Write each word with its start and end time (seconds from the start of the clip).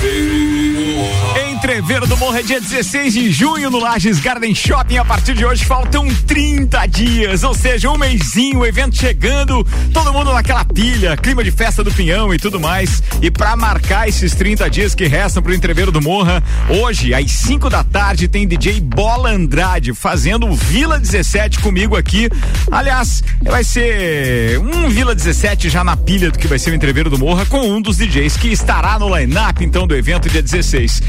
baby. 0.00 0.39
Entreveiro 1.80 2.06
do 2.06 2.16
Morro 2.18 2.36
é 2.36 2.42
dia 2.42 2.60
16 2.60 3.14
de 3.14 3.32
junho 3.32 3.70
no 3.70 3.80
Lages 3.80 4.20
Garden 4.20 4.54
Shopping. 4.54 4.98
A 4.98 5.04
partir 5.04 5.32
de 5.32 5.46
hoje 5.46 5.64
faltam 5.64 6.06
30 6.26 6.86
dias, 6.86 7.42
ou 7.42 7.54
seja, 7.54 7.90
um 7.90 7.96
mêsinho, 7.96 8.58
o 8.58 8.66
evento 8.66 8.94
chegando, 8.94 9.66
todo 9.90 10.12
mundo 10.12 10.30
naquela 10.30 10.62
pilha, 10.62 11.16
clima 11.16 11.42
de 11.42 11.50
festa 11.50 11.82
do 11.82 11.90
Pinhão 11.90 12.34
e 12.34 12.38
tudo 12.38 12.60
mais. 12.60 13.02
E 13.22 13.30
para 13.30 13.56
marcar 13.56 14.06
esses 14.06 14.34
30 14.34 14.68
dias 14.68 14.94
que 14.94 15.06
restam 15.06 15.42
pro 15.42 15.54
Entreveiro 15.54 15.90
do 15.90 16.02
Morra, 16.02 16.44
hoje, 16.68 17.14
às 17.14 17.30
5 17.30 17.70
da 17.70 17.82
tarde, 17.82 18.28
tem 18.28 18.46
DJ 18.46 18.78
Bola 18.82 19.30
Andrade 19.30 19.94
fazendo 19.94 20.48
o 20.48 20.54
Vila 20.54 20.98
17 20.98 21.60
comigo 21.60 21.96
aqui. 21.96 22.28
Aliás, 22.70 23.24
vai 23.42 23.64
ser 23.64 24.58
um 24.58 24.90
Vila 24.90 25.14
17 25.14 25.70
já 25.70 25.82
na 25.82 25.96
pilha 25.96 26.30
do 26.30 26.38
que 26.38 26.46
vai 26.46 26.58
ser 26.58 26.72
o 26.72 26.74
Entreveiro 26.74 27.08
do 27.08 27.18
Morra 27.18 27.46
com 27.46 27.70
um 27.70 27.80
dos 27.80 27.96
DJs 27.96 28.36
que 28.36 28.48
estará 28.48 28.98
no 28.98 29.16
line-up 29.16 29.64
então 29.64 29.86
do 29.86 29.96
evento 29.96 30.28
dia 30.28 30.42
16. 30.42 31.02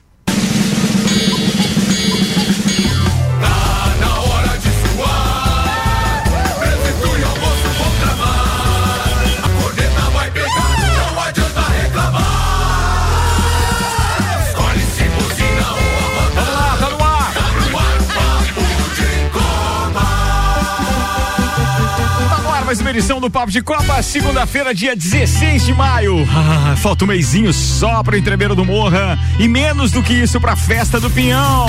Edição 22.91 23.21
do 23.21 23.29
Papo 23.29 23.49
de 23.49 23.61
Copa, 23.61 24.01
segunda-feira, 24.03 24.75
dia 24.75 24.93
16 24.93 25.65
de 25.65 25.73
maio. 25.73 26.27
Ah, 26.29 26.75
falta 26.75 27.05
um 27.05 27.07
mêsinho 27.07 27.53
só 27.53 28.03
para 28.03 28.15
o 28.15 28.17
entreveiro 28.17 28.53
do 28.53 28.65
Morra 28.65 29.17
e 29.39 29.47
menos 29.47 29.91
do 29.91 30.03
que 30.03 30.13
isso 30.13 30.41
para 30.41 30.53
a 30.53 30.55
festa 30.57 30.99
do 30.99 31.09
Pinhão. 31.09 31.67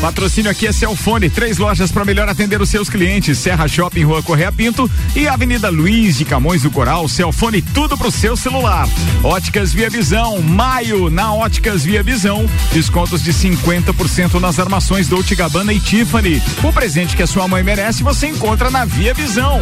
Patrocínio 0.00 0.50
aqui 0.50 0.66
é 0.66 0.72
Celfone, 0.72 1.30
três 1.30 1.58
lojas 1.58 1.90
para 1.90 2.04
melhor 2.04 2.28
atender 2.28 2.60
os 2.60 2.68
seus 2.68 2.88
clientes: 2.88 3.38
Serra 3.38 3.66
Shopping, 3.66 4.04
Rua 4.04 4.22
Correia 4.22 4.52
Pinto 4.52 4.88
e 5.16 5.26
Avenida 5.26 5.68
Luiz 5.68 6.18
de 6.18 6.24
Camões 6.24 6.62
do 6.62 6.70
Coral. 6.70 7.08
Celfone, 7.08 7.62
tudo 7.62 7.96
pro 7.96 8.10
seu 8.10 8.36
celular. 8.36 8.86
Óticas 9.24 9.72
Via 9.72 9.90
Visão, 9.90 10.40
maio 10.42 11.10
na 11.10 11.32
Óticas 11.32 11.82
Via 11.82 12.02
Visão, 12.02 12.48
descontos 12.72 13.22
de 13.22 13.32
50% 13.32 14.38
nas 14.38 14.58
armações 14.58 15.08
Dolce 15.08 15.34
Gabbana 15.34 15.72
e 15.72 15.80
Tiffany. 15.80 16.42
O 16.62 16.72
presente 16.72 17.16
que 17.16 17.22
a 17.22 17.26
sua 17.26 17.48
mãe 17.48 17.62
merece 17.62 18.02
você 18.02 18.28
encontra 18.28 18.70
na 18.70 18.84
Via 18.84 19.14
Visão. 19.14 19.58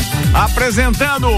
Apresentando 0.75 1.29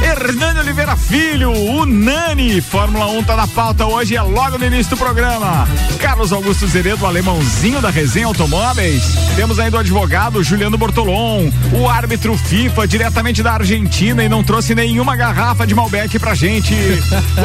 Hernani 0.00 0.60
Oliveira 0.60 0.96
Filho, 0.96 1.50
o 1.50 1.84
Nani. 1.84 2.60
Fórmula 2.60 3.08
1 3.08 3.24
tá 3.24 3.34
na 3.34 3.48
pauta 3.48 3.84
hoje, 3.84 4.14
é 4.14 4.22
logo 4.22 4.56
no 4.58 4.64
início 4.64 4.90
do 4.90 4.96
programa. 4.96 5.66
Carlos 5.98 6.32
Augusto 6.32 6.64
Zeredo, 6.68 7.04
alemãozinho 7.04 7.80
da 7.80 7.90
Resenha 7.90 8.26
Automóveis. 8.26 9.02
Temos 9.34 9.58
ainda 9.58 9.78
o 9.78 9.80
advogado 9.80 10.40
Juliano 10.44 10.78
Bortolom, 10.78 11.50
o 11.72 11.88
árbitro 11.88 12.38
FIFA 12.38 12.86
diretamente 12.86 13.42
da 13.42 13.54
Argentina 13.54 14.22
e 14.22 14.28
não 14.28 14.44
trouxe 14.44 14.72
nenhuma 14.72 15.16
garrafa 15.16 15.66
de 15.66 15.74
Malbec 15.74 16.16
pra 16.20 16.36
gente. 16.36 16.76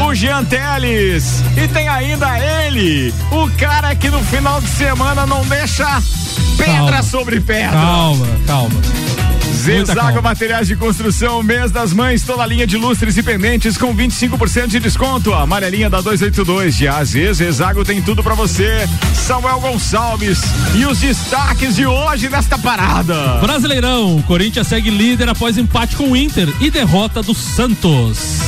o 0.06 0.13
Jean 0.13 0.45
Teles. 0.45 1.44
E 1.57 1.67
tem 1.69 1.88
ainda 1.88 2.38
ele, 2.38 3.12
o 3.31 3.50
cara 3.57 3.95
que 3.95 4.12
no 4.12 4.23
final 4.25 4.62
de 4.62 4.69
semana 4.69 5.25
não 5.25 5.44
deixa 5.47 5.88
pedra 6.56 6.75
calma, 6.75 7.01
sobre 7.01 7.39
pedra. 7.39 7.72
Calma, 7.72 8.28
calma. 8.45 9.28
Zezago 9.59 10.21
Materiais 10.21 10.67
de 10.67 10.75
Construção, 10.75 11.43
mês 11.43 11.69
das 11.69 11.91
mães, 11.91 12.23
toda 12.23 12.43
a 12.43 12.45
linha 12.45 12.65
de 12.65 12.77
lustres 12.77 13.17
e 13.17 13.23
pendentes 13.23 13.77
com 13.77 13.93
25% 13.93 14.67
de 14.67 14.79
desconto. 14.79 15.33
A 15.33 15.41
amarelinha 15.41 15.89
da 15.89 15.99
282 15.99 16.77
de 16.77 16.87
AZ, 16.87 17.11
Zezago 17.33 17.83
tem 17.83 18.01
tudo 18.01 18.23
para 18.23 18.35
você. 18.35 18.87
Samuel 19.13 19.59
Gonçalves 19.59 20.39
e 20.75 20.85
os 20.85 20.99
destaques 20.99 21.75
de 21.75 21.85
hoje 21.85 22.29
nesta 22.29 22.57
parada. 22.57 23.39
Brasileirão, 23.41 24.21
Corinthians 24.21 24.67
segue 24.67 24.89
líder 24.89 25.27
após 25.27 25.57
empate 25.57 25.95
com 25.95 26.11
o 26.11 26.15
Inter 26.15 26.47
e 26.61 26.71
derrota 26.71 27.21
do 27.21 27.33
Santos. 27.33 28.39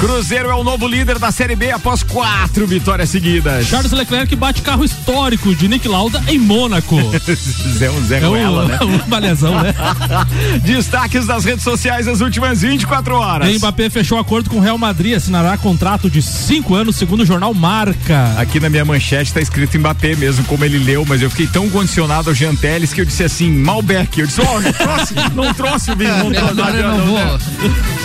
Cruzeiro 0.00 0.48
é 0.48 0.54
o 0.54 0.64
novo 0.64 0.88
líder 0.88 1.18
da 1.18 1.30
Série 1.30 1.54
B 1.54 1.70
após 1.70 2.02
quatro 2.02 2.66
vitórias 2.66 3.10
seguidas. 3.10 3.66
Charles 3.66 3.92
Leclerc 3.92 4.34
bate 4.34 4.62
carro 4.62 4.82
histórico 4.82 5.54
de 5.54 5.68
Nick 5.68 5.86
Lauda 5.86 6.22
em 6.26 6.38
Mônaco. 6.38 6.96
Zé 7.76 7.90
um 7.90 8.06
Zé 8.06 8.16
é 8.16 8.20
Goela, 8.20 8.64
né? 8.64 8.78
Um 8.80 9.10
balezão, 9.10 9.60
né? 9.60 9.74
Destaques 10.64 11.26
das 11.26 11.44
redes 11.44 11.62
sociais 11.62 12.06
das 12.06 12.22
últimas 12.22 12.62
24 12.62 13.14
horas. 13.14 13.58
Mbappé 13.58 13.90
fechou 13.90 14.18
acordo 14.18 14.48
com 14.48 14.56
o 14.56 14.60
Real 14.60 14.78
Madrid, 14.78 15.14
assinará 15.14 15.58
contrato 15.58 16.08
de 16.08 16.22
cinco 16.22 16.74
anos, 16.74 16.96
segundo 16.96 17.20
o 17.20 17.26
jornal 17.26 17.52
Marca. 17.52 18.34
Aqui 18.38 18.58
na 18.58 18.70
minha 18.70 18.86
manchete 18.86 19.24
está 19.24 19.40
escrito 19.40 19.78
Mbappé 19.78 20.16
mesmo, 20.16 20.44
como 20.46 20.64
ele 20.64 20.78
leu, 20.78 21.04
mas 21.06 21.20
eu 21.20 21.28
fiquei 21.28 21.46
tão 21.46 21.68
condicionado 21.68 22.30
ao 22.30 22.34
Jean 22.34 22.54
Teles 22.54 22.94
que 22.94 23.02
eu 23.02 23.04
disse 23.04 23.22
assim, 23.22 23.50
Malbec. 23.50 24.18
Eu 24.18 24.26
disse, 24.26 24.40
ó, 24.40 24.56
oh, 24.56 24.60
não 24.60 24.72
trouxe, 24.72 25.14
não 25.34 25.54
trouxe 25.54 25.90
o 25.90 25.96
vinho. 25.96 26.10
Não, 26.10 26.30
não, 26.30 26.54
não, 26.54 26.72
não, 26.72 26.98
não 26.98 27.06
vou. 27.06 27.38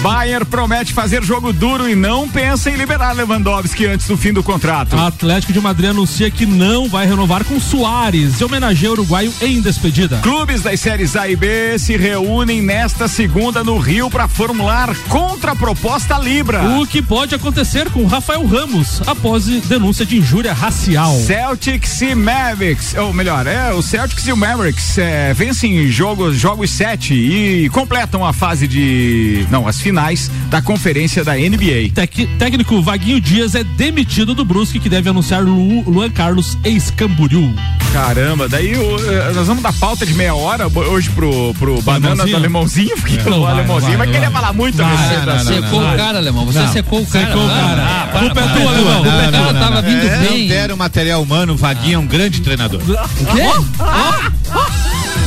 Bayern 0.02 0.46
promete 0.46 0.92
fazer 0.92 1.24
jogo 1.24 1.54
e 1.90 1.96
não 1.96 2.28
pensa 2.28 2.70
em 2.70 2.76
liberar 2.76 3.14
Lewandowski 3.14 3.86
antes 3.86 4.08
do 4.08 4.18
fim 4.18 4.34
do 4.34 4.44
contrato. 4.44 4.98
Atlético 4.98 5.54
de 5.54 5.60
Madrid 5.62 5.90
anuncia 5.90 6.30
que 6.30 6.46
não 6.46 6.88
vai 6.90 7.06
renovar 7.06 7.44
com 7.44 7.60
Soares 7.60 8.40
e 8.40 8.44
homenageia 8.44 8.92
o 8.92 8.94
uruguaio 8.94 9.34
em 9.42 9.62
despedida. 9.62 10.20
Clubes 10.20 10.62
das 10.62 10.80
séries 10.80 11.16
A 11.16 11.28
e 11.28 11.36
B 11.36 11.78
se 11.78 11.98
reúnem 11.98 12.62
nesta 12.62 13.08
segunda 13.08 13.64
no 13.64 13.78
Rio 13.78 14.10
para 14.10 14.28
formular 14.28 14.96
contraproposta 15.10 16.18
Libra. 16.18 16.80
O 16.80 16.88
que 16.88 17.02
pode 17.02 17.36
acontecer 17.36 17.90
com 17.90 18.06
Rafael 18.06 18.46
Ramos 18.46 19.02
após 19.08 19.46
denúncia 19.46 20.06
de 20.06 20.18
injúria 20.18 20.54
racial. 20.54 21.16
Celtics 21.20 22.02
e 22.02 22.16
Mavericks, 22.16 22.96
ou 22.96 23.14
melhor, 23.14 23.48
é 23.48 23.74
o 23.74 23.82
Celtics 23.82 24.28
e 24.28 24.32
o 24.32 24.38
Mavericks 24.38 24.98
é, 24.98 25.34
vencem 25.34 25.88
jogos 25.88 26.38
jogos 26.38 26.70
7 26.72 27.14
e 27.14 27.70
completam 27.70 28.26
a 28.26 28.34
fase 28.34 28.68
de 28.68 29.46
não, 29.50 29.68
as 29.68 29.80
finais 29.80 30.30
da 30.56 30.62
conferência 30.62 31.22
da 31.22 31.34
NBA. 31.34 31.92
Tec, 31.94 32.26
técnico 32.40 32.82
Vaguinho 32.82 33.20
Dias 33.20 33.56
é 33.56 33.64
demitido 33.64 34.34
do 34.34 34.46
Brusque 34.46 34.80
que 34.80 34.88
deve 34.88 35.10
anunciar 35.10 35.44
Lu, 35.44 35.82
Luan 35.82 36.10
Carlos 36.10 36.58
ex-Camboriú. 36.64 37.54
Caramba, 37.92 38.48
daí 38.48 38.74
o, 38.78 39.34
nós 39.34 39.48
vamos 39.48 39.62
dar 39.62 39.74
pauta 39.74 40.06
de 40.06 40.14
meia 40.14 40.34
hora 40.34 40.68
hoje 40.68 41.10
pro, 41.10 41.54
pro 41.56 41.82
Banana 41.82 42.26
do 42.26 42.36
Alemãozinho, 42.36 42.96
porque 42.96 43.18
é. 43.18 43.30
o 43.30 43.46
Alemãozinho 43.46 43.98
vai, 43.98 44.08
vai, 44.08 44.16
querer 44.16 44.32
falar 44.32 44.54
muito 44.54 44.78
vai, 44.78 44.86
a 44.86 45.26
não, 45.26 45.40
Você 45.40 45.54
secou 45.56 45.80
o 45.82 45.98
cara, 45.98 46.18
Alemão, 46.20 46.46
você 46.46 46.68
secou 46.70 47.02
o 47.02 47.06
cara. 47.06 47.26
Secou 47.28 47.46
o 47.46 47.50
cara. 47.50 47.84
Ah, 47.84 48.08
para, 48.08 48.20
culpa 48.22 48.40
é 48.40 48.48
tua, 48.48 48.72
Alemão. 48.72 49.02
O 49.02 49.32
cara 49.32 49.54
tava 49.54 49.82
vindo 49.82 50.08
é, 50.08 50.18
bem. 50.20 50.40
Não 50.42 50.48
deram 50.48 50.78
material 50.78 51.22
humano, 51.22 51.58
Vaguinho 51.58 51.96
é 51.96 52.00
um 52.00 52.08
grande 52.08 52.40
treinador. 52.40 52.80
O 52.82 52.86
quê? 52.86 53.42
Ah, 53.80 54.32
ah, 54.52 54.65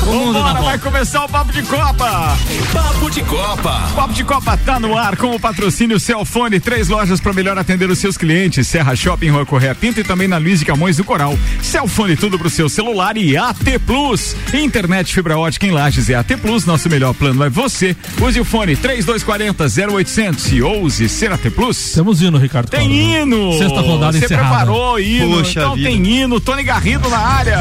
Vambora, 0.08 0.62
vai 0.62 0.78
começar 0.78 1.22
o 1.24 1.28
Papo 1.28 1.52
de 1.52 1.62
Copa. 1.64 2.34
Papo 2.72 3.10
de 3.10 3.22
Copa. 3.22 3.82
Papo 3.94 4.14
de 4.14 4.24
Copa 4.24 4.56
tá 4.56 4.80
no 4.80 4.96
ar 4.96 5.16
com 5.18 5.34
o 5.34 5.38
patrocínio 5.40 6.00
Celfone, 6.00 6.58
três 6.58 6.88
lojas 6.88 7.20
para 7.20 7.34
melhor 7.34 7.58
atender 7.58 7.90
os 7.90 7.98
seus 7.98 8.16
clientes. 8.16 8.66
Serra 8.66 8.96
Shopping, 8.96 9.28
Rua 9.28 9.44
Correia 9.44 9.74
Pinto 9.74 10.00
e 10.00 10.04
também 10.04 10.26
na 10.26 10.38
Luiz 10.38 10.60
de 10.60 10.64
Camões 10.64 10.96
do 10.96 11.04
Coral. 11.04 11.38
Celfone, 11.60 12.16
tudo 12.16 12.38
pro 12.38 12.48
seu 12.48 12.70
celular 12.70 13.18
e 13.18 13.36
AT 13.36 13.78
Plus. 13.86 14.34
Internet 14.54 15.12
fibra 15.12 15.36
ótica 15.38 15.66
em 15.66 15.72
Lages 15.72 16.08
e 16.08 16.14
AT 16.14 16.36
Plus, 16.40 16.64
nosso 16.64 16.88
melhor 16.88 17.12
plano 17.12 17.44
é 17.44 17.50
você. 17.50 17.94
Use 18.18 18.40
o 18.40 18.44
fone 18.46 18.76
3240 18.76 19.64
0800 19.94 20.52
e 20.52 20.62
ouse 20.62 21.06
ser 21.08 21.30
AT 21.32 21.50
Plus. 21.50 21.88
Estamos 21.88 22.22
indo, 22.22 22.38
Ricardo. 22.38 22.70
Tem 22.70 22.90
hino. 22.90 23.52
Sexta 23.58 23.80
rodada 23.82 24.12
Você 24.18 24.24
encerrada. 24.24 24.48
preparou 24.48 24.98
hino. 24.98 25.36
Poxa 25.36 25.60
então 25.60 25.74
vida. 25.74 25.90
tem 25.90 26.06
hino. 26.06 26.40
Tony 26.40 26.62
Garrido 26.62 27.10
na 27.10 27.18
área. 27.18 27.58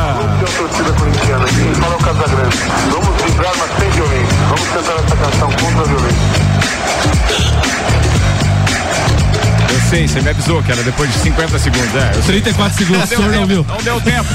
fala 1.79 1.95
o 1.95 2.36
Vamos 2.91 3.21
vibrar, 3.23 3.51
mas 3.57 3.69
sem 3.79 3.89
violência. 3.91 4.37
Vamos 4.49 4.69
cantar 4.69 4.95
essa 5.03 5.15
canção 5.15 5.49
contra 5.51 5.81
a 5.81 5.85
violência. 5.85 6.17
Eu 9.73 9.89
sei, 9.89 10.07
você 10.07 10.21
me 10.21 10.29
avisou 10.29 10.61
que 10.63 10.71
era 10.71 10.83
depois 10.83 11.11
de 11.11 11.19
50 11.19 11.59
segundos. 11.59 11.95
É, 11.95 12.09
eu 12.15 12.23
sei. 12.23 12.41
34 12.41 12.77
segundos, 12.77 12.97
o 12.97 12.99
Não 12.99 13.07
senhor 13.07 13.31
não 13.39 13.47
viu. 13.47 13.65
não 13.67 13.77
deu 13.77 14.01
tempo. 14.01 14.27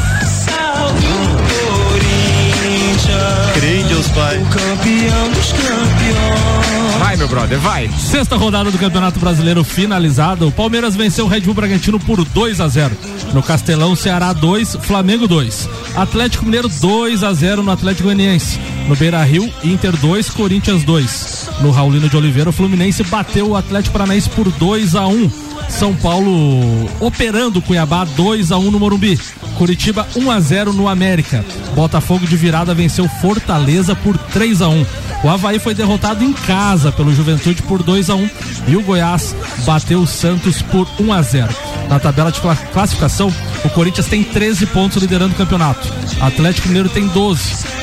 Crê 3.55 3.81
em 3.81 3.87
Deus 3.87 4.09
Pai. 4.09 4.39
O 4.39 4.47
campeão 4.47 5.31
dos 5.31 5.53
campeões. 5.53 6.99
Vai, 6.99 7.17
meu 7.17 7.29
brother, 7.29 7.59
vai. 7.59 7.91
Sexta 7.99 8.37
rodada 8.37 8.71
do 8.71 8.79
Campeonato 8.79 9.19
Brasileiro 9.19 9.65
finalizada. 9.65 10.47
O 10.47 10.53
Palmeiras 10.53 10.95
venceu 10.95 11.25
o 11.25 11.29
Red 11.29 11.41
Bull 11.41 11.55
Bragantino 11.55 11.99
por 11.99 12.25
2 12.25 12.61
a 12.61 12.69
0. 12.69 12.97
No 13.35 13.43
Castelão, 13.43 13.97
Ceará 13.97 14.33
2, 14.33 14.77
Flamengo 14.83 15.27
2. 15.27 15.69
Atlético 15.97 16.45
Mineiro 16.45 16.69
2 16.69 17.25
a 17.25 17.33
0 17.33 17.63
no 17.63 17.71
Atlético 17.71 18.05
Goianiense. 18.05 18.59
No 18.89 18.97
Beira 18.97 19.23
Rio, 19.25 19.53
Inter 19.63 19.97
2, 19.97 20.31
Corinthians 20.31 20.85
2. 20.85 21.51
No 21.61 21.71
Raulino 21.71 22.09
de 22.09 22.17
Oliveira, 22.17 22.51
o 22.51 22.53
Fluminense 22.53 23.03
bateu 23.05 23.51
o 23.51 23.57
Atlético 23.57 23.93
Paranaense 23.93 24.29
por 24.31 24.51
2 24.51 24.95
a 24.95 25.07
1. 25.07 25.52
São 25.69 25.95
Paulo 25.95 26.89
operando 27.01 27.63
Cuiabá 27.63 28.05
2 28.05 28.53
a 28.53 28.59
1 28.59 28.71
no 28.71 28.79
Morumbi. 28.79 29.19
Curitiba 29.57 30.07
1 30.17 30.31
a 30.31 30.41
0 30.41 30.73
no 30.73 30.89
América. 30.89 31.45
Botafogo 31.75 32.27
de 32.27 32.37
virada 32.37 32.75
venceu 32.75 33.09
Fortaleza 33.21 33.95
por 33.95 34.17
3 34.17 34.63
a 34.63 34.69
1. 34.69 34.87
O 35.25 35.29
Havaí 35.29 35.59
foi 35.59 35.75
derrotado 35.75 36.25
em 36.25 36.33
casa 36.33 36.91
pelo 36.91 37.15
Juventude 37.15 37.63
por 37.63 37.83
2 37.83 38.11
a 38.11 38.15
1 38.17 38.31
e 38.69 38.77
o 38.77 38.83
Goiás 38.83 39.35
bateu 39.65 40.01
o 40.01 40.07
Santos 40.07 40.63
por 40.63 40.89
1 40.99 41.13
a 41.13 41.23
0. 41.23 41.55
Na 41.89 42.01
tabela 42.01 42.33
de 42.33 42.41
classificação, 42.73 43.33
o 43.65 43.69
Corinthians 43.71 44.07
tem 44.07 44.25
13 44.25 44.67
pontos 44.67 44.97
liderando 45.01 45.35
o 45.35 45.37
campeonato. 45.37 45.93
Atlético 46.21 46.69
Mineiro 46.69 46.89
tem 46.89 47.07
12. 47.07 47.43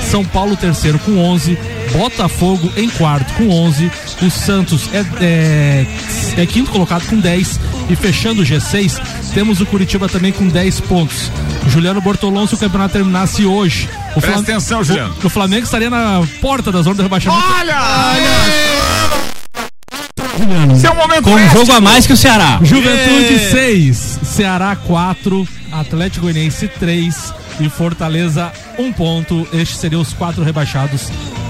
São 0.09 0.25
Paulo 0.25 0.57
terceiro 0.57 0.97
com 0.99 1.17
11. 1.17 1.57
Botafogo 1.93 2.71
em 2.75 2.89
quarto 2.89 3.33
com 3.35 3.49
11. 3.49 3.91
O 4.21 4.29
Santos 4.29 4.89
é, 4.93 5.05
é, 5.21 5.85
é 6.39 6.45
quinto 6.45 6.71
colocado 6.71 7.05
com 7.07 7.19
10. 7.19 7.59
E 7.89 7.95
fechando 7.95 8.41
o 8.41 8.45
G6, 8.45 8.99
temos 9.33 9.61
o 9.61 9.65
Curitiba 9.65 10.07
também 10.07 10.31
com 10.31 10.47
10 10.47 10.81
pontos. 10.81 11.31
Juliano 11.67 12.01
Bortolão, 12.01 12.47
se 12.47 12.55
o 12.55 12.57
campeonato 12.57 12.93
terminasse 12.93 13.45
hoje. 13.45 13.89
O 14.15 14.21
Presta 14.21 14.41
atenção, 14.41 14.83
Juliano. 14.83 15.15
O, 15.21 15.27
o, 15.27 15.29
Flamengo 15.29 15.63
estaria 15.63 15.89
na 15.89 16.21
porta 16.41 16.71
da 16.71 16.81
zona 16.81 16.95
do 16.95 17.03
rebaixamento. 17.03 17.43
Olha! 17.57 17.77
É 20.83 20.91
um 20.91 20.95
momento 20.95 21.23
Com 21.23 21.35
um 21.35 21.49
jogo 21.49 21.71
a 21.71 21.81
mais 21.81 22.07
que 22.07 22.13
o 22.13 22.17
Ceará. 22.17 22.59
Juventude 22.61 23.51
6, 23.51 24.19
Ceará 24.23 24.75
4, 24.75 25.47
Atlético 25.71 26.25
Goianiense 26.25 26.67
3 26.67 27.33
e 27.59 27.69
Fortaleza 27.69 28.51
1 28.77 28.83
um 28.83 28.93
ponto. 28.93 29.47
Estes 29.51 29.77
seriam 29.77 30.01
os 30.01 30.13
quatro 30.13 30.43
rebaixados 30.43 31.09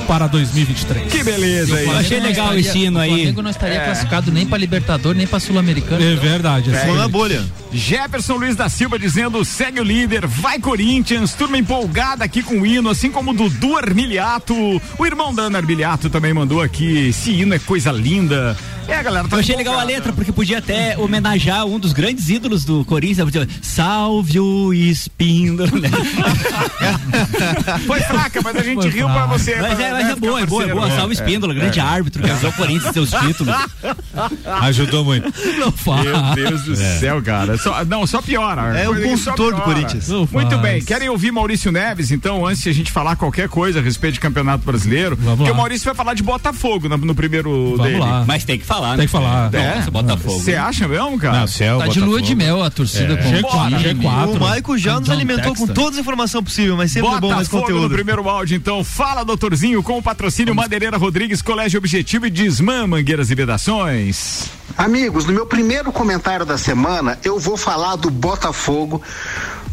para 0.10 0.26
2023. 0.26 1.14
Que 1.14 1.24
beleza 1.24 1.76
aí. 1.76 1.86
Eu 1.86 1.96
achei 1.96 2.20
legal 2.20 2.58
esse 2.58 2.76
hino 2.80 2.98
aí. 2.98 3.12
O 3.12 3.16
Flamengo 3.16 3.42
não 3.44 3.52
estaria 3.52 3.78
é. 3.78 3.86
classificado 3.86 4.32
nem 4.32 4.44
para 4.44 4.58
Libertadores, 4.58 5.16
nem 5.16 5.28
para 5.28 5.40
Sul-Americana. 5.40 6.04
É 6.04 6.16
verdade. 6.16 6.74
É. 6.74 6.94
na 6.96 7.08
bolha. 7.08 7.46
Jefferson 7.72 8.34
Luiz 8.38 8.56
da 8.56 8.68
Silva 8.68 8.98
dizendo, 8.98 9.46
segue 9.46 9.80
o 9.80 9.84
líder, 9.84 10.26
vai 10.26 10.58
Corinthians, 10.60 11.34
turma 11.34 11.60
empolgada 11.60 12.24
aqui 12.24 12.42
com 12.42 12.62
o 12.62 12.66
hino, 12.66 12.90
assim 12.90 13.12
como 13.12 13.30
o 13.30 13.34
Dudu 13.36 13.78
Armiliato, 13.78 14.56
o 14.98 15.06
irmão 15.06 15.32
da 15.32 15.44
Ana 15.44 15.60
Armiliato 15.60 16.10
também 16.10 16.34
mandou 16.34 16.60
aqui, 16.60 17.10
esse 17.10 17.30
hino 17.30 17.54
é 17.54 17.60
coisa 17.60 17.92
linda. 17.92 18.58
É, 18.90 18.96
a 18.96 19.04
galera 19.04 19.28
tá 19.28 19.36
Eu 19.36 19.40
achei 19.42 19.56
legal 19.56 19.78
a 19.78 19.84
letra, 19.84 20.12
porque 20.12 20.32
podia 20.32 20.58
até 20.58 20.98
homenagear 20.98 21.64
um 21.64 21.78
dos 21.78 21.94
grandes 21.94 22.28
ídolos 22.28 22.66
do 22.66 22.84
Corinthians. 22.86 23.30
Salve 23.62 24.40
o 24.40 24.74
Espíndola. 24.74 25.70
Né? 25.80 25.90
Foi 27.86 28.02
fraca, 28.02 28.42
mas 28.44 28.56
a 28.56 28.64
gente 28.64 28.82
Foi 28.82 28.90
riu 28.90 29.06
fraca. 29.06 29.28
pra 29.28 29.38
você. 29.38 29.56
Mas, 29.58 29.76
pra, 29.76 29.86
é, 29.86 29.99
mas 30.00 30.08
né, 30.08 30.14
é 30.14 30.16
boa, 30.16 30.42
é 30.42 30.46
boa, 30.46 30.64
é 30.64 30.74
boa. 30.74 30.90
Salve 30.92 31.10
o 31.10 31.14
Espíndola, 31.14 31.54
grande 31.54 31.80
é, 31.80 31.84
árbitro, 31.84 32.24
que 32.24 32.30
ajudou 32.30 32.50
o 32.50 32.54
Corinthians 32.54 32.94
seus 32.94 33.12
títulos. 33.12 33.56
Ajudou 34.62 35.04
muito. 35.04 35.32
Não 35.60 35.72
fala. 35.72 36.34
Meu 36.34 36.50
Deus 36.50 36.64
do 36.64 36.76
céu, 36.76 37.22
cara. 37.22 37.58
Só, 37.58 37.84
não, 37.86 38.06
só 38.08 38.22
piora. 38.22 38.78
É 38.78 38.90
o 38.90 39.02
consultor 39.02 39.56
do 39.56 39.62
Corinthians. 39.62 40.08
Não 40.08 40.28
muito 40.32 40.50
faz. 40.50 40.62
bem. 40.62 40.82
Querem 40.82 41.10
ouvir 41.10 41.32
Maurício 41.32 41.72
Neves, 41.72 42.12
então, 42.12 42.46
antes 42.46 42.64
de 42.64 42.70
a 42.70 42.74
gente 42.74 42.92
falar 42.92 43.16
qualquer 43.16 43.50
coisa 43.50 43.80
a 43.80 43.82
respeito 43.82 44.16
de 44.16 44.20
Campeonato 44.20 44.66
Brasileiro? 44.66 45.16
Vamos 45.16 45.38
porque 45.38 45.52
lá. 45.52 45.56
o 45.56 45.58
Maurício 45.58 45.86
vai 45.86 45.96
falar 45.96 46.14
de 46.14 46.24
Botafogo 46.24 46.88
no, 46.88 46.98
no 46.98 47.16
primeiro 47.16 47.76
Vamos 47.78 47.84
dele. 47.84 48.00
Lá. 48.00 48.24
Mas 48.28 48.44
tem 48.44 48.58
que 48.58 48.66
falar, 48.66 48.90
Tem 48.92 49.00
né? 49.00 49.06
que 49.06 49.12
falar. 49.12 49.54
É. 49.54 49.76
Nossa, 49.76 49.92
Botafogo. 49.92 50.40
Você 50.40 50.56
acha 50.56 50.88
mesmo, 50.88 51.18
cara? 51.18 51.40
Não, 51.40 51.48
céu, 51.48 51.80
tá 51.80 51.86
Botafogo. 51.86 52.06
de 52.06 52.12
lua 52.12 52.22
de 52.22 52.36
mel 52.36 52.64
a 52.64 52.70
torcida 52.70 53.14
é. 53.14 53.18
com 53.18 53.30
G4, 53.30 53.96
G4. 53.96 54.36
O 54.36 54.40
Maico 54.40 54.78
já 54.78 55.00
nos 55.00 55.10
alimentou 55.10 55.56
com 55.56 55.68
todas 55.68 55.94
as 55.94 56.00
informações 56.00 56.44
possíveis, 56.44 56.78
mas 56.78 56.92
sempre 56.92 57.10
Botafogo 57.10 57.28
é 57.28 57.30
bom 57.30 57.36
mais 57.36 57.48
conteúdo. 57.48 57.82
no 57.84 57.90
primeiro 57.90 58.28
áudio, 58.28 58.56
então. 58.56 58.84
Fala, 58.84 59.24
doutorzinho, 59.24 59.82
com 59.90 59.98
o 59.98 60.04
patrocínio 60.04 60.54
Vamos. 60.54 60.66
Madeireira 60.66 60.98
Rodrigues, 60.98 61.42
Colégio 61.42 61.80
Objetivo 61.80 62.28
e 62.28 62.30
Desmã, 62.30 62.86
Mangueiras 62.86 63.32
e 63.32 63.36
Vedações. 63.36 64.46
Amigos, 64.78 65.26
no 65.26 65.34
meu 65.34 65.48
primeiro 65.48 65.92
comentário 65.92 66.46
da 66.46 66.60
semana, 66.60 67.18
eu 67.24 67.40
vou 67.40 67.58
falar 67.58 67.96
do 67.96 68.12
Botafogo 68.12 69.02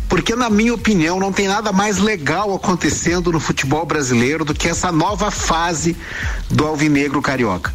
porque 0.09 0.35
na 0.35 0.49
minha 0.49 0.73
opinião 0.73 1.21
não 1.21 1.31
tem 1.31 1.47
nada 1.47 1.71
mais 1.71 1.99
legal 1.99 2.55
acontecendo 2.55 3.31
no 3.31 3.39
futebol 3.39 3.85
brasileiro 3.85 4.43
do 4.43 4.55
que 4.55 4.69
essa 4.69 4.91
nova 4.91 5.31
fase 5.31 5.95
do 6.51 6.65
alvinegro 6.65 7.21
carioca. 7.21 7.75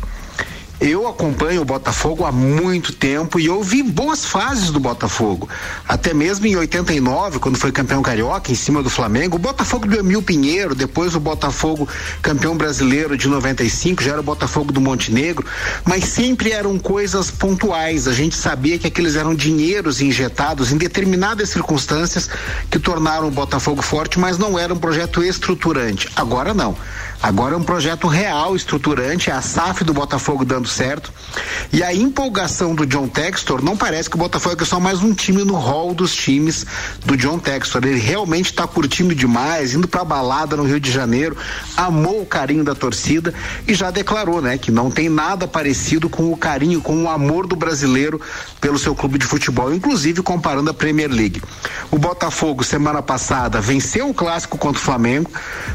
Eu 0.82 1.08
acompanho 1.08 1.62
o 1.62 1.66
Botafogo 1.66 2.26
há 2.26 2.32
muito 2.32 2.92
tempo 2.92 3.40
e 3.40 3.46
eu 3.46 3.62
vi 3.62 3.84
boas 3.84 4.26
fases 4.26 4.72
do 4.72 4.80
Botafogo. 4.80 5.48
Até 5.88 6.12
mesmo 6.12 6.48
em 6.48 6.56
89, 6.56 7.38
quando 7.38 7.56
foi 7.56 7.72
campeão 7.72 8.02
carioca 8.02 8.52
em 8.52 8.56
cima 8.56 8.82
do 8.82 8.90
Flamengo, 8.90 9.36
o 9.36 9.40
Botafogo 9.40 9.86
do 9.86 9.96
Emil 9.96 10.24
Pinheiro, 10.24 10.74
depois 10.74 11.14
o 11.14 11.20
Botafogo 11.20 11.88
campeão 12.20 12.58
brasileiro 12.58 13.16
de 13.16 13.28
95, 13.28 14.02
já 14.02 14.14
era 14.14 14.22
o 14.22 14.24
Botafogo 14.24 14.72
do 14.72 14.82
Montenegro, 14.82 15.46
mas 15.86 16.06
sempre 16.06 16.52
eram 16.52 16.80
coisas 16.80 17.30
pontuais. 17.30 18.08
A 18.08 18.14
gente 18.14 18.36
sabia 18.36 18.80
que 18.80 18.88
aqueles 18.88 19.16
eram 19.16 19.36
dinheiros 19.36 20.02
injetados 20.02 20.72
em 20.72 20.78
determinadas 20.78 21.50
circunstâncias 21.50 22.28
que 22.72 22.80
tornaram 22.80 23.28
o 23.28 23.32
Botafogo 23.32 23.84
forte, 23.84 24.18
mas 24.18 24.40
não 24.40 24.58
era 24.58 24.74
um 24.74 24.80
projeto 24.80 25.24
estruturante. 25.24 26.10
Agora 26.16 26.56
não. 26.56 26.76
Agora 27.22 27.54
é 27.54 27.58
um 27.58 27.64
projeto 27.64 28.08
real, 28.08 28.56
estruturante, 28.56 29.30
é 29.30 29.34
a 29.34 29.44
SAF 29.44 29.84
do 29.84 29.94
Botafogo 29.94 30.44
dando 30.44 30.68
certo. 30.68 31.14
E 31.72 31.84
a 31.84 31.94
empolgação 31.94 32.74
do 32.74 32.84
John 32.84 33.08
Textor 33.08 33.64
não 33.64 33.78
parece 33.78 34.10
que 34.10 34.16
o 34.16 34.20
Botafogo 34.20 34.64
é 34.64 34.66
só 34.66 34.80
mais 34.80 35.04
um 35.04 35.14
time 35.14 35.44
no 35.44 35.54
hall 35.54 35.94
dos 35.94 36.16
times 36.16 36.66
do 37.06 37.16
John 37.16 37.38
Textor. 37.38 37.86
Ele 37.86 38.00
realmente 38.00 38.48
está 38.48 38.66
curtindo 38.66 39.14
demais, 39.14 39.76
indo 39.76 39.88
pra 39.88 40.04
balada 40.04 40.58
no 40.58 40.64
Rio 40.64 40.80
de 40.80 40.92
Janeiro, 40.92 41.38
amou 41.78 42.24
o 42.24 42.26
carinho 42.26 42.64
da 42.64 42.74
torcida 42.74 43.32
e 43.68 43.74
já 43.76 43.92
declarou, 43.92 44.42
né, 44.42 44.58
que 44.58 44.72
não 44.72 44.90
tem 44.90 45.08
nada 45.08 45.48
parecido 45.48 46.10
com 46.10 46.34
o 46.34 46.38
carinho, 46.38 46.82
com 46.82 47.04
o 47.04 47.10
amor 47.10 47.46
do 47.46 47.56
brasileiro 47.56 48.20
pelo 48.60 48.80
seu 48.80 48.96
clube 48.96 49.20
de 49.20 49.28
futebol, 49.28 49.72
inclusive 49.72 50.24
comparando 50.24 50.72
a 50.72 50.74
Premier 50.74 51.12
League. 51.12 51.42
O 51.92 52.00
Botafogo, 52.00 52.64
semana 52.64 53.02
passada, 53.04 53.62
venceu 53.62 54.10
o 54.10 54.14
clássico 54.14 54.58
contra 54.58 54.82
o 54.82 54.84
Flamengo. 54.84 55.30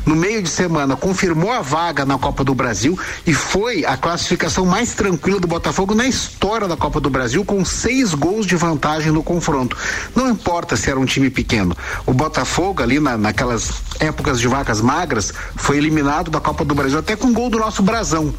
No 0.05 0.17
meio 0.17 0.43
de 0.43 0.49
semana, 0.49 0.97
confirmou 0.97 1.36
confirmou 1.37 1.53
a 1.53 1.61
vaga 1.61 2.07
na 2.07 2.19
Copa 2.19 2.43
do 2.43 2.55
Brasil 2.55 2.99
e 3.27 3.35
foi 3.35 3.85
a 3.85 3.95
classificação 3.95 4.65
mais 4.65 4.95
tranquila 4.95 5.39
do 5.39 5.47
Botafogo 5.47 5.95
na 5.95 6.09
história 6.09 6.67
da 6.67 6.77
Copa 6.79 6.99
do 6.99 7.11
Brasil, 7.11 7.45
com 7.45 7.63
seis 7.63 8.15
gols 8.15 8.47
de 8.47 8.57
vantagem 8.57 9.13
no 9.13 9.23
confronto. 9.23 9.77
Não 10.15 10.31
importa 10.31 10.77
se 10.77 10.89
era 10.89 10.99
um 10.99 11.05
time 11.05 11.29
pequeno. 11.29 11.77
O 12.07 12.15
Botafogo, 12.15 12.83
ali 12.83 12.99
na, 12.99 13.19
naquelas 13.19 13.71
épocas 14.01 14.41
de 14.41 14.49
vacas 14.49 14.81
magras, 14.81 15.33
foi 15.57 15.77
eliminado 15.77 16.31
da 16.31 16.41
Copa 16.41 16.65
do 16.65 16.75
Brasil 16.75 16.99
até 16.99 17.15
com 17.15 17.35
gol 17.35 17.51
do 17.51 17.59
nosso 17.59 17.83
Brasão 17.83 18.33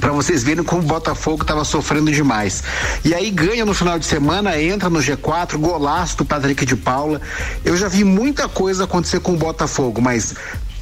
para 0.00 0.12
vocês 0.12 0.42
verem 0.42 0.64
como 0.64 0.82
o 0.82 0.84
Botafogo 0.84 1.42
estava 1.42 1.64
sofrendo 1.64 2.10
demais. 2.10 2.62
E 3.04 3.14
aí 3.14 3.30
ganha 3.30 3.64
no 3.64 3.72
final 3.72 3.98
de 3.98 4.04
semana, 4.04 4.60
entra 4.60 4.90
no 4.90 4.98
G4, 4.98 5.56
golaço 5.56 6.18
do 6.18 6.24
Patrick 6.24 6.66
de 6.66 6.76
Paula. 6.76 7.20
Eu 7.64 7.76
já 7.76 7.88
vi 7.88 8.04
muita 8.04 8.48
coisa 8.48 8.84
acontecer 8.84 9.20
com 9.20 9.32
o 9.32 9.36
Botafogo, 9.36 10.02
mas 10.02 10.34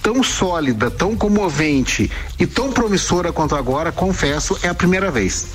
tão 0.04 0.22
sólida, 0.22 0.90
tão 0.90 1.16
comovente 1.16 2.10
e 2.38 2.46
tão 2.46 2.70
promissora 2.70 3.32
quanto 3.32 3.56
agora, 3.56 3.90
confesso, 3.90 4.58
é 4.62 4.68
a 4.68 4.74
primeira 4.74 5.10
vez. 5.10 5.46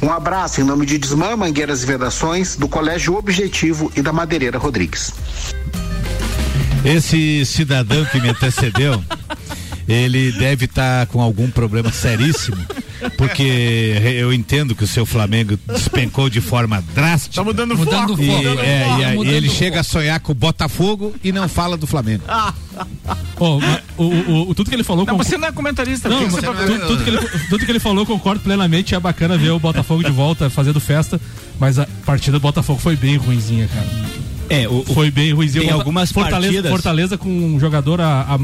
Um 0.00 0.10
abraço 0.10 0.62
em 0.62 0.64
nome 0.64 0.86
de 0.86 0.96
Desmã, 0.96 1.36
Mangueiras 1.36 1.82
e 1.82 1.86
Vedações, 1.86 2.56
do 2.56 2.66
Colégio 2.66 3.14
Objetivo 3.14 3.92
e 3.94 4.00
da 4.00 4.10
Madeireira 4.10 4.56
Rodrigues. 4.56 5.12
Esse 6.82 7.44
cidadão 7.44 8.02
que 8.06 8.18
me 8.18 8.30
antecedeu, 8.30 9.04
ele 9.86 10.32
deve 10.32 10.64
estar 10.64 11.06
tá 11.06 11.12
com 11.12 11.20
algum 11.20 11.50
problema 11.50 11.92
seríssimo 11.92 12.56
porque 13.16 13.94
eu 14.16 14.32
entendo 14.32 14.74
que 14.74 14.84
o 14.84 14.86
seu 14.86 15.06
Flamengo 15.06 15.58
despencou 15.66 16.28
de 16.28 16.40
forma 16.40 16.82
drástica. 16.94 17.36
Tá 17.36 17.44
mudando, 17.44 17.76
mudando 17.76 18.16
foco. 18.16 18.22
E, 18.22 18.30
é, 18.30 19.16
e, 19.16 19.24
e 19.24 19.28
ele 19.28 19.48
chega 19.48 19.80
a 19.80 19.82
sonhar 19.84 20.18
com 20.20 20.32
o 20.32 20.34
Botafogo 20.34 21.14
e 21.22 21.30
não 21.30 21.48
fala 21.48 21.76
do 21.76 21.86
Flamengo. 21.86 22.24
oh, 23.38 23.60
o, 23.96 24.04
o, 24.04 24.50
o, 24.50 24.54
tudo 24.54 24.68
que 24.68 24.76
ele 24.76 24.84
falou. 24.84 25.04
Não, 25.06 25.16
você 25.16 25.36
não 25.36 25.48
é 25.48 25.52
comentarista. 25.52 26.08
Não, 26.08 26.28
você 26.28 26.42
tá 26.42 26.52
tudo, 26.52 26.86
tudo, 26.86 27.04
que 27.04 27.10
ele, 27.10 27.18
tudo 27.48 27.64
que 27.64 27.72
ele 27.72 27.80
falou, 27.80 28.04
concordo 28.06 28.40
plenamente. 28.40 28.94
É 28.94 29.00
bacana 29.00 29.36
ver 29.36 29.50
o 29.50 29.58
Botafogo 29.58 30.02
de 30.02 30.10
volta 30.10 30.50
fazendo 30.50 30.80
festa. 30.80 31.20
Mas 31.58 31.78
a 31.78 31.86
partida 32.04 32.38
do 32.38 32.42
Botafogo 32.42 32.78
foi 32.80 32.96
bem 32.96 33.16
ruimzinha, 33.16 33.68
cara. 33.68 33.86
É, 34.50 34.68
o, 34.68 34.82
foi 34.84 35.10
bem 35.10 35.32
ruimzinho. 35.32 35.64
Tem 35.64 35.72
algumas 35.72 36.10
Fortaleza, 36.10 36.52
partidas. 36.52 36.70
Fortaleza 36.70 37.18
com 37.18 37.28
um 37.28 37.60
jogador 37.60 38.00
a, 38.00 38.22
a, 38.22 38.34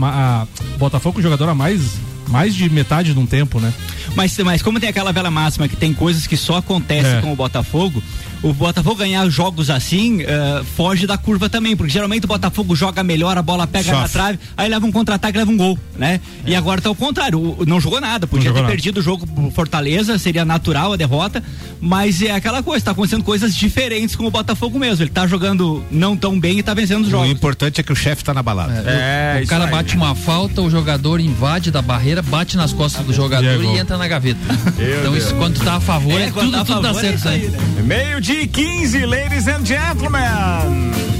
a 0.42 0.46
Botafogo 0.78 1.14
com 1.14 1.20
um 1.20 1.22
jogador 1.22 1.48
a 1.48 1.54
mais 1.54 1.80
mais 2.28 2.54
de 2.54 2.68
metade 2.70 3.12
de 3.12 3.18
um 3.18 3.26
tempo, 3.26 3.60
né? 3.60 3.72
Mas, 4.16 4.36
mas 4.38 4.62
como 4.62 4.80
tem 4.80 4.88
aquela 4.88 5.12
velha 5.12 5.30
máxima 5.30 5.68
que 5.68 5.76
tem 5.76 5.92
coisas 5.92 6.26
que 6.26 6.36
só 6.36 6.56
acontecem 6.56 7.18
É. 7.18 7.20
com 7.20 7.32
o 7.32 7.36
Botafogo, 7.36 8.02
o 8.44 8.52
Botafogo 8.52 8.96
ganhar 8.96 9.28
jogos 9.28 9.70
assim 9.70 10.22
eh, 10.22 10.62
foge 10.76 11.06
da 11.06 11.16
curva 11.16 11.48
também, 11.48 11.74
porque 11.76 11.92
geralmente 11.92 12.24
o 12.24 12.28
Botafogo 12.28 12.76
joga 12.76 13.02
melhor, 13.02 13.36
a 13.38 13.42
bola 13.42 13.66
pega 13.66 13.90
na 13.92 14.06
trave, 14.08 14.38
aí 14.56 14.68
leva 14.68 14.84
um 14.86 14.92
contra-ataque, 14.92 15.38
leva 15.38 15.50
um 15.50 15.56
gol, 15.56 15.78
né? 15.96 16.20
E 16.46 16.54
agora 16.54 16.80
tá 16.80 16.90
o 16.90 16.94
contrário, 16.94 17.38
o- 17.38 17.64
não 17.66 17.80
jogou 17.80 18.00
nada, 18.00 18.26
podia 18.26 18.44
jogou 18.46 18.56
ter 18.58 18.62
nada. 18.62 18.72
perdido 18.72 18.98
o 19.00 19.02
jogo 19.02 19.26
pro 19.26 19.50
Fortaleza, 19.50 20.18
seria 20.18 20.44
natural 20.44 20.92
a 20.92 20.96
derrota, 20.96 21.42
mas 21.80 22.20
é 22.22 22.32
aquela 22.32 22.62
coisa, 22.62 22.84
tá 22.84 22.90
acontecendo 22.90 23.24
coisas 23.24 23.54
diferentes 23.56 24.14
com 24.14 24.26
o 24.26 24.30
Botafogo 24.30 24.78
mesmo. 24.78 25.02
Ele 25.04 25.10
tá 25.10 25.26
jogando 25.26 25.82
não 25.90 26.16
tão 26.16 26.38
bem 26.38 26.58
e 26.58 26.62
tá 26.62 26.74
vencendo 26.74 27.02
os 27.02 27.08
O 27.08 27.10
jogos. 27.10 27.30
importante 27.30 27.80
é 27.80 27.82
que 27.84 27.92
o 27.92 27.96
chefe 27.96 28.22
tá 28.22 28.34
na 28.34 28.42
balada. 28.42 28.72
É, 28.86 29.36
o 29.38 29.40
isso 29.42 29.48
cara 29.50 29.64
aí. 29.64 29.70
bate 29.70 29.96
uma 29.96 30.14
falta, 30.14 30.60
o 30.60 30.68
jogador 30.70 31.18
invade 31.20 31.70
da 31.70 31.80
barreira, 31.80 32.20
bate 32.22 32.56
nas 32.56 32.72
costas 32.72 33.04
do 33.06 33.12
jogador 33.12 33.44
E 33.62 33.66
é 33.66 33.74
e 33.74 33.78
entra 33.78 33.96
na 33.96 34.06
gaveta. 34.06 34.38
Meu 34.76 34.98
então 35.00 35.16
isso 35.16 35.34
quando 35.36 35.58
tá 35.64 35.76
a 35.76 35.80
favor, 35.80 36.20
é, 36.20 36.30
quando 36.30 36.46
tudo, 36.46 36.52
tá 36.56 36.60
a 36.60 36.64
tudo 36.64 36.80
dá 36.82 36.88
favor, 36.94 37.04
é 37.04 37.16
certo, 37.16 37.28
aí, 37.28 37.48
né? 37.48 37.58
né? 37.76 37.82
Meio-dia 37.82 38.33
e 38.34 38.46
15, 38.48 39.06
ladies 39.06 39.48
and 39.48 39.64
gentlemen. 39.64 41.13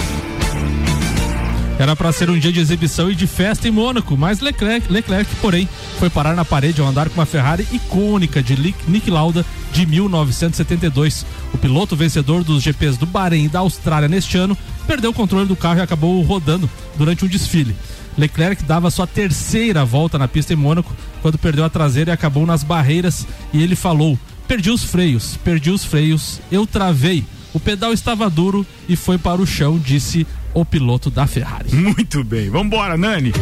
Era 1.80 1.96
para 1.96 2.12
ser 2.12 2.30
um 2.30 2.38
dia 2.38 2.52
de 2.52 2.60
exibição 2.60 3.10
e 3.10 3.16
de 3.16 3.26
festa 3.26 3.68
em 3.68 3.72
Mônaco, 3.72 4.16
mas 4.16 4.40
Leclerc, 4.40 4.92
Leclerc, 4.92 5.34
porém, 5.38 5.68
foi 5.98 6.10
parar 6.10 6.36
na 6.36 6.46
parede 6.46 6.82
ao 6.82 6.88
andar 6.88 7.10
com 7.10 7.16
uma 7.16 7.26
Ferrari 7.26 7.66
icônica 7.72 8.44
de 8.44 8.76
Nick 8.88 9.10
Lauda 9.10 9.44
de 9.72 9.86
1972. 9.86 11.26
O 11.54 11.58
piloto 11.58 11.96
vencedor 11.96 12.44
dos 12.44 12.62
GPs 12.62 12.98
do 12.98 13.06
Bahrein 13.06 13.46
e 13.46 13.50
da 13.50 13.60
Austrália 13.60 14.08
neste 14.08 14.38
ano 14.38 14.56
perdeu 14.88 15.12
o 15.12 15.14
controle 15.14 15.48
do 15.48 15.56
carro 15.56 15.80
e 15.80 15.82
acabou 15.82 16.22
rodando 16.22 16.70
durante 16.98 17.26
um 17.26 17.28
desfile. 17.28 17.76
Leclerc 18.18 18.64
dava 18.64 18.92
sua 18.92 19.08
terceira 19.08 19.86
volta 19.86 20.18
na 20.18 20.28
pista 20.28 20.54
em 20.54 20.58
Mônaco 20.58 20.94
quando 21.22 21.38
perdeu 21.38 21.64
a 21.64 21.70
traseira 21.70 22.12
e 22.12 22.14
acabou 22.14 22.46
nas 22.46 22.64
barreiras 22.64 23.26
e 23.54 23.62
ele 23.62 23.76
falou: 23.76 24.18
"Perdi 24.48 24.70
os 24.70 24.84
freios, 24.84 25.38
perdi 25.44 25.72
os 25.72 25.86
freios, 25.86 26.40
eu 26.52 26.68
travei. 26.68 27.24
O 27.54 27.60
pedal 27.60 27.94
estava 27.94 28.30
duro 28.30 28.66
e 28.88 28.96
foi 28.96 29.18
para 29.18 29.42
o 29.42 29.48
chão", 29.48 29.78
disse 29.78 30.28
o 30.54 30.66
piloto 30.66 31.10
da 31.10 31.26
Ferrari. 31.28 31.74
Muito 31.74 32.24
bem. 32.24 32.50
Vambora, 32.50 32.98
Nani. 32.98 33.34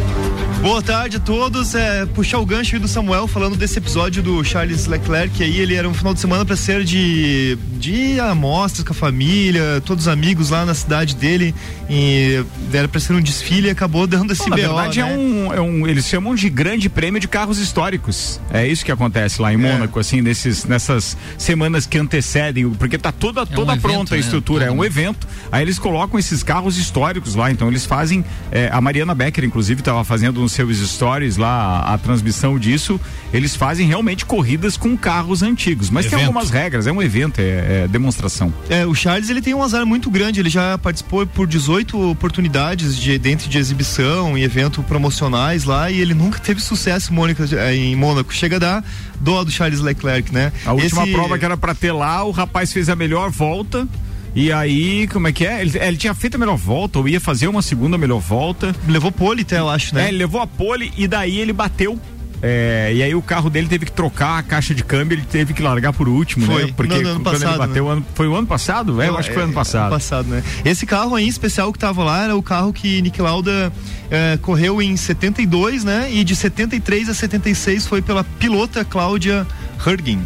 Boa 0.62 0.82
tarde 0.82 1.16
a 1.16 1.20
todos. 1.20 1.74
É, 1.74 2.04
puxar 2.06 2.38
o 2.38 2.46
gancho 2.46 2.76
aí 2.76 2.80
do 2.80 2.86
Samuel 2.86 3.26
falando 3.26 3.56
desse 3.56 3.78
episódio 3.78 4.22
do 4.22 4.44
Charles 4.44 4.86
Leclerc 4.86 5.42
aí, 5.42 5.58
ele 5.58 5.74
era 5.74 5.88
um 5.88 5.94
final 5.94 6.12
de 6.12 6.20
semana 6.20 6.44
para 6.44 6.56
ser 6.56 6.84
de 6.84 7.58
de 7.72 8.20
amostras 8.20 8.84
com 8.84 8.92
a 8.92 8.94
família, 8.94 9.82
todos 9.86 10.04
os 10.04 10.08
amigos 10.08 10.50
lá 10.50 10.66
na 10.66 10.74
cidade 10.74 11.16
dele 11.16 11.54
e 11.88 12.44
era 12.74 12.86
para 12.86 13.00
ser 13.00 13.14
um 13.14 13.22
desfile 13.22 13.68
e 13.68 13.70
acabou 13.70 14.06
dando 14.06 14.32
esse 14.34 14.48
na 14.50 14.54
BO, 14.54 14.62
verdade, 14.62 15.02
né? 15.02 15.10
é, 15.10 15.16
um, 15.16 15.54
é 15.54 15.60
um. 15.60 15.86
Eles 15.86 16.06
chamam 16.06 16.34
de 16.34 16.50
grande 16.50 16.90
prêmio 16.90 17.18
de 17.18 17.26
carros 17.26 17.58
históricos. 17.58 18.38
É 18.52 18.66
isso 18.66 18.84
que 18.84 18.92
acontece 18.92 19.40
lá 19.40 19.52
em 19.52 19.56
Mônaco, 19.56 19.98
assim, 19.98 20.20
nesses, 20.20 20.66
nessas 20.66 21.16
semanas 21.38 21.86
que 21.86 21.96
antecedem, 21.96 22.68
porque 22.70 22.98
tá 22.98 23.10
toda, 23.10 23.46
toda 23.46 23.72
um 23.72 23.74
evento, 23.74 23.82
pronta 23.82 24.14
a 24.14 24.18
né? 24.18 24.20
estrutura, 24.20 24.66
é 24.66 24.70
um 24.70 24.74
mundo. 24.76 24.84
evento. 24.84 25.26
Aí 25.50 25.62
eles 25.62 25.78
colocam 25.78 26.18
esses 26.18 26.42
carros 26.42 26.76
históricos 26.76 26.99
lá, 27.34 27.50
então 27.50 27.68
eles 27.68 27.84
fazem. 27.86 28.24
é, 28.50 28.68
a 28.72 28.80
Mariana 28.80 29.14
Becker, 29.14 29.44
inclusive, 29.44 29.80
estava 29.80 30.04
fazendo 30.04 30.40
nos 30.40 30.52
seus 30.52 30.76
stories 30.78 31.36
lá 31.36 31.80
a, 31.86 31.94
a 31.94 31.98
transmissão 31.98 32.58
disso. 32.58 33.00
Eles 33.32 33.54
fazem 33.56 33.86
realmente 33.86 34.24
corridas 34.26 34.76
com 34.76 34.96
carros 34.96 35.42
antigos, 35.42 35.88
mas 35.90 36.06
tem 36.06 36.14
Evento. 36.18 36.26
algumas 36.28 36.50
regras, 36.50 36.86
é 36.86 36.92
um 36.92 37.00
evento, 37.02 37.38
é, 37.40 37.84
é 37.84 37.88
demonstração. 37.88 38.52
É, 38.68 38.84
o 38.86 38.94
Charles 38.94 39.30
ele 39.30 39.40
tem 39.40 39.54
um 39.54 39.62
azar 39.62 39.84
muito 39.86 40.10
grande, 40.10 40.40
ele 40.40 40.50
já 40.50 40.76
participou 40.78 41.26
por 41.26 41.46
18 41.46 42.10
oportunidades 42.10 42.96
de 42.96 43.18
dentro 43.18 43.48
de 43.48 43.58
exibição 43.58 44.36
e 44.36 44.42
evento 44.44 44.82
promocionais 44.82 45.64
lá 45.64 45.90
e 45.90 46.00
ele 46.00 46.14
nunca 46.14 46.38
teve 46.38 46.60
sucesso 46.60 47.12
em 47.12 47.14
Mônaco, 47.16 47.42
eh, 47.54 47.74
em 47.76 47.96
Mônaco. 47.96 48.32
Chega 48.34 48.56
a 48.56 48.58
dar 48.58 48.84
dó 49.20 49.44
do 49.44 49.50
Charles 49.50 49.80
Leclerc, 49.80 50.32
né? 50.32 50.52
A 50.64 50.72
última 50.72 51.02
Esse- 51.04 51.12
prova 51.12 51.38
que 51.38 51.44
era 51.44 51.56
pra 51.56 51.74
ter 51.74 51.92
lá, 51.92 52.24
o 52.24 52.30
rapaz 52.30 52.72
fez 52.72 52.88
a 52.88 52.96
melhor 52.96 53.30
volta. 53.30 53.86
E 54.34 54.52
aí, 54.52 55.08
como 55.08 55.26
é 55.28 55.32
que 55.32 55.44
é? 55.44 55.60
Ele, 55.60 55.78
ele 55.78 55.96
tinha 55.96 56.14
feito 56.14 56.36
a 56.36 56.38
melhor 56.38 56.56
volta, 56.56 56.98
ou 56.98 57.08
ia 57.08 57.20
fazer 57.20 57.48
uma 57.48 57.62
segunda 57.62 57.98
melhor 57.98 58.20
volta. 58.20 58.74
levou 58.86 59.10
pole 59.10 59.42
até, 59.42 59.58
eu 59.58 59.68
acho, 59.68 59.94
né? 59.94 60.04
É, 60.04 60.08
ele 60.08 60.18
levou 60.18 60.40
a 60.40 60.46
pole 60.46 60.92
e 60.96 61.08
daí 61.08 61.38
ele 61.38 61.52
bateu. 61.52 61.98
É, 62.42 62.90
e 62.94 63.02
aí 63.02 63.14
o 63.14 63.20
carro 63.20 63.50
dele 63.50 63.68
teve 63.68 63.84
que 63.84 63.92
trocar 63.92 64.38
a 64.38 64.42
caixa 64.42 64.74
de 64.74 64.82
câmbio, 64.82 65.14
ele 65.14 65.26
teve 65.30 65.52
que 65.52 65.60
largar 65.62 65.92
por 65.92 66.08
último, 66.08 66.46
Foi. 66.46 66.64
né? 66.64 66.72
Porque 66.74 66.94
no 66.94 67.08
ano 67.10 67.20
quando 67.20 67.34
ele 67.34 67.44
passado, 67.44 67.58
bateu, 67.58 67.84
né? 67.84 67.92
ano- 67.92 68.06
foi 68.14 68.28
o 68.28 68.34
ano 68.34 68.46
passado? 68.46 69.02
É, 69.02 69.08
eu 69.08 69.18
acho 69.18 69.28
que 69.28 69.34
foi 69.34 69.42
ano 69.42 69.52
passado. 69.52 69.90
passado, 69.90 70.26
né? 70.28 70.42
Esse 70.64 70.86
carro 70.86 71.14
aí, 71.14 71.28
especial 71.28 71.70
que 71.70 71.78
tava 71.78 72.02
lá, 72.02 72.24
era 72.24 72.34
o 72.36 72.42
carro 72.42 72.72
que 72.72 73.02
Nick 73.02 73.20
Lauda 73.20 73.70
eh, 74.10 74.38
correu 74.40 74.80
em 74.80 74.96
72, 74.96 75.84
né? 75.84 76.08
E 76.10 76.24
de 76.24 76.34
73 76.34 77.10
a 77.10 77.14
76 77.14 77.86
foi 77.86 78.00
pela 78.00 78.24
pilota 78.24 78.86
Cláudia 78.86 79.46
Hurgin. 79.86 80.20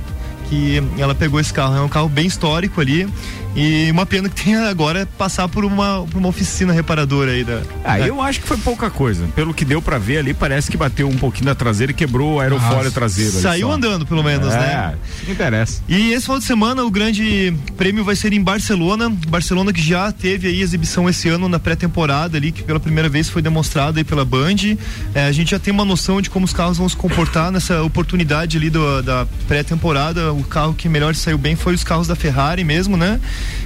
Que 0.48 0.80
ela 0.98 1.16
pegou 1.16 1.40
esse 1.40 1.52
carro, 1.52 1.74
é 1.74 1.80
um 1.80 1.88
carro 1.88 2.08
bem 2.08 2.26
histórico 2.26 2.80
ali. 2.80 3.08
E 3.56 3.88
uma 3.90 4.04
pena 4.04 4.28
que 4.28 4.42
tenha 4.44 4.68
agora 4.68 5.06
passar 5.16 5.48
por 5.48 5.64
uma, 5.64 6.04
por 6.10 6.18
uma 6.18 6.28
oficina 6.28 6.72
reparadora 6.72 7.30
aí 7.30 7.44
da. 7.44 7.62
Ah, 7.84 7.98
da- 7.98 8.06
eu 8.08 8.20
acho 8.20 8.40
que 8.40 8.46
foi 8.48 8.56
pouca 8.58 8.90
coisa. 8.90 9.26
Pelo 9.34 9.54
que 9.54 9.64
deu 9.64 9.80
pra 9.80 9.96
ver 9.96 10.18
ali, 10.18 10.34
parece 10.34 10.70
que 10.70 10.76
bateu 10.76 11.08
um 11.08 11.16
pouquinho 11.16 11.46
da 11.46 11.54
traseira 11.54 11.92
e 11.92 11.94
quebrou 11.94 12.34
o 12.34 12.40
aerofólio 12.40 12.90
traseiro. 12.90 13.30
Saiu 13.32 13.70
andando, 13.70 14.04
pelo 14.04 14.22
menos, 14.24 14.52
é, 14.52 14.58
né? 14.58 14.94
Que 15.24 15.30
interessa. 15.32 15.82
E 15.88 16.12
esse 16.12 16.22
final 16.22 16.38
de 16.40 16.44
semana 16.44 16.82
o 16.84 16.90
grande 16.90 17.54
prêmio 17.76 18.02
vai 18.04 18.16
ser 18.16 18.32
em 18.32 18.42
Barcelona. 18.42 19.08
Barcelona 19.28 19.72
que 19.72 19.80
já 19.82 20.10
teve 20.10 20.48
aí 20.48 20.60
exibição 20.60 21.08
esse 21.08 21.28
ano 21.28 21.48
na 21.48 21.58
pré-temporada 21.60 22.36
ali, 22.36 22.50
que 22.50 22.62
pela 22.62 22.80
primeira 22.80 23.08
vez 23.08 23.28
foi 23.28 23.40
demonstrado 23.40 23.98
aí 23.98 24.04
pela 24.04 24.24
Band. 24.24 24.76
É, 25.14 25.26
a 25.26 25.32
gente 25.32 25.52
já 25.52 25.58
tem 25.60 25.72
uma 25.72 25.84
noção 25.84 26.20
de 26.20 26.28
como 26.28 26.44
os 26.44 26.52
carros 26.52 26.78
vão 26.78 26.88
se 26.88 26.96
comportar 26.96 27.52
nessa 27.52 27.82
oportunidade 27.84 28.56
ali 28.56 28.68
do- 28.68 29.00
da 29.02 29.26
pré-temporada. 29.46 30.32
O 30.32 30.42
carro 30.42 30.74
que 30.74 30.88
melhor 30.88 31.14
saiu 31.14 31.38
bem 31.38 31.54
foi 31.54 31.74
os 31.74 31.84
carros 31.84 32.08
da 32.08 32.16
Ferrari 32.16 32.64
mesmo, 32.64 32.96
né? 32.96 33.20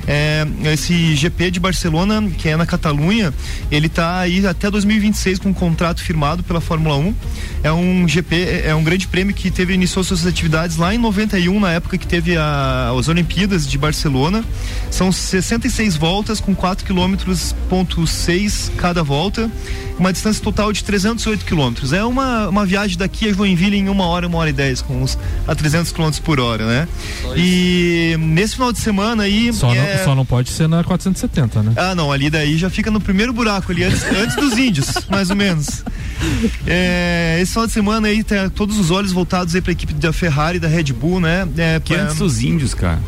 É, 0.07 0.47
esse 0.73 1.15
GP 1.15 1.51
de 1.51 1.61
Barcelona, 1.61 2.23
que 2.37 2.49
é 2.49 2.57
na 2.57 2.65
Catalunha, 2.65 3.33
ele 3.71 3.89
tá 3.89 4.21
aí 4.21 4.47
até 4.47 4.71
2026 4.71 5.39
com 5.39 5.51
um 5.51 5.55
contrato 5.55 6.03
firmado 6.03 6.43
pela 6.43 6.61
Fórmula 6.61 6.97
1. 6.97 7.15
É 7.63 7.73
um 7.73 8.07
GP, 8.09 8.63
é 8.65 8.75
um 8.75 8.83
grande 8.83 9.07
prêmio 9.07 9.35
que 9.35 9.51
teve 9.51 9.75
iniciou 9.75 10.03
suas 10.05 10.25
atividades 10.27 10.77
lá 10.77 10.95
em 10.95 10.99
91, 10.99 11.61
na 11.61 11.73
época 11.73 11.99
que 11.99 12.07
teve 12.07 12.37
a- 12.37 12.95
as 12.99 13.09
Olimpíadas 13.09 13.67
de 13.67 13.77
Barcelona. 13.77 14.45
São 14.91 15.11
66 15.13 15.97
voltas 15.97 16.41
com 16.41 16.55
4 16.55 16.87
quilômetros 16.87 17.55
ponto 17.69 18.07
6 18.07 18.73
cada 18.77 19.03
volta, 19.03 19.51
uma 19.99 20.13
distância 20.13 20.43
total 20.43 20.73
de 20.73 20.83
308 20.85 21.45
quilômetros. 21.45 21.93
É 21.93 22.05
uma, 22.05 22.49
uma 22.49 22.65
viagem 22.65 22.97
daqui 22.97 23.29
a 23.29 23.33
Joinville 23.33 23.77
em 23.77 23.89
uma 23.89 24.07
hora, 24.07 24.27
uma 24.27 24.39
hora 24.39 24.51
e 24.51 24.53
dez, 24.53 24.81
com 24.81 25.03
uns 25.03 25.19
a 25.47 25.55
300 25.55 25.91
quilômetros 25.93 26.21
por 26.21 26.39
hora, 26.41 26.65
né? 26.67 26.89
E 27.37 28.17
nesse 28.19 28.55
final 28.55 28.73
de 28.73 28.79
semana 28.79 29.25
aí 29.25 29.53
Só, 29.53 29.68
é- 29.75 29.97
não, 29.99 30.05
só 30.05 30.15
não 30.15 30.25
pode 30.27 30.51
ser 30.51 30.69
na 30.69 30.83
470, 30.85 31.63
né? 31.63 31.73
ah, 31.77 31.95
não, 31.95 32.11
ali 32.13 32.29
daí 32.31 32.57
já 32.57 32.69
fica 32.71 32.91
no 32.91 33.01
primeiro 33.01 33.33
buraco 33.33 33.73
ali, 33.73 33.85
antes, 33.85 34.03
antes 34.05 34.37
dos 34.37 34.57
índios, 34.59 34.93
mais 35.11 35.31
ou 35.31 35.37
menos. 35.37 35.83
É, 36.67 37.39
esse 37.41 37.53
final 37.53 37.67
de 37.67 37.73
semana 37.73 38.09
aí, 38.09 38.23
tá 38.25 38.51
todos 38.51 38.79
os 38.79 38.91
olhos 38.91 39.13
voltados 39.13 39.55
aí 39.55 39.61
pra 39.61 39.73
equipe 39.73 39.93
da 39.95 40.13
Ferrari 40.13 40.57
e 40.57 40.61
da 40.61 40.69
Red 40.69 40.93
Bull, 40.93 41.21
né? 41.21 41.47
É, 41.57 41.81
Que 41.81 41.95
pra- 41.95 42.05
antes 42.05 42.17
dos 42.17 42.41
índios, 42.43 42.75
cara. 42.75 42.99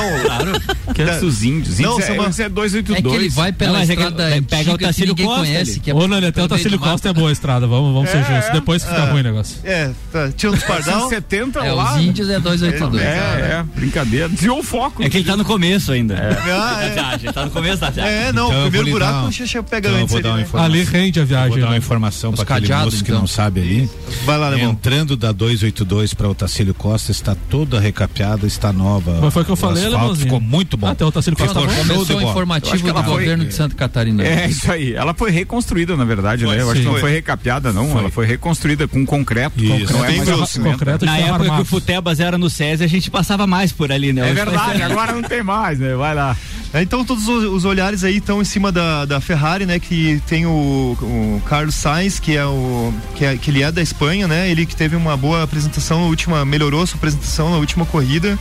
Não, 0.00 0.20
Claro. 0.24 0.52
Que 0.94 1.02
é 1.02 1.18
dos 1.18 1.42
índios. 1.42 1.78
Não, 1.78 1.92
Índios 1.92 2.04
é, 2.04 2.06
são 2.06 2.14
uma- 2.16 2.24
é 2.26 2.48
282. 2.48 2.98
É 2.98 3.02
que 3.02 3.24
ele 3.24 3.28
vai 3.30 3.52
pela 3.52 3.72
Não, 3.72 3.80
é 3.80 3.86
que 3.86 3.92
estrada 3.92 4.30
ele 4.30 4.42
pega 4.42 4.72
o 4.74 4.78
que 4.78 4.84
Tacílio 4.84 5.16
Costa 5.16 5.34
conhece. 5.40 5.70
ali. 5.72 5.80
Que 5.80 5.90
é 5.90 5.94
Ô, 5.94 6.08
Nani, 6.08 6.26
até 6.26 6.42
o 6.42 6.48
Tacílio. 6.48 6.78
Costa 6.78 7.08
é 7.08 7.12
boa 7.12 7.28
a 7.28 7.32
estrada. 7.32 7.66
Vamos, 7.66 7.92
vamos 7.94 8.10
ser 8.10 8.18
É, 8.18 8.24
justos. 8.24 8.48
é. 8.48 8.52
Depois 8.52 8.84
fica 8.84 9.04
ruim 9.04 9.20
o 9.20 9.24
negócio. 9.24 9.58
É, 9.64 9.90
tá, 10.12 10.30
tirando 10.36 10.56
os 10.56 10.64
pardal. 10.64 11.08
70 11.08 11.60
É, 11.60 11.72
lá. 11.72 11.94
os 11.94 12.00
índios 12.02 12.28
é 12.28 12.38
282. 12.40 13.02
É, 13.02 13.08
é, 13.08 13.64
brincadeira. 13.74 14.28
Desviou 14.28 14.58
o 14.58 14.62
foco. 14.62 15.02
É 15.02 15.08
que 15.08 15.18
ele 15.18 15.24
tá 15.24 15.36
no 15.36 15.44
começo 15.44 15.92
ainda. 15.92 16.16
Ah, 16.50 16.82
é. 16.84 16.90
Tá, 16.90 17.18
já 17.18 17.32
tá 17.32 17.44
no 17.44 17.50
começo 17.50 17.80
da 17.80 17.90
viagem. 17.90 18.12
É, 18.12 18.32
não, 18.32 18.48
Então 18.48 18.62
primeiro 18.62 18.86
vou 18.90 18.98
buraco 18.98 19.28
o 19.28 19.32
Xexé 19.32 19.62
pega 19.62 19.88
antes 19.90 20.10
vou 20.50 20.60
ali, 20.60 20.82
rende 20.82 21.20
a 21.20 21.22
Vou 21.22 21.28
viagem. 21.28 21.58
dar 21.60 21.66
uma 21.66 21.72
né? 21.72 21.78
informação 21.78 22.30
Os 22.30 22.42
para 22.42 22.56
aquele 22.56 22.74
moço 22.74 22.96
que 22.98 23.10
então. 23.10 23.20
não 23.20 23.26
sabe 23.26 23.60
ali. 23.60 23.90
Vai 24.24 24.38
lá. 24.38 24.58
Entrando 24.58 25.16
da 25.16 25.32
282 25.32 26.12
para 26.14 26.28
o 26.28 26.34
Tacílio 26.34 26.74
Costa, 26.74 27.10
está 27.12 27.34
toda 27.48 27.78
recapeada, 27.78 28.46
está 28.46 28.72
nova. 28.72 29.18
Mas 29.22 29.32
foi 29.32 29.42
o 29.42 29.44
que 29.44 29.50
eu 29.52 29.56
falei, 29.56 29.88
asfalto 29.96 30.16
ficou 30.16 30.40
muito 30.40 30.76
bom. 30.76 30.86
Até 30.86 31.04
o 31.04 31.12
Tacílio 31.12 31.36
Costa 31.38 31.54
Começou 31.60 32.22
informativo 32.22 32.92
do 32.92 32.94
foi- 32.94 33.02
governo 33.02 33.44
de 33.44 33.54
Santa 33.54 33.74
Catarina. 33.74 34.22
É 34.24 34.48
isso 34.48 34.70
aí. 34.70 34.94
Ela 34.94 35.14
foi 35.14 35.30
reconstruída, 35.30 35.96
na 35.96 36.04
verdade, 36.04 36.44
né? 36.46 36.60
Eu 36.60 36.70
acho 36.70 36.80
que 36.80 36.86
não 36.86 36.92
Foi. 36.92 37.00
foi 37.00 37.10
recapeada, 37.12 37.72
não. 37.72 37.98
Ela 37.98 38.10
foi 38.10 38.26
reconstruída 38.26 38.86
com 38.88 39.04
concreto. 39.04 39.62
Isso. 39.62 39.92
Não 39.92 40.04
é 40.04 40.16
mais. 40.16 40.56
Concreto 40.58 41.04
Na 41.04 41.16
época 41.18 41.34
que 41.38 41.40
o 41.40 41.44
armado. 41.52 41.64
Futebas 41.64 42.20
era 42.20 42.36
no 42.38 42.48
SESI, 42.50 42.84
a 42.84 42.86
gente 42.88 43.10
passava 43.10 43.46
mais 43.46 43.72
por 43.72 43.90
ali, 43.92 44.12
né? 44.12 44.28
É 44.28 44.32
verdade, 44.32 44.82
agora 44.82 45.12
não 45.12 45.22
tem 45.22 45.42
mais, 45.42 45.78
né? 45.78 45.94
Vai 45.94 46.14
lá. 46.14 46.36
É, 46.72 46.82
Então 46.82 47.04
todos 47.04 47.26
os, 47.28 47.44
os 47.44 47.64
olhares 47.64 48.04
aí 48.04 48.18
estão 48.18 48.40
em 48.40 48.44
cima 48.44 48.70
da, 48.70 49.04
da 49.04 49.20
Ferrari, 49.20 49.66
né? 49.66 49.78
Que 49.78 50.22
tem 50.26 50.46
o, 50.46 50.96
o 51.00 51.42
Carlos 51.46 51.74
Sainz, 51.74 52.20
que 52.20 52.36
é 52.36 52.44
o 52.44 52.92
que, 53.14 53.24
é, 53.24 53.36
que 53.36 53.50
ele 53.50 53.62
é 53.62 53.72
da 53.72 53.82
Espanha, 53.82 54.28
né? 54.28 54.50
Ele 54.50 54.64
que 54.64 54.76
teve 54.76 54.94
uma 54.94 55.16
boa 55.16 55.42
apresentação 55.42 56.00
na 56.00 56.06
última, 56.06 56.44
melhorou 56.44 56.86
sua 56.86 56.96
apresentação 56.96 57.50
na 57.50 57.56
última 57.56 57.84
corrida. 57.84 58.38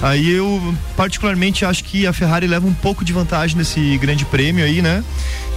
Aí 0.00 0.30
eu 0.30 0.74
particularmente 0.96 1.64
acho 1.64 1.82
que 1.84 2.06
a 2.06 2.12
Ferrari 2.12 2.46
leva 2.46 2.66
um 2.66 2.74
pouco 2.74 3.04
de 3.04 3.12
vantagem 3.12 3.56
nesse 3.56 3.98
grande 3.98 4.24
prêmio 4.24 4.64
aí, 4.64 4.80
né? 4.80 5.02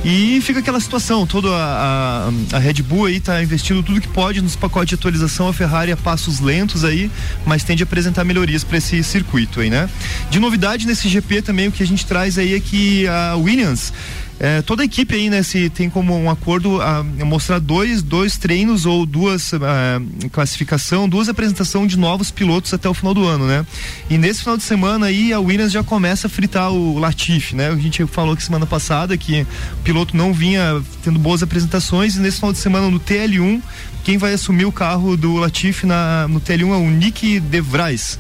E 0.08 0.40
fica 0.40 0.60
aquela 0.60 0.80
situação, 0.80 1.26
toda 1.26 1.50
a, 1.50 2.30
a, 2.54 2.58
a 2.58 2.60
Red 2.60 2.84
Bull 2.84 3.06
aí 3.06 3.20
tá 3.20 3.42
investindo 3.42 3.82
tudo 3.82 4.00
que 4.00 4.08
pode 4.08 4.40
nos 4.40 4.56
pacotes 4.56 4.90
de 4.90 4.94
atualização, 4.94 5.48
a 5.48 5.54
Ferrari 5.54 5.92
a 5.92 5.98
passos 5.98 6.40
lentos 6.40 6.86
aí, 6.86 7.10
mas 7.44 7.64
tende 7.64 7.82
a 7.82 7.86
apresentar 7.86 8.24
melhorias 8.24 8.64
para 8.64 8.78
esse 8.78 9.04
circuito 9.04 9.62
aí, 9.62 9.70
né? 9.72 9.90
De 10.30 10.40
novidade 10.40 10.86
nesse 10.86 11.10
GP 11.10 11.42
também 11.42 11.70
o 11.70 11.72
que 11.72 11.82
a 11.82 11.88
gente 11.88 12.06
traz 12.06 12.38
aí 12.38 12.54
é 12.54 12.60
que 12.60 13.08
a 13.08 13.36
Williams 13.36 13.92
é, 14.40 14.62
toda 14.62 14.82
a 14.82 14.86
equipe 14.86 15.16
aí, 15.16 15.30
né, 15.30 15.42
se 15.44 15.70
tem 15.70 15.90
como 15.90 16.18
um 16.18 16.30
acordo 16.30 16.82
a, 16.82 17.04
mostrar 17.04 17.60
dois, 17.60 18.02
dois 18.02 18.38
treinos 18.38 18.86
ou 18.86 19.06
duas 19.06 19.54
ah, 19.54 20.02
classificação, 20.32 21.08
duas 21.08 21.30
apresentação 21.30 21.88
de 21.88 21.98
novos 21.98 22.32
pilotos 22.32 22.74
até 22.74 22.90
o 22.90 22.94
final 22.94 23.14
do 23.14 23.26
ano, 23.26 23.48
né? 23.48 23.66
E 24.10 24.18
nesse 24.18 24.42
final 24.42 24.58
de 24.58 24.64
semana 24.64 25.06
aí 25.08 25.32
a 25.32 25.40
Williams 25.40 25.72
já 25.72 25.84
começa 25.84 26.28
a 26.28 26.30
fritar 26.30 26.72
o 26.72 27.00
Latifi, 27.00 27.56
né? 27.56 27.70
A 27.70 27.76
gente 27.76 28.06
falou 28.08 28.36
que 28.36 28.44
semana 28.44 28.66
passada 28.66 29.16
que 29.18 29.42
o 29.80 29.84
piloto 29.84 30.18
não 30.18 30.34
vinha 30.34 30.82
tendo 31.04 31.18
boas 31.18 31.42
apresentações 31.42 32.16
e 32.16 32.20
nesse 32.20 32.38
final 32.38 32.52
de 32.52 32.60
semana 32.60 32.90
no 32.90 33.00
TL1 33.00 33.62
quem 34.04 34.18
vai 34.20 34.34
assumir 34.34 34.66
o 34.66 34.72
carro 34.72 35.18
do 35.18 35.36
Latifi 35.36 35.88
na, 35.88 36.28
no 36.28 36.40
TL1 36.40 36.70
é 36.70 36.76
o 36.76 36.90
Nick 36.92 37.40
De 37.40 37.62
Vries 37.62 38.20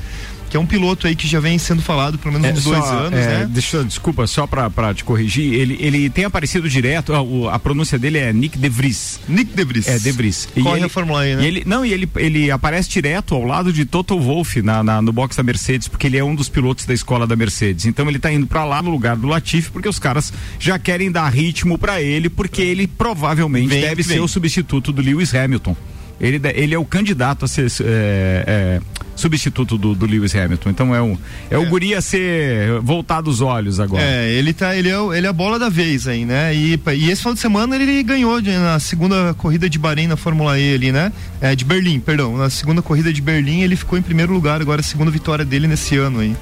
que 0.55 0.57
é 0.57 0.59
um 0.61 0.65
piloto 0.65 1.05
aí 1.05 1.17
que 1.17 1.27
já 1.27 1.41
vem 1.41 1.57
sendo 1.57 1.81
falado 1.81 2.17
pelo 2.17 2.33
menos 2.39 2.47
É, 2.47 2.53
uns 2.53 2.63
só, 2.63 2.69
dois 2.71 2.89
anos, 2.89 3.19
é, 3.19 3.27
né? 3.39 3.47
Deixa, 3.49 3.83
desculpa, 3.83 4.25
só 4.25 4.47
pra, 4.47 4.69
pra 4.69 4.93
te 4.93 5.03
corrigir, 5.03 5.53
ele, 5.53 5.75
ele 5.81 6.09
tem 6.09 6.23
aparecido 6.23 6.69
direto, 6.69 7.13
a, 7.13 7.53
a 7.55 7.59
pronúncia 7.59 7.99
dele 7.99 8.17
é 8.19 8.31
Nick 8.31 8.57
De 8.57 8.69
Vries. 8.69 9.19
Nick 9.27 9.53
De 9.53 9.65
Vries. 9.65 9.85
É, 9.87 9.99
De 9.99 10.11
Vries. 10.13 10.47
E 10.55 10.61
Corre 10.61 10.77
ele, 10.77 10.85
a 10.85 10.89
Fórmula 10.89 11.27
E, 11.27 11.35
né? 11.35 11.43
E 11.43 11.45
ele, 11.47 11.63
não, 11.65 11.85
e 11.85 11.91
ele, 11.91 12.09
ele 12.15 12.49
aparece 12.51 12.87
direto 12.89 13.35
ao 13.35 13.43
lado 13.43 13.73
de 13.73 13.83
Toto 13.83 14.17
Wolff 14.17 14.61
na, 14.61 14.81
na- 14.81 15.01
no 15.01 15.11
box 15.11 15.35
da 15.35 15.43
Mercedes, 15.43 15.89
porque 15.89 16.07
ele 16.07 16.17
é 16.17 16.23
um 16.23 16.33
dos 16.33 16.47
pilotos 16.47 16.85
da 16.85 16.93
escola 16.93 17.27
da 17.27 17.35
Mercedes. 17.35 17.85
Então 17.85 18.07
ele 18.07 18.17
tá 18.17 18.31
indo 18.31 18.47
pra 18.47 18.63
lá 18.63 18.81
no 18.81 18.89
lugar 18.89 19.17
do 19.17 19.27
Latifi, 19.27 19.69
porque 19.71 19.89
os 19.89 19.99
caras 19.99 20.31
já 20.57 20.79
querem 20.79 21.11
dar 21.11 21.27
ritmo 21.27 21.77
pra 21.77 22.01
ele, 22.01 22.29
porque 22.29 22.61
ele 22.61 22.87
provavelmente 22.87 23.67
Vem 23.67 23.81
deve 23.81 23.95
que 23.97 24.03
ser 24.03 24.13
vem. 24.13 24.21
o 24.21 24.27
substituto 24.29 24.93
do 24.93 25.01
Lewis 25.01 25.35
Hamilton. 25.35 25.75
Ele, 26.19 26.39
ele 26.53 26.73
é 26.73 26.77
o 26.79 26.85
candidato 26.85 27.43
a 27.43 27.47
ser 27.47 27.67
é, 27.81 28.43
é, 28.47 28.81
substituto 29.15 29.77
do, 29.77 29.93
do 29.93 30.05
Lewis 30.05 30.33
Hamilton. 30.35 30.69
Então 30.69 30.95
é, 30.95 31.01
um, 31.01 31.17
é, 31.49 31.57
o 31.57 31.65
guri 31.67 31.93
a 31.93 32.01
ser 32.01 32.79
voltado 32.81 33.29
os 33.29 33.41
olhos 33.41 33.79
agora. 33.79 34.01
É, 34.01 34.31
ele 34.31 34.53
tá, 34.53 34.75
ele 34.75 34.89
é, 34.89 35.17
ele 35.17 35.27
é 35.27 35.29
a 35.29 35.33
bola 35.33 35.59
da 35.59 35.67
vez 35.69 36.07
aí, 36.07 36.23
né? 36.25 36.55
E, 36.55 36.79
e 36.95 37.09
esse 37.09 37.21
final 37.21 37.33
de 37.33 37.39
semana 37.39 37.75
ele 37.75 38.01
ganhou 38.03 38.39
de- 38.41 38.51
na 38.51 38.79
segunda 38.79 39.33
corrida 39.33 39.69
de 39.69 39.77
Bahrein 39.77 40.07
na 40.07 40.15
Fórmula 40.17 40.57
E 40.57 40.73
ali, 40.75 40.91
né? 40.91 41.11
É, 41.41 41.55
de 41.55 41.65
Berlim, 41.65 41.99
perdão. 41.99 42.37
Na 42.37 42.49
segunda 42.49 42.81
corrida 42.81 43.11
de 43.11 43.21
Berlim 43.21 43.61
ele 43.61 43.75
ficou 43.75 43.99
em 43.99 44.01
primeiro 44.01 44.31
lugar, 44.33 44.61
agora 44.61 44.79
a 44.81 44.83
segunda 44.83 45.11
vitória 45.11 45.43
dele 45.43 45.67
nesse 45.67 45.97
ano 45.97 46.19
aí. 46.21 46.35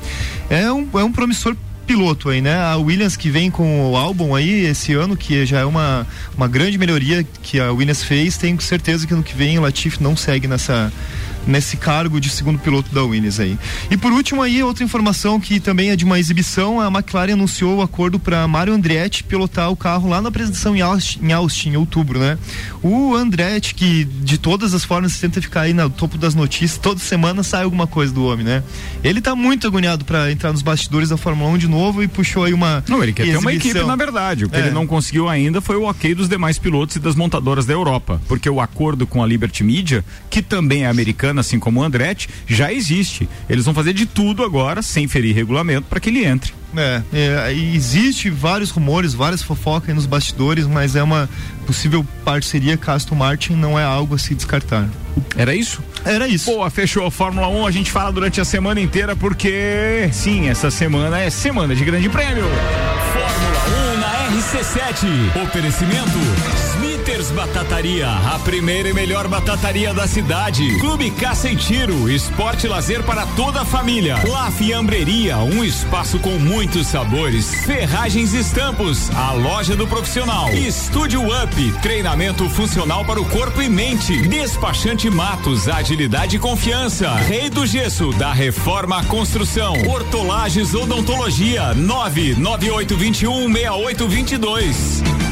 É 0.49 0.71
um, 0.71 0.87
é 0.93 1.03
um 1.03 1.11
promissor 1.11 1.55
piloto 1.85 2.29
aí, 2.29 2.41
né? 2.41 2.55
A 2.55 2.77
Williams 2.77 3.15
que 3.15 3.29
vem 3.29 3.51
com 3.51 3.91
o 3.91 3.95
álbum 3.95 4.33
aí 4.35 4.65
esse 4.65 4.93
ano, 4.93 5.15
que 5.15 5.45
já 5.45 5.59
é 5.59 5.65
uma, 5.65 6.07
uma 6.35 6.47
grande 6.47 6.77
melhoria 6.77 7.25
que 7.41 7.59
a 7.59 7.71
Williams 7.71 8.03
fez, 8.03 8.37
tenho 8.37 8.59
certeza 8.61 9.05
que 9.05 9.13
no 9.13 9.23
que 9.23 9.35
vem 9.35 9.57
o 9.57 9.61
Latifi 9.61 10.01
não 10.01 10.15
segue 10.15 10.47
nessa 10.47 10.91
nesse 11.45 11.77
cargo 11.77 12.19
de 12.19 12.29
segundo 12.29 12.59
piloto 12.59 12.93
da 12.93 13.03
Williams 13.03 13.39
aí. 13.39 13.57
E 13.91 13.97
por 13.97 14.11
último 14.11 14.41
aí, 14.41 14.63
outra 14.63 14.83
informação 14.83 15.39
que 15.39 15.59
também 15.59 15.89
é 15.89 15.95
de 15.95 16.05
uma 16.05 16.19
exibição, 16.19 16.79
a 16.79 16.87
McLaren 16.87 17.33
anunciou 17.33 17.77
o 17.77 17.81
acordo 17.81 18.17
para 18.19 18.47
Mário 18.47 18.73
Andretti 18.73 19.23
pilotar 19.23 19.69
o 19.71 19.75
carro 19.75 20.09
lá 20.09 20.21
na 20.21 20.29
apresentação 20.29 20.75
em 20.75 20.81
Austin, 20.81 21.19
em 21.23 21.31
Austin, 21.33 21.69
em 21.71 21.75
outubro, 21.77 22.19
né? 22.19 22.37
O 22.81 23.15
Andretti, 23.15 23.73
que 23.75 24.03
de 24.05 24.37
todas 24.37 24.73
as 24.73 24.83
formas 24.83 25.17
tenta 25.19 25.41
ficar 25.41 25.61
aí 25.61 25.73
no 25.73 25.89
topo 25.89 26.17
das 26.17 26.35
notícias, 26.35 26.77
toda 26.77 26.99
semana 26.99 27.43
sai 27.43 27.63
alguma 27.63 27.87
coisa 27.87 28.13
do 28.13 28.25
homem, 28.25 28.45
né? 28.45 28.63
Ele 29.03 29.21
tá 29.21 29.35
muito 29.35 29.67
agoniado 29.67 30.05
para 30.05 30.31
entrar 30.31 30.51
nos 30.51 30.61
bastidores 30.61 31.09
da 31.09 31.17
Fórmula 31.17 31.49
1 31.51 31.57
de 31.57 31.67
novo 31.67 32.03
e 32.03 32.07
puxou 32.07 32.43
aí 32.43 32.53
uma 32.53 32.83
Não, 32.87 33.01
ele 33.01 33.13
quer 33.13 33.23
ter 33.23 33.37
uma 33.37 33.51
exibição. 33.51 33.71
equipe, 33.81 33.87
na 33.87 33.95
verdade. 33.95 34.45
O 34.45 34.49
que 34.49 34.55
É. 34.55 34.59
ele 34.59 34.71
não 34.71 34.85
conseguiu 34.85 35.27
ainda 35.29 35.61
foi 35.61 35.75
o 35.75 35.83
ok 35.83 36.13
dos 36.15 36.27
demais 36.29 36.57
pilotos 36.59 36.95
e 36.95 36.99
das 36.99 37.15
montadoras 37.15 37.65
da 37.65 37.73
Europa. 37.73 38.21
Porque 38.27 38.49
o 38.49 38.59
acordo 38.61 39.05
com 39.07 39.23
a 39.23 39.25
Liberty 39.27 39.63
Media, 39.63 40.03
que 40.29 40.41
também 40.41 40.83
é 40.83 40.87
americana, 40.87 41.32
assim 41.39 41.59
como 41.59 41.79
o 41.79 41.83
Andretti, 41.83 42.29
já 42.47 42.71
existe. 42.71 43.27
Eles 43.49 43.65
vão 43.65 43.73
fazer 43.73 43.93
de 43.93 44.05
tudo 44.05 44.43
agora, 44.43 44.81
sem 44.81 45.07
ferir 45.07 45.35
regulamento, 45.35 45.87
para 45.89 45.99
que 45.99 46.09
ele 46.09 46.25
entre. 46.25 46.53
É, 46.75 47.01
é, 47.13 47.53
existe 47.53 48.29
vários 48.29 48.71
rumores, 48.71 49.13
várias 49.13 49.43
fofocas 49.43 49.89
aí 49.89 49.95
nos 49.95 50.05
bastidores, 50.05 50.65
mas 50.65 50.95
é 50.95 51.03
uma 51.03 51.29
possível 51.67 52.05
parceria 52.25 52.77
com 52.77 52.89
a 52.89 52.95
Aston 52.95 53.15
Martin, 53.15 53.53
não 53.53 53.79
é 53.79 53.83
algo 53.83 54.15
a 54.15 54.17
se 54.17 54.33
descartar. 54.33 54.89
Era 55.35 55.55
isso? 55.55 55.81
Era 56.03 56.27
isso. 56.27 56.49
Boa, 56.49 56.69
fechou 56.69 57.05
a 57.05 57.11
Fórmula 57.11 57.47
1. 57.47 57.67
A 57.67 57.71
gente 57.71 57.91
fala 57.91 58.11
durante 58.11 58.41
a 58.41 58.45
semana 58.45 58.81
inteira, 58.81 59.15
porque 59.15 60.09
sim, 60.11 60.49
essa 60.49 60.71
semana 60.71 61.19
é 61.19 61.29
semana 61.29 61.75
de 61.75 61.85
grande 61.85 62.09
prêmio. 62.09 62.45
Fórmula 63.13 63.95
1 63.95 63.99
na 63.99 64.41
RC7. 64.41 65.43
Oferecimento 65.43 66.72
Batataria, 67.33 68.07
a 68.07 68.37
primeira 68.39 68.89
e 68.89 68.93
melhor 68.93 69.27
batataria 69.27 69.91
da 69.91 70.07
cidade. 70.07 70.77
Clube 70.77 71.09
Caça 71.09 71.49
e 71.49 71.55
Tiro, 71.55 72.07
esporte 72.07 72.67
e 72.67 72.69
lazer 72.69 73.01
para 73.03 73.25
toda 73.25 73.61
a 73.61 73.65
família. 73.65 74.17
La 74.29 74.51
Fiambreria, 74.51 75.37
um 75.39 75.63
espaço 75.63 76.19
com 76.19 76.37
muitos 76.37 76.85
sabores. 76.87 77.65
Ferragens 77.65 78.33
e 78.33 78.39
Estampos, 78.39 79.09
a 79.15 79.31
loja 79.31 79.75
do 79.75 79.87
profissional. 79.87 80.53
Estúdio 80.53 81.23
Up, 81.23 81.71
treinamento 81.81 82.47
funcional 82.49 83.03
para 83.03 83.19
o 83.19 83.25
corpo 83.25 83.61
e 83.63 83.69
mente. 83.69 84.27
Despachante 84.27 85.09
Matos, 85.09 85.67
agilidade 85.67 86.35
e 86.35 86.39
confiança. 86.39 87.15
Rei 87.15 87.49
do 87.49 87.65
Gesso, 87.65 88.11
da 88.11 88.31
Reforma 88.31 89.03
Construção. 89.05 89.73
Hortolagens 89.87 90.75
Odontologia, 90.75 91.73
99821 91.73 93.51
6822. 93.51 95.22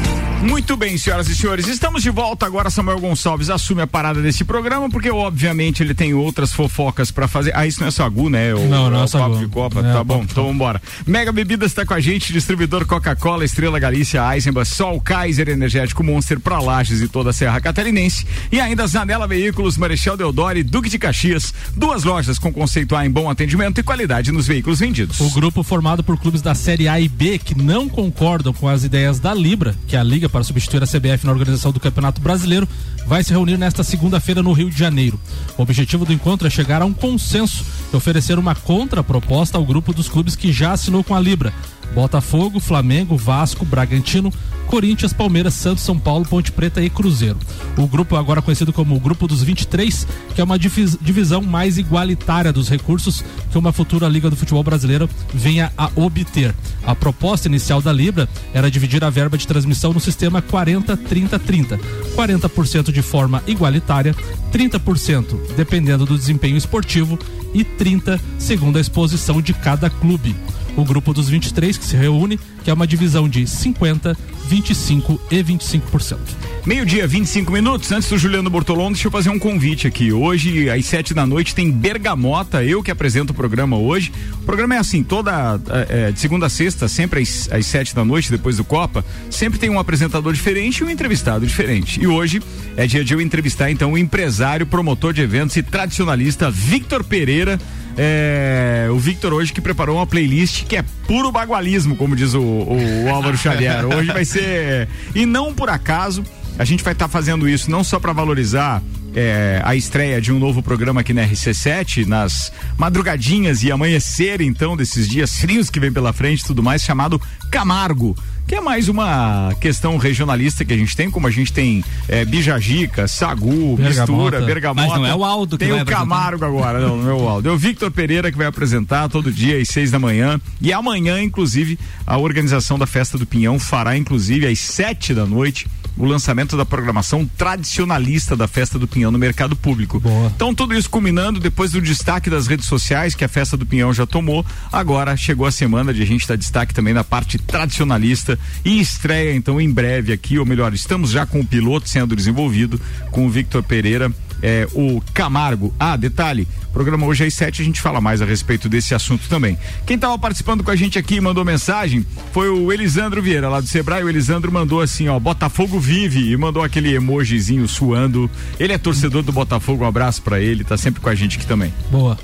Muito 0.42 0.76
bem, 0.76 0.98
senhoras 0.98 1.28
e 1.28 1.36
senhores, 1.36 1.68
estamos 1.68 2.02
de 2.02 2.10
volta 2.10 2.44
agora. 2.44 2.68
Samuel 2.68 2.98
Gonçalves 2.98 3.48
assume 3.48 3.80
a 3.80 3.86
parada 3.86 4.20
desse 4.20 4.44
programa, 4.44 4.90
porque 4.90 5.08
obviamente 5.08 5.84
ele 5.84 5.94
tem 5.94 6.14
outras 6.14 6.52
fofocas 6.52 7.12
pra 7.12 7.28
fazer. 7.28 7.52
Ah, 7.54 7.64
isso 7.64 7.80
não 7.80 7.86
é 7.86 7.90
Sagu, 7.92 8.28
né? 8.28 8.52
O, 8.52 8.66
Não, 8.66 8.90
não 8.90 9.00
é 9.00 9.04
o 9.04 9.06
Sagu. 9.06 9.34
Papo 9.34 9.38
de 9.38 9.46
Copa. 9.46 9.78
É, 9.78 9.92
tá 9.92 10.02
bom, 10.02 10.18
Papo 10.18 10.32
então 10.32 10.46
vambora. 10.48 10.82
Mega 11.06 11.30
Bebidas 11.30 11.70
está 11.70 11.86
com 11.86 11.94
a 11.94 12.00
gente, 12.00 12.32
distribuidor 12.32 12.84
Coca-Cola, 12.86 13.44
Estrela 13.44 13.78
Galícia, 13.78 14.20
Eisenbach, 14.34 14.68
Sol, 14.68 15.00
Kaiser, 15.00 15.48
Energético 15.48 16.02
Monster 16.02 16.40
pra 16.40 16.58
Lages 16.58 17.00
e 17.00 17.06
toda 17.06 17.30
a 17.30 17.32
Serra 17.32 17.60
Catarinense. 17.60 18.26
E 18.50 18.58
ainda 18.58 18.84
Zanela 18.88 19.28
Veículos, 19.28 19.78
Marechal 19.78 20.16
Deodoro 20.16 20.58
e 20.58 20.64
Duque 20.64 20.90
de 20.90 20.98
Caxias. 20.98 21.54
Duas 21.76 22.02
lojas 22.02 22.40
com 22.40 22.52
conceito 22.52 22.96
A 22.96 23.06
em 23.06 23.10
bom 23.10 23.30
atendimento 23.30 23.78
e 23.78 23.82
qualidade 23.84 24.32
nos 24.32 24.48
veículos 24.48 24.80
vendidos. 24.80 25.20
O 25.20 25.30
grupo 25.30 25.62
formado 25.62 26.02
por 26.02 26.18
clubes 26.18 26.42
da 26.42 26.54
Série 26.54 26.88
A 26.88 26.98
e 26.98 27.08
B 27.08 27.38
que 27.38 27.54
não 27.54 27.88
concordam 27.88 28.52
com 28.52 28.66
as 28.66 28.82
ideias 28.82 29.20
da 29.20 29.32
Libra, 29.32 29.76
que 29.86 29.94
é 29.94 30.00
a 30.00 30.02
liga 30.02 30.31
para 30.32 30.42
substituir 30.42 30.82
a 30.82 30.86
CBF 30.86 31.26
na 31.26 31.32
organização 31.32 31.70
do 31.70 31.78
Campeonato 31.78 32.20
Brasileiro, 32.20 32.68
vai 33.06 33.22
se 33.22 33.30
reunir 33.30 33.58
nesta 33.58 33.84
segunda-feira 33.84 34.42
no 34.42 34.52
Rio 34.52 34.70
de 34.70 34.78
Janeiro. 34.78 35.20
O 35.56 35.62
objetivo 35.62 36.04
do 36.04 36.12
encontro 36.12 36.46
é 36.46 36.50
chegar 36.50 36.82
a 36.82 36.86
um 36.86 36.92
consenso 36.92 37.64
e 37.92 37.96
oferecer 37.96 38.38
uma 38.38 38.54
contraproposta 38.54 39.58
ao 39.58 39.64
grupo 39.64 39.92
dos 39.92 40.08
clubes 40.08 40.34
que 40.34 40.52
já 40.52 40.72
assinou 40.72 41.04
com 41.04 41.14
a 41.14 41.20
Libra. 41.20 41.52
Botafogo, 41.94 42.58
Flamengo, 42.60 43.16
Vasco, 43.16 43.64
Bragantino, 43.64 44.32
Corinthians, 44.66 45.12
Palmeiras, 45.12 45.52
Santos, 45.54 45.84
São 45.84 45.98
Paulo, 45.98 46.24
Ponte 46.24 46.50
Preta 46.50 46.80
e 46.80 46.88
Cruzeiro. 46.88 47.36
O 47.76 47.86
grupo 47.86 48.16
agora 48.16 48.40
conhecido 48.40 48.72
como 48.72 48.96
o 48.96 49.00
Grupo 49.00 49.26
dos 49.28 49.42
23, 49.42 50.06
que 50.34 50.40
é 50.40 50.44
uma 50.44 50.58
divis- 50.58 50.96
divisão 51.00 51.42
mais 51.42 51.76
igualitária 51.76 52.52
dos 52.52 52.68
recursos 52.70 53.22
que 53.50 53.58
uma 53.58 53.72
futura 53.72 54.08
Liga 54.08 54.30
do 54.30 54.36
Futebol 54.36 54.62
Brasileiro 54.62 55.08
venha 55.34 55.70
a 55.76 55.90
obter. 55.94 56.54
A 56.86 56.94
proposta 56.94 57.48
inicial 57.48 57.82
da 57.82 57.92
Libra 57.92 58.26
era 58.54 58.70
dividir 58.70 59.04
a 59.04 59.10
verba 59.10 59.36
de 59.36 59.46
transmissão 59.46 59.92
no 59.92 60.00
sistema 60.00 60.40
40-30-30. 60.40 61.78
40% 62.16 62.90
de 62.92 63.02
forma 63.02 63.42
igualitária, 63.46 64.14
30% 64.52 65.38
dependendo 65.56 66.06
do 66.06 66.16
desempenho 66.16 66.56
esportivo 66.56 67.18
e 67.52 67.62
30% 67.64 68.20
segundo 68.38 68.78
a 68.78 68.80
exposição 68.80 69.42
de 69.42 69.52
cada 69.52 69.90
clube. 69.90 70.34
O 70.76 70.84
grupo 70.84 71.12
dos 71.12 71.28
23 71.28 71.76
que 71.76 71.84
se 71.84 71.96
reúne, 71.96 72.38
que 72.64 72.70
é 72.70 72.74
uma 72.74 72.86
divisão 72.86 73.28
de 73.28 73.46
50, 73.46 74.16
25 74.46 75.20
e 75.30 75.42
25%. 75.42 76.18
Meio-dia, 76.64 77.06
25 77.06 77.50
minutos. 77.50 77.90
Antes 77.90 78.08
do 78.08 78.16
Juliano 78.16 78.48
Bortolom, 78.48 78.92
deixa 78.92 79.08
eu 79.08 79.10
fazer 79.10 79.30
um 79.30 79.38
convite 79.38 79.86
aqui. 79.86 80.12
Hoje, 80.12 80.70
às 80.70 80.86
sete 80.86 81.12
da 81.12 81.26
noite, 81.26 81.54
tem 81.54 81.70
Bergamota, 81.70 82.62
eu 82.64 82.82
que 82.82 82.90
apresento 82.90 83.32
o 83.32 83.34
programa 83.34 83.76
hoje. 83.76 84.12
O 84.40 84.44
programa 84.44 84.76
é 84.76 84.78
assim, 84.78 85.02
toda 85.02 85.60
é, 85.88 86.12
de 86.12 86.20
segunda 86.20 86.46
a 86.46 86.48
sexta, 86.48 86.86
sempre 86.86 87.20
às, 87.20 87.50
às 87.50 87.66
sete 87.66 87.94
da 87.94 88.04
noite, 88.04 88.30
depois 88.30 88.56
do 88.56 88.64
Copa, 88.64 89.04
sempre 89.28 89.58
tem 89.58 89.70
um 89.70 89.78
apresentador 89.78 90.32
diferente 90.32 90.78
e 90.78 90.84
um 90.84 90.90
entrevistado 90.90 91.44
diferente. 91.44 92.00
E 92.00 92.06
hoje 92.06 92.40
é 92.76 92.86
dia 92.86 93.04
de 93.04 93.12
eu 93.12 93.20
entrevistar, 93.20 93.70
então, 93.70 93.92
o 93.92 93.98
empresário, 93.98 94.64
promotor 94.64 95.12
de 95.12 95.20
eventos 95.20 95.56
e 95.56 95.62
tradicionalista 95.62 96.50
Victor 96.50 97.02
Pereira. 97.02 97.58
É, 97.96 98.88
o 98.90 98.98
Victor 98.98 99.32
hoje 99.32 99.52
que 99.52 99.60
preparou 99.60 99.96
uma 99.96 100.06
playlist 100.06 100.64
que 100.64 100.76
é 100.76 100.84
puro 101.06 101.30
bagualismo, 101.30 101.96
como 101.96 102.16
diz 102.16 102.34
o, 102.34 102.40
o, 102.40 103.04
o 103.04 103.10
Álvaro 103.10 103.36
Xavier. 103.36 103.84
Hoje 103.94 104.12
vai 104.12 104.24
ser. 104.24 104.88
E 105.14 105.26
não 105.26 105.52
por 105.52 105.68
acaso, 105.68 106.24
a 106.58 106.64
gente 106.64 106.82
vai 106.82 106.92
estar 106.92 107.08
fazendo 107.08 107.48
isso 107.48 107.70
não 107.70 107.84
só 107.84 107.98
para 107.98 108.12
valorizar 108.12 108.82
é, 109.14 109.60
a 109.64 109.74
estreia 109.76 110.20
de 110.20 110.32
um 110.32 110.38
novo 110.38 110.62
programa 110.62 111.02
aqui 111.02 111.12
na 111.12 111.26
RC7, 111.26 112.06
nas 112.06 112.52
madrugadinhas 112.78 113.62
e 113.62 113.70
amanhecer, 113.70 114.40
então, 114.40 114.76
desses 114.76 115.08
dias 115.08 115.36
frios 115.38 115.70
que 115.70 115.78
vem 115.78 115.92
pela 115.92 116.12
frente 116.12 116.40
e 116.40 116.44
tudo 116.44 116.62
mais, 116.62 116.82
chamado 116.82 117.20
Camargo. 117.50 118.16
Que 118.46 118.56
é 118.56 118.60
mais 118.60 118.88
uma 118.88 119.54
questão 119.60 119.96
regionalista 119.96 120.64
que 120.64 120.72
a 120.72 120.76
gente 120.76 120.94
tem, 120.94 121.10
como 121.10 121.26
a 121.26 121.30
gente 121.30 121.52
tem 121.52 121.82
é, 122.08 122.24
Bijagica, 122.24 123.08
Sagu, 123.08 123.76
Bergamota. 123.76 124.12
Mistura, 124.12 124.40
Bergamota. 124.42 124.88
Mas 124.88 124.98
não 124.98 125.06
é 125.06 125.14
o 125.14 125.24
Aldo 125.24 125.56
que 125.56 125.64
Tem 125.64 125.72
o. 125.72 125.84
Camargo 125.86 126.44
agora, 126.44 126.80
não, 126.80 126.96
não 126.96 127.10
é 127.10 127.14
o 127.14 127.28
Aldo. 127.28 127.48
É 127.48 127.52
o 127.52 127.56
Victor 127.56 127.90
Pereira 127.90 128.30
que 128.30 128.36
vai 128.36 128.46
apresentar 128.46 129.08
todo 129.08 129.32
dia 129.32 129.58
às 129.58 129.68
seis 129.68 129.90
da 129.90 129.98
manhã. 129.98 130.40
E 130.60 130.72
amanhã, 130.72 131.22
inclusive, 131.22 131.78
a 132.06 132.18
organização 132.18 132.78
da 132.78 132.86
Festa 132.86 133.16
do 133.16 133.26
Pinhão 133.26 133.58
fará, 133.58 133.96
inclusive, 133.96 134.46
às 134.46 134.58
sete 134.58 135.14
da 135.14 135.24
noite, 135.24 135.66
o 135.96 136.04
lançamento 136.04 136.56
da 136.56 136.64
programação 136.64 137.28
tradicionalista 137.36 138.36
da 138.36 138.48
Festa 138.48 138.78
do 138.78 138.88
Pinhão 138.88 139.10
no 139.10 139.18
mercado 139.18 139.54
público. 139.54 140.00
Boa. 140.00 140.32
Então, 140.34 140.54
tudo 140.54 140.74
isso 140.74 140.88
culminando 140.88 141.38
depois 141.38 141.72
do 141.72 141.80
destaque 141.80 142.30
das 142.30 142.46
redes 142.46 142.66
sociais 142.66 143.14
que 143.14 143.24
a 143.24 143.28
Festa 143.28 143.56
do 143.56 143.66
Pinhão 143.66 143.92
já 143.92 144.06
tomou. 144.06 144.44
Agora 144.70 145.16
chegou 145.16 145.46
a 145.46 145.52
semana 145.52 145.92
de 145.92 146.02
a 146.02 146.06
gente 146.06 146.26
dar 146.26 146.36
destaque 146.36 146.74
também 146.74 146.94
na 146.94 147.04
parte 147.04 147.38
tradicionalista 147.38 148.38
e 148.64 148.80
estreia, 148.80 149.34
então, 149.34 149.60
em 149.60 149.70
breve 149.70 150.12
aqui, 150.12 150.38
ou 150.38 150.46
melhor, 150.46 150.72
estamos 150.72 151.10
já 151.10 151.26
com 151.26 151.40
o 151.40 151.46
piloto 151.46 151.88
sendo 151.88 152.16
desenvolvido 152.16 152.80
com 153.10 153.26
o 153.26 153.30
Victor 153.30 153.62
Pereira. 153.62 154.12
É, 154.42 154.66
o 154.74 155.00
Camargo. 155.14 155.72
Ah, 155.78 155.96
detalhe, 155.96 156.48
programa 156.72 157.06
hoje 157.06 157.24
às 157.24 157.32
sete 157.34 157.62
a 157.62 157.64
gente 157.64 157.80
fala 157.80 158.00
mais 158.00 158.20
a 158.20 158.24
respeito 158.24 158.68
desse 158.68 158.94
assunto 158.94 159.28
também. 159.28 159.56
Quem 159.86 159.94
estava 159.94 160.18
participando 160.18 160.64
com 160.64 160.70
a 160.70 160.76
gente 160.76 160.98
aqui 160.98 161.14
e 161.16 161.20
mandou 161.20 161.44
mensagem 161.44 162.04
foi 162.32 162.48
o 162.48 162.72
Elisandro 162.72 163.22
Vieira, 163.22 163.48
lá 163.48 163.60
do 163.60 163.66
Sebrae. 163.68 164.02
O 164.02 164.08
Elisandro 164.08 164.50
mandou 164.50 164.80
assim, 164.80 165.06
ó, 165.08 165.18
Botafogo 165.18 165.78
vive 165.78 166.30
e 166.32 166.36
mandou 166.36 166.62
aquele 166.62 166.92
emojizinho 166.94 167.68
suando. 167.68 168.28
Ele 168.58 168.72
é 168.72 168.78
torcedor 168.78 169.22
do 169.22 169.30
Botafogo, 169.32 169.84
um 169.84 169.86
abraço 169.88 170.22
pra 170.22 170.40
ele, 170.40 170.64
tá 170.64 170.76
sempre 170.76 171.00
com 171.00 171.08
a 171.08 171.14
gente 171.14 171.36
aqui 171.38 171.46
também. 171.46 171.72
Boa. 171.90 172.18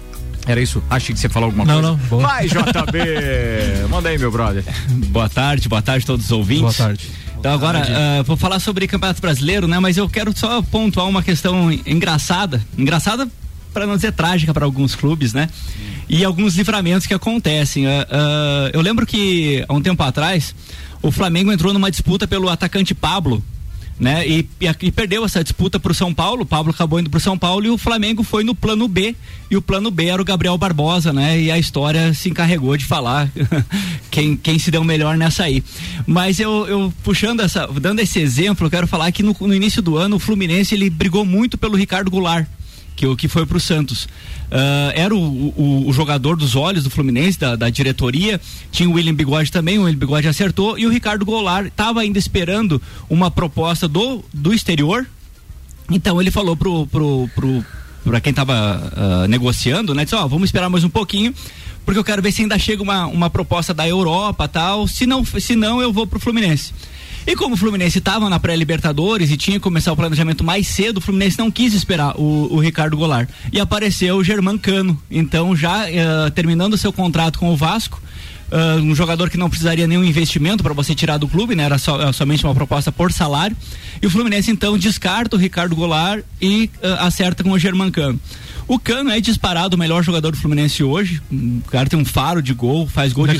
Era 0.47 0.61
isso? 0.63 0.83
Achei 0.89 1.15
que 1.15 1.21
você 1.21 1.29
falou 1.29 1.49
alguma 1.49 1.65
Não, 1.67 1.75
coisa. 1.75 1.89
não, 1.89 1.97
boa. 2.09 2.23
Vai, 2.27 2.47
JB! 2.49 2.59
Manda 3.91 4.09
aí, 4.09 4.19
meu 4.19 4.31
brother. 4.33 4.65
Boa 5.09 5.29
tarde, 5.29 5.69
boa 5.69 5.83
tarde 5.83 6.05
a 6.05 6.07
todos 6.07 6.25
os 6.25 6.33
ouvintes. 6.33 6.63
Boa 6.63 6.89
tarde. 6.89 7.07
Então 7.39 7.53
agora, 7.53 7.83
ah, 7.83 8.23
vou 8.23 8.37
falar 8.37 8.59
sobre 8.59 8.87
Campeonato 8.87 9.21
Brasileiro, 9.21 9.69
né? 9.69 9.79
Mas 9.79 9.97
eu 9.97 10.09
quero 10.09 10.37
só 10.37 10.61
pontuar 10.63 11.07
uma 11.07 11.23
questão 11.23 11.71
engraçada. 11.87 12.61
Engraçada 12.77 13.29
para 13.73 13.87
não 13.87 13.95
dizer 13.95 14.13
trágica 14.13 14.53
para 14.53 14.65
alguns 14.65 14.95
clubes, 14.95 15.33
né? 15.33 15.49
E 16.09 16.25
alguns 16.25 16.57
livramentos 16.57 17.07
que 17.07 17.15
acontecem. 17.15 17.87
Ah, 17.87 18.07
ah, 18.11 18.71
eu 18.73 18.81
lembro 18.81 19.07
que 19.07 19.65
há 19.69 19.73
um 19.73 19.81
tempo 19.81 20.03
atrás 20.03 20.55
o 21.01 21.13
Flamengo 21.13 21.53
entrou 21.53 21.73
numa 21.73 21.91
disputa 21.91 22.27
pelo 22.27 22.49
atacante 22.49 22.95
Pablo, 22.95 23.43
né? 23.99 24.27
E, 24.27 24.49
e, 24.61 24.93
perdeu 24.93 25.25
essa 25.25 25.43
disputa 25.43 25.81
pro 25.81 25.95
São 25.95 26.15
Paulo. 26.15 26.43
O 26.43 26.47
Pablo 26.47 26.71
acabou 26.71 27.01
indo 27.01 27.11
pro 27.11 27.21
São 27.21 27.39
Paulo 27.39 27.67
e 27.67 27.71
o 27.71 27.79
Flamengo 27.79 28.23
foi 28.23 28.45
no 28.45 28.55
plano 28.55 28.87
B. 28.87 29.15
E 29.51 29.57
o 29.57 29.63
plano 29.63 29.91
B 29.91 30.07
era 30.07 30.21
o 30.21 30.25
Gabriel 30.25 30.57
Barbosa, 30.59 31.13
né? 31.13 31.41
E 31.41 31.51
a 31.51 31.59
história 31.59 32.13
se 32.13 32.29
encarregou 32.29 32.77
de 32.77 32.85
falar 32.85 33.31
quem, 34.11 34.37
quem 34.37 34.59
se 34.59 34.71
deu 34.71 34.85
melhor 34.85 35.17
nessa 35.17 35.45
aí. 35.45 35.63
Mas 36.07 36.39
eu, 36.39 36.67
eu 36.67 36.93
puxando 37.03 37.41
essa, 37.41 37.67
dando 37.67 38.01
esse 38.01 38.21
exemplo, 38.21 38.67
eu 38.67 38.71
quero 38.71 38.87
falar 38.87 39.11
que 39.11 39.23
no, 39.23 39.35
no 39.41 39.55
início 39.55 39.81
do 39.83 39.97
ano 39.97 40.17
o 40.17 40.21
Fluminense 40.21 40.75
ele 40.75 40.91
brigou 40.91 41.25
muito 41.25 41.57
pelo 41.57 41.77
Ricardo 41.77 42.11
Goulart 42.11 42.47
que, 42.99 43.07
o- 43.07 43.17
que 43.17 43.29
foi 43.29 43.47
pro 43.47 43.61
Santos. 43.61 44.09
Ah, 44.51 44.93
era 44.95 45.15
o, 45.15 45.19
o- 45.57 45.89
o 45.89 45.93
jogador 45.93 46.37
dos 46.37 46.57
olhos 46.57 46.83
do 46.83 46.91
Fluminense, 46.91 47.39
da, 47.39 47.55
da 47.55 47.71
diretoria. 47.71 48.41
Tinha 48.73 48.89
o 48.89 48.93
William 48.95 49.15
Bigode 49.15 49.53
também, 49.53 49.79
o 49.79 49.83
William 49.85 49.99
Bigode 49.99 50.27
acertou. 50.27 50.77
E 50.77 50.85
o 50.85 50.91
Ricardo 50.91 51.25
Goulart 51.25 51.69
estava 51.69 52.01
ainda 52.01 52.19
esperando 52.19 52.83
uma 53.09 53.31
proposta 53.31 53.87
do, 53.87 54.25
do 54.35 54.53
exterior. 54.53 55.07
Então 55.91 56.21
ele 56.21 56.31
falou 56.33 56.57
pro, 56.57 56.87
pro, 56.89 57.31
pro, 57.35 57.65
pra 58.05 58.21
quem 58.21 58.31
estava 58.31 59.27
negociando, 59.29 59.95
né? 59.95 60.03
Disse, 60.05 60.17
ó, 60.17 60.27
vamos 60.27 60.49
esperar 60.49 60.69
mais 60.69 60.83
um 60.85 60.91
pouquinho, 60.91 61.33
porque 61.85 61.99
eu 61.99 62.05
quero 62.05 62.21
ver 62.21 62.33
se 62.33 62.43
ainda 62.43 62.59
chega 62.59 62.83
uma, 62.83 63.07
uma 63.07 63.31
proposta 63.31 63.73
da 63.73 63.87
Europa 63.89 64.47
tal. 64.49 64.87
Se 64.89 65.07
não, 65.07 65.25
se 65.25 65.55
não, 65.55 65.81
eu 65.81 65.93
vou 65.93 66.07
pro 66.07 66.19
Fluminense. 66.21 66.73
E 67.29 67.37
como 67.37 67.55
o 67.55 67.59
Fluminense 67.59 67.99
estava 67.99 68.31
na 68.31 68.41
pré-Libertadores 68.41 69.31
e 69.31 69.37
tinha 69.37 69.59
que 69.59 69.63
começar 69.63 69.93
o 69.93 69.97
planejamento 69.97 70.43
mais 70.43 70.67
cedo, 70.67 70.97
o 70.97 71.01
Fluminense 71.03 71.39
não 71.39 71.51
quis 71.51 71.75
esperar 71.75 72.17
o, 72.17 72.49
o 72.55 72.59
Ricardo 72.59 72.97
Goulart. 72.97 73.29
E 73.53 73.61
apareceu 73.61 74.17
o 74.17 74.25
Germán 74.25 74.57
Cano. 74.57 74.99
Então, 75.11 75.55
já 75.55 75.91
eh, 75.91 76.31
terminando 76.35 76.79
seu 76.79 76.91
contrato 76.91 77.39
com 77.39 77.53
o 77.53 77.57
Vasco, 77.57 78.01
ah, 78.51 78.77
um 78.81 78.95
jogador 78.95 79.29
que 79.29 79.37
não 79.37 79.51
precisaria 79.51 79.87
nenhum 79.87 80.03
investimento 80.03 80.63
para 80.63 80.73
você 80.73 80.95
tirar 80.95 81.19
do 81.19 81.29
clube, 81.29 81.55
né? 81.55 81.65
Era 81.65 81.77
só- 81.77 82.01
era 82.01 82.15
somente 82.15 82.45
uma 82.45 82.55
proposta 82.55 82.91
por 82.91 83.13
salário. 83.13 83.55
E 84.01 84.07
o 84.07 84.11
Fluminense 84.11 84.51
então 84.51 84.79
descarta 84.79 85.37
o 85.37 85.39
Ricardo 85.39 85.77
Goulart 85.77 86.25
e 86.41 86.71
ah, 86.83 87.09
acerta 87.09 87.45
com 87.45 87.51
o 87.51 87.59
Germán 87.59 87.91
Cano. 87.91 88.19
O 88.67 88.79
Cano 88.79 89.11
é 89.11 89.21
disparado 89.21 89.77
o 89.77 89.79
melhor 89.79 90.03
jogador 90.03 90.31
do 90.31 90.39
Fluminense 90.39 90.83
hoje. 90.83 91.21
O 91.31 91.71
cara 91.71 91.91
tem 91.91 91.99
um 91.99 92.07
faro 92.07 92.41
de 92.43 92.55
gol, 92.55 92.87
faz 92.87 93.13
gol 93.13 93.27
de 93.27 93.39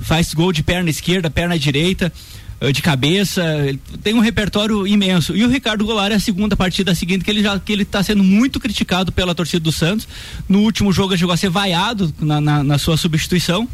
faz 0.00 0.32
gol 0.32 0.52
de 0.52 0.62
perna 0.62 0.90
esquerda, 0.90 1.30
perna 1.30 1.56
direita, 1.58 2.06
eh, 2.06 2.12
de 2.72 2.80
cabeça, 2.80 3.42
tem 4.02 4.14
um 4.14 4.20
repertório 4.20 4.86
imenso. 4.86 5.36
E 5.36 5.44
o 5.44 5.48
Ricardo 5.48 5.84
Goulart 5.84 6.12
é 6.12 6.16
a 6.16 6.20
segunda 6.20 6.56
partida 6.56 6.94
seguinte 6.94 7.24
que 7.24 7.30
ele 7.30 7.42
já 7.42 7.58
que 7.58 7.72
ele 7.72 7.82
está 7.82 8.02
sendo 8.02 8.22
muito 8.22 8.58
criticado 8.58 9.12
pela 9.12 9.34
torcida 9.34 9.62
do 9.62 9.72
Santos. 9.72 10.08
No 10.48 10.60
último 10.60 10.92
jogo 10.92 11.12
ele 11.12 11.18
chegou 11.18 11.34
a 11.34 11.36
ser 11.36 11.50
vaiado 11.50 12.12
na, 12.20 12.40
na, 12.40 12.64
na 12.64 12.78
sua 12.78 12.96
substituição. 12.96 13.68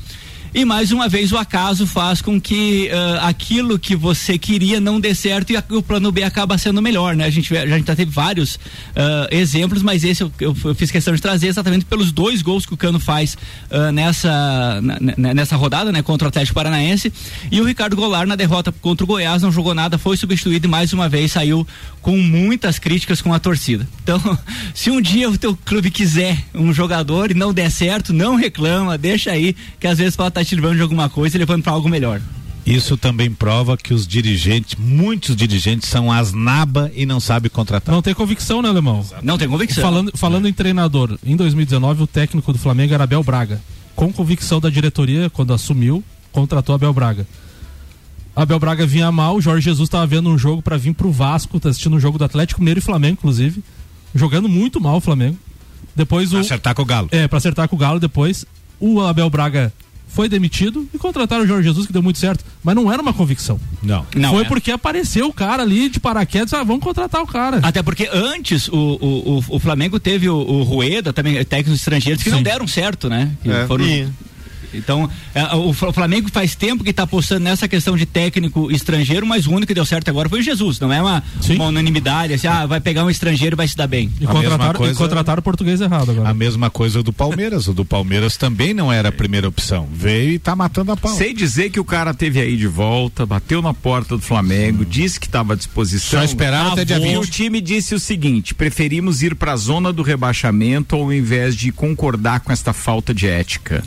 E 0.52 0.64
mais 0.64 0.90
uma 0.90 1.08
vez 1.08 1.30
o 1.30 1.38
acaso 1.38 1.86
faz 1.86 2.20
com 2.20 2.40
que 2.40 2.90
ah, 2.90 3.28
aquilo 3.28 3.78
que 3.78 3.94
você 3.94 4.36
queria 4.36 4.80
não 4.80 4.98
dê 4.98 5.14
certo 5.14 5.50
e 5.52 5.56
a- 5.56 5.62
o 5.70 5.80
plano 5.80 6.10
B 6.10 6.24
acaba 6.24 6.58
sendo 6.58 6.82
melhor, 6.82 7.14
né? 7.14 7.24
A 7.26 7.30
gente, 7.30 7.48
gente 7.54 7.86
já 7.86 7.94
teve 7.94 8.10
vários 8.10 8.58
ah, 8.96 9.28
exemplos, 9.30 9.80
mas 9.80 10.02
esse 10.02 10.22
eu, 10.24 10.32
eu- 10.40 10.56
eu 10.64 10.74
fiz 10.74 10.90
questão 10.90 11.14
de 11.14 11.20
trazer 11.20 11.46
exatamente 11.46 11.84
pelos 11.84 12.10
dois 12.10 12.42
gols 12.42 12.66
que 12.66 12.74
o 12.74 12.76
Cano 12.76 12.98
faz 12.98 13.38
ah, 13.70 13.92
nessa, 13.92 14.80
na- 15.16 15.34
nessa 15.34 15.54
rodada, 15.56 15.92
né? 15.92 16.02
Contra 16.02 16.26
o 16.26 16.28
Atlético 16.28 16.54
Paranaense. 16.56 17.12
E 17.50 17.60
o 17.60 17.64
Ricardo 17.64 17.94
Goulart 17.94 18.26
na 18.26 18.34
derrota 18.34 18.72
contra 18.72 19.04
o 19.04 19.06
Goiás 19.06 19.42
não 19.42 19.52
jogou 19.52 19.72
nada, 19.74 19.98
foi 19.98 20.16
substituído 20.16 20.66
e 20.66 20.70
mais 20.70 20.92
uma 20.92 21.08
vez 21.08 21.30
saiu 21.32 21.64
com 22.02 22.16
muitas 22.18 22.76
críticas 22.78 23.22
com 23.22 23.32
a 23.32 23.38
torcida. 23.38 23.86
Então, 24.02 24.20
se 24.74 24.90
um 24.90 25.00
dia 25.00 25.30
o 25.30 25.38
teu 25.38 25.56
clube 25.64 25.92
quiser 25.92 26.42
um 26.52 26.72
jogador 26.72 27.30
e 27.30 27.34
não 27.34 27.52
der 27.54 27.70
certo, 27.70 28.12
não 28.12 28.34
reclama, 28.34 28.98
deixa 28.98 29.30
aí, 29.30 29.54
que 29.78 29.86
às 29.86 29.98
vezes 29.98 30.16
pode 30.16 30.39
estar 30.42 30.57
te 30.57 30.61
levando 30.61 30.76
de 30.76 30.83
alguma 30.83 31.09
coisa 31.09 31.37
e 31.37 31.38
levando 31.38 31.62
para 31.62 31.72
algo 31.72 31.88
melhor. 31.88 32.20
Isso 32.64 32.96
também 32.96 33.31
prova 33.31 33.76
que 33.76 33.94
os 33.94 34.07
dirigentes, 34.07 34.76
muitos 34.79 35.35
dirigentes 35.35 35.88
são 35.88 36.12
asnaba 36.12 36.90
e 36.94 37.07
não 37.07 37.18
sabem 37.18 37.50
contratar. 37.50 37.94
Não 37.94 38.03
tem 38.03 38.14
convicção, 38.14 38.61
né, 38.61 38.68
Alemão? 38.68 39.05
Não 39.22 39.38
tem 39.38 39.48
convicção. 39.48 39.83
Falando, 39.83 40.12
falando 40.14 40.46
em 40.46 40.53
treinador, 40.53 41.18
em 41.24 41.37
2019 41.37 42.03
o 42.03 42.07
técnico 42.07 42.53
do 42.53 42.59
Flamengo 42.59 42.94
era 42.94 43.05
Abel 43.05 43.22
Braga. 43.24 43.61
Com 43.96 44.12
convicção 44.12 44.61
da 44.61 44.70
diretoria, 44.70 45.31
quando 45.31 45.53
assumiu, 45.53 46.05
contratou 46.33 46.74
Abel 46.74 46.92
Braga. 46.92 47.26
Abel 48.37 48.59
Braga 48.59 48.87
vinha 48.87 49.11
mal, 49.11 49.37
o 49.37 49.40
Jorge 49.40 49.64
Jesus 49.64 49.88
estava 49.88 50.07
vendo 50.07 50.31
um 50.31 50.38
jogo 50.38 50.62
para 50.62 50.76
vir 50.76 50.94
pro 50.94 51.11
Vasco, 51.11 51.59
tá 51.59 51.70
assistindo 51.70 51.96
um 51.96 52.00
jogo 52.00 52.18
do 52.18 52.24
Atlético 52.24 52.61
Mineiro 52.61 52.79
e 52.79 52.83
Flamengo, 52.83 53.14
inclusive. 53.14 53.62
Jogando 54.14 54.48
muito 54.48 54.81
mal 54.81 54.96
o 54.96 55.00
Flamengo. 55.00 55.37
Depois 55.94 56.33
o. 56.33 56.38
Acertar 56.38 56.74
com 56.74 56.83
o 56.83 56.85
Galo. 56.85 57.09
É, 57.11 57.26
pra 57.26 57.38
acertar 57.38 57.68
com 57.68 57.76
o 57.76 57.79
Galo 57.79 57.98
depois. 57.98 58.44
O 58.79 59.00
Abel 59.00 59.29
Braga 59.29 59.72
foi 60.12 60.29
demitido 60.29 60.87
e 60.92 60.99
contrataram 60.99 61.44
o 61.44 61.46
Jorge 61.46 61.68
Jesus, 61.68 61.87
que 61.87 61.92
deu 61.92 62.03
muito 62.03 62.18
certo. 62.18 62.44
Mas 62.62 62.75
não 62.75 62.92
era 62.92 63.01
uma 63.01 63.12
convicção. 63.12 63.59
Não. 63.83 64.05
Não 64.14 64.31
foi 64.33 64.42
é. 64.44 64.49
porque 64.49 64.70
apareceu 64.70 65.27
o 65.27 65.33
cara 65.33 65.62
ali 65.62 65.88
de 65.88 65.99
paraquedas, 66.01 66.53
ah, 66.53 66.62
vamos 66.62 66.83
contratar 66.83 67.23
o 67.23 67.27
cara. 67.27 67.61
Até 67.62 67.83
porque 67.83 68.09
antes 68.12 68.68
o, 68.68 68.77
o, 68.77 69.44
o, 69.49 69.59
Flamengo 69.59 69.99
teve 69.99 70.29
o, 70.29 70.37
o 70.37 70.62
Rueda, 70.62 71.12
também 71.12 71.42
técnicos 71.44 71.79
estrangeiros, 71.81 72.23
que 72.23 72.31
não 72.31 72.38
Sim. 72.38 72.44
deram 72.44 72.66
certo, 72.66 73.09
né? 73.09 73.31
Que 73.42 73.51
É, 73.51 73.66
foram- 73.66 73.87
e- 73.87 74.09
Então, 74.74 75.09
é, 75.35 75.42
o 75.56 75.72
Fla- 75.72 75.88
o 75.88 75.92
Flamengo 75.92 76.28
faz 76.30 76.54
tempo 76.54 76.83
que 76.85 76.90
está 76.90 77.02
apostando 77.04 77.40
nessa 77.44 77.66
questão 77.68 77.96
de 77.96 78.06
técnico 78.06 78.70
estrangeiro, 78.70 79.26
mas 79.26 79.46
o 79.46 79.50
único 79.50 79.66
que 79.68 79.74
deu 79.74 79.85
certo 79.85 80.09
agora 80.09 80.28
foi 80.28 80.40
o 80.40 80.42
Jesus. 80.42 80.78
Não 80.80 80.92
é 80.92 81.00
uma, 81.00 81.22
uma 81.56 81.66
unanimidade, 81.66 82.35
assim, 82.35 82.46
ah, 82.46 82.66
vai 82.66 82.80
pegar 82.80 83.04
um 83.04 83.11
estrangeiro 83.11 83.54
e 83.54 83.56
vai 83.56 83.68
se 83.68 83.76
dar 83.76 83.87
bem. 83.87 84.11
E 84.20 84.26
contrataram, 84.26 84.74
coisa- 84.78 84.92
e 84.94 84.96
contrataram 84.96 85.40
o 85.40 85.42
português 85.42 85.80
errado 85.80 86.11
agora. 86.11 86.28
A 86.28 86.35
mesma 86.35 86.70
coisa 86.70 87.02
do 87.02 87.12
Palmeiras. 87.12 87.66
O 87.68 87.72
do 87.72 87.85
Palmeiras 87.85 88.37
também 88.37 88.72
não 88.74 88.92
era 88.92 89.09
a 89.09 89.12
primeira 89.12 89.48
opção. 89.48 89.88
Veio 89.92 90.33
e 90.33 90.38
tá 90.38 90.54
matando 90.56 90.92
a 90.92 90.96
pau. 90.96 91.14
Sei 91.14 91.33
dizer 91.35 91.70
que 91.70 91.80
o 91.80 91.85
cara 91.85 92.12
teve 92.14 92.40
aí 92.40 92.56
de 92.56 92.66
volta, 92.66 93.24
bateu 93.26 93.61
na 93.62 93.74
porta 93.74 94.16
do 94.16 94.22
Flamengo, 94.22 94.85
disse 94.85 95.18
que 95.20 95.26
estava 95.26 95.52
à 95.52 95.56
disposição. 95.56 96.20
Só 96.20 96.24
esperaram 96.24 96.72
até 96.72 96.85
dia 96.85 96.96
E 96.98 97.00
20. 97.00 97.16
o 97.16 97.26
time 97.26 97.61
disse 97.61 97.94
o 97.94 98.00
seguinte: 98.00 98.54
preferimos 98.54 99.22
ir 99.22 99.35
para 99.35 99.52
a 99.52 99.56
zona 99.56 99.92
do 99.92 100.02
rebaixamento 100.02 100.94
ao 100.96 101.12
invés 101.12 101.54
de 101.56 101.70
concordar 101.72 102.40
com 102.40 102.52
esta 102.52 102.72
falta 102.72 103.12
de 103.14 103.26
ética. 103.26 103.83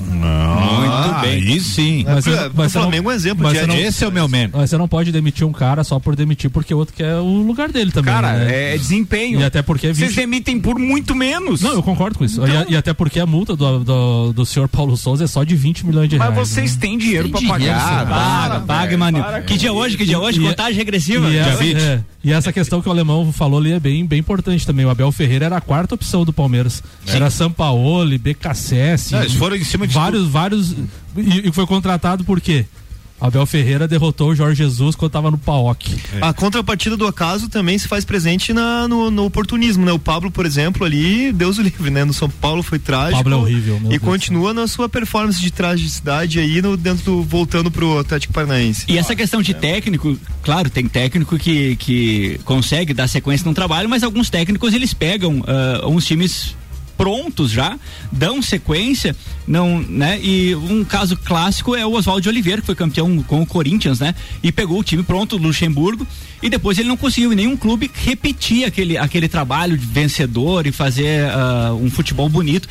Muito 0.80 1.22
bem. 1.22 1.34
Aí 1.54 1.60
sim. 1.60 2.04
Mas 2.08 2.26
É, 2.28 2.48
o 2.48 2.52
mas 2.56 2.72
você 2.72 2.78
não- 2.78 2.84
Flamengo 2.86 3.10
é 3.10 3.14
um 3.14 3.16
exemplo 3.16 3.44
mas 3.44 3.60
de 3.60 3.68
não- 3.68 3.76
Esse 3.76 4.04
é 4.04 4.08
o 4.08 4.12
meu 4.12 4.28
meme. 4.28 4.52
Mas 4.56 4.70
você 4.70 4.78
não 4.78 4.88
pode 4.88 5.12
demitir 5.12 5.46
um 5.46 5.52
cara 5.52 5.84
só 5.84 6.00
por 6.00 6.16
demitir, 6.16 6.50
porque 6.50 6.74
o 6.74 6.78
outro 6.78 6.94
quer 6.96 7.16
o 7.16 7.42
lugar 7.44 7.72
dele 7.72 7.92
também. 7.92 8.14
Cara, 8.14 8.34
né? 8.34 8.74
é 8.74 8.78
desempenho. 8.78 9.40
E 9.40 9.44
até 9.44 9.62
porque 9.62 9.88
é 9.88 9.94
Vocês 9.94 10.10
20 10.10 10.16
demitem 10.16 10.60
por 10.60 10.78
muito 10.80 11.14
menos. 11.16 11.62
Não, 11.62 11.74
eu 11.74 11.84
concordo 11.84 12.18
com 12.18 12.26
isso. 12.26 12.42
Então- 12.44 12.66
E, 12.70 12.74
e 12.74 12.78
até 12.78 12.94
porque 12.94 13.20
a 13.20 13.26
multa 13.26 13.56
do, 13.56 13.80
do, 13.84 14.34
do 14.34 14.46
senhor 14.46 14.68
Paulo 14.68 14.96
Souza 14.98 15.24
é 15.24 15.28
só 15.28 15.44
de 15.44 15.56
20 15.56 15.86
milhões 15.86 16.10
de 16.10 16.18
Mas 16.18 16.30
reais. 16.34 16.48
vocês 16.50 16.74
né? 16.76 16.82
têm 16.82 16.98
dinheiro 16.98 17.30
Tem 17.30 17.48
para 17.48 17.58
dinheiro, 17.58 17.80
pagar. 17.80 18.06
Paga, 18.08 18.60
paga, 18.62 18.98
mano. 18.98 19.24
Que 19.46 19.58
dia 19.58 19.74
hoje? 19.74 19.98
Que 19.98 20.06
dia 20.06 20.20
hoje? 20.20 20.40
E- 20.42 20.44
Contagem 20.48 20.76
regressiva. 20.76 21.28
20. 21.30 21.78
é, 21.78 22.00
e 22.24 22.32
essa 22.32 22.54
questão 22.54 22.82
que 22.82 22.88
o 22.88 22.92
alemão 22.92 23.34
falou 23.34 23.60
ali 23.60 23.74
é 23.74 23.80
bem, 23.80 24.06
bem 24.06 24.20
importante 24.20 24.66
também. 24.66 24.86
O 24.86 24.90
Abel 24.90 25.12
Ferreira 25.12 25.46
era 25.46 25.58
a 25.58 25.62
quarta 25.62 25.94
opção 25.94 26.24
do 26.24 26.32
Palmeiras. 26.32 26.82
Era 27.06 27.30
Sampaoli, 27.30 28.18
BKSS. 28.18 29.12
Não, 29.12 29.22
eles 29.22 29.34
foram 29.34 29.58
em 29.58 29.64
cima 29.64 29.86
de 29.86 29.94
vários, 29.94 30.28
vários. 30.28 30.72
E, 31.18 31.50
e 31.50 31.52
foi 31.52 31.68
contratado 31.68 32.24
por 32.24 32.40
quê? 32.40 32.66
Abel 33.24 33.46
Ferreira 33.46 33.88
derrotou 33.88 34.32
o 34.32 34.36
Jorge 34.36 34.58
Jesus 34.58 34.98
quando 34.98 35.12
tava 35.12 35.32
no 35.32 35.38
PAOC. 35.38 35.96
A 36.22 36.34
contrapartida 36.34 36.98
do 36.98 37.08
acaso 37.08 37.48
também 37.48 37.78
se 37.80 37.88
faz 37.88 38.04
presente 38.04 38.52
na, 38.52 38.86
no, 38.86 39.10
no 39.10 39.24
oportunismo, 39.24 39.86
né? 39.86 39.94
O 39.94 39.98
Pablo, 39.98 40.30
por 40.30 40.46
exemplo, 40.46 40.86
ali, 40.86 41.32
Deus 41.32 41.58
o 41.58 41.62
livre, 41.62 41.90
né? 41.90 42.04
No 42.04 42.14
São 42.14 42.30
Paulo 42.30 42.62
foi 42.62 42.80
trágico. 42.80 43.20
Pablo 43.20 43.34
é 43.34 43.38
horrível, 43.38 43.80
meu 43.80 43.94
E 43.94 43.98
Deus. 43.98 44.02
continua 44.02 44.54
na 44.54 44.68
sua 44.68 44.90
performance 44.90 45.40
de 45.40 45.52
tragicidade 45.52 46.38
aí 46.38 46.62
no, 46.62 46.76
dentro 46.76 47.06
do, 47.06 47.24
voltando 47.24 47.72
pro 47.72 47.98
Atlético 47.98 48.34
Paranaense. 48.34 48.84
E 48.90 48.98
essa 48.98 49.16
questão 49.16 49.42
de 49.42 49.54
técnico, 49.54 50.18
claro, 50.42 50.70
tem 50.70 50.86
técnico 50.90 51.38
que, 51.38 51.78
que 51.78 52.42
consegue 52.44 52.94
dar 52.94 53.08
sequência 53.08 53.48
no 53.48 53.54
trabalho, 53.54 53.88
mas 53.88 54.04
alguns 54.04 54.30
técnicos 54.30 54.74
eles 54.74 54.94
pegam 54.94 55.42
ah, 55.48 55.88
uns 55.88 56.06
times 56.06 56.56
prontos 56.98 57.52
já, 57.52 57.78
dão 58.12 58.42
sequência, 58.42 59.16
não, 59.48 59.80
né? 59.82 60.20
E 60.22 60.56
um 60.56 60.84
caso 60.84 61.18
clássico 61.18 61.76
é 61.76 61.86
o 61.86 61.94
Oswaldo 61.94 62.30
Oliveira, 62.30 62.62
que 62.62 62.66
foi 62.66 62.76
campeão 62.76 63.22
com 63.24 63.42
o 63.42 63.46
Corinthians, 63.46 64.00
né? 64.00 64.16
E 64.42 64.52
pegou 64.52 64.80
o 64.80 64.84
time 64.84 65.04
pronto, 65.04 65.38
Luxemburgo, 65.38 66.08
e 66.42 66.50
depois 66.50 66.78
ele 66.78 66.88
não 66.88 66.98
conseguiu 66.98 67.34
em 67.34 67.36
nenhum 67.36 67.58
clube 67.58 67.90
repetir 67.94 68.66
aquele, 68.66 68.98
aquele 68.98 69.28
trabalho 69.28 69.78
de 69.78 69.86
vencedor 69.86 70.68
e 70.68 70.72
fazer 70.72 71.30
ah, 71.32 71.74
um 71.74 71.90
futebol 71.90 72.30
bonito. 72.30 72.68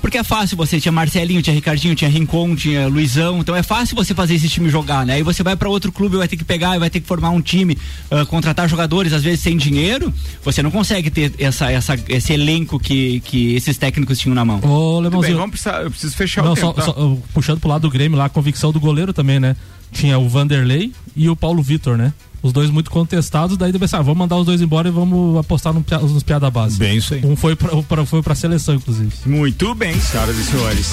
Porque 0.00 0.16
é 0.18 0.24
fácil 0.24 0.56
você, 0.56 0.80
tinha 0.80 0.90
Marcelinho, 0.90 1.42
tinha 1.42 1.54
Ricardinho, 1.54 1.94
tinha 1.94 2.10
Rincon, 2.10 2.56
tinha 2.56 2.88
Luizão, 2.88 3.40
então 3.40 3.54
é 3.54 3.62
fácil 3.62 3.94
você 3.94 4.14
fazer 4.14 4.34
esse 4.34 4.48
time 4.48 4.68
jogar, 4.70 5.04
né? 5.04 5.14
Aí 5.14 5.22
você 5.22 5.42
vai 5.42 5.54
para 5.56 5.68
outro 5.68 5.92
clube, 5.92 6.16
vai 6.16 6.26
ter 6.26 6.36
que 6.36 6.44
pegar, 6.44 6.78
vai 6.78 6.88
ter 6.88 7.00
que 7.00 7.06
formar 7.06 7.30
um 7.30 7.40
time, 7.40 7.76
ah, 8.10 8.24
contratar 8.24 8.68
jogadores, 8.68 9.12
às 9.12 9.22
vezes 9.22 9.40
sem 9.40 9.56
dinheiro, 9.56 10.12
você 10.42 10.62
não 10.62 10.70
consegue 10.70 11.10
ter 11.10 11.32
essa, 11.38 11.70
essa, 11.70 11.98
esse 12.08 12.32
elenco 12.32 12.78
que, 12.78 13.20
que 13.20 13.54
esses 13.54 13.76
técnicos 13.76 14.18
tinham 14.18 14.34
na 14.34 14.44
mão. 14.44 14.60
Ô, 14.62 15.00
Lemãozinho. 15.00 15.36
vamos 15.36 15.50
precisar, 15.50 15.82
eu 15.82 15.90
preciso 15.90 16.16
fechar 16.16 16.44
Não, 16.44 16.52
o 16.52 16.56
só, 16.56 16.72
tempo. 16.72 16.74
tá? 16.74 16.82
só, 16.82 16.92
uh, 16.92 17.22
puxando 17.34 17.60
pro 17.60 17.68
lado 17.68 17.82
do 17.82 17.90
Grêmio 17.90 18.16
lá, 18.18 18.24
a 18.24 18.28
convicção 18.30 18.72
do 18.72 18.80
goleiro 18.80 19.12
também, 19.12 19.38
né? 19.38 19.54
Tinha 19.92 20.18
o 20.18 20.28
Vanderlei 20.28 20.92
e 21.14 21.28
o 21.28 21.36
Paulo 21.36 21.62
Vitor, 21.62 21.96
né? 21.96 22.12
Os 22.42 22.52
dois 22.52 22.70
muito 22.70 22.90
contestados, 22.90 23.56
daí 23.56 23.70
deve 23.70 23.84
ah, 23.92 24.02
vamos 24.02 24.16
mandar 24.18 24.36
os 24.36 24.46
dois 24.46 24.60
embora 24.60 24.88
e 24.88 24.90
vamos 24.90 25.38
apostar 25.38 25.72
no, 25.72 25.84
nos 26.08 26.22
piada 26.22 26.50
base. 26.50 26.78
Bem 26.78 26.96
isso 26.96 27.14
aí. 27.14 27.24
Um 27.24 27.36
foi 27.36 27.56
pra, 27.56 27.82
pra, 27.82 28.06
foi 28.06 28.22
pra 28.22 28.34
seleção, 28.34 28.74
inclusive. 28.74 29.10
Muito 29.26 29.74
bem, 29.74 29.98
senhoras 30.00 30.36
e 30.36 30.44
senhores. 30.44 30.92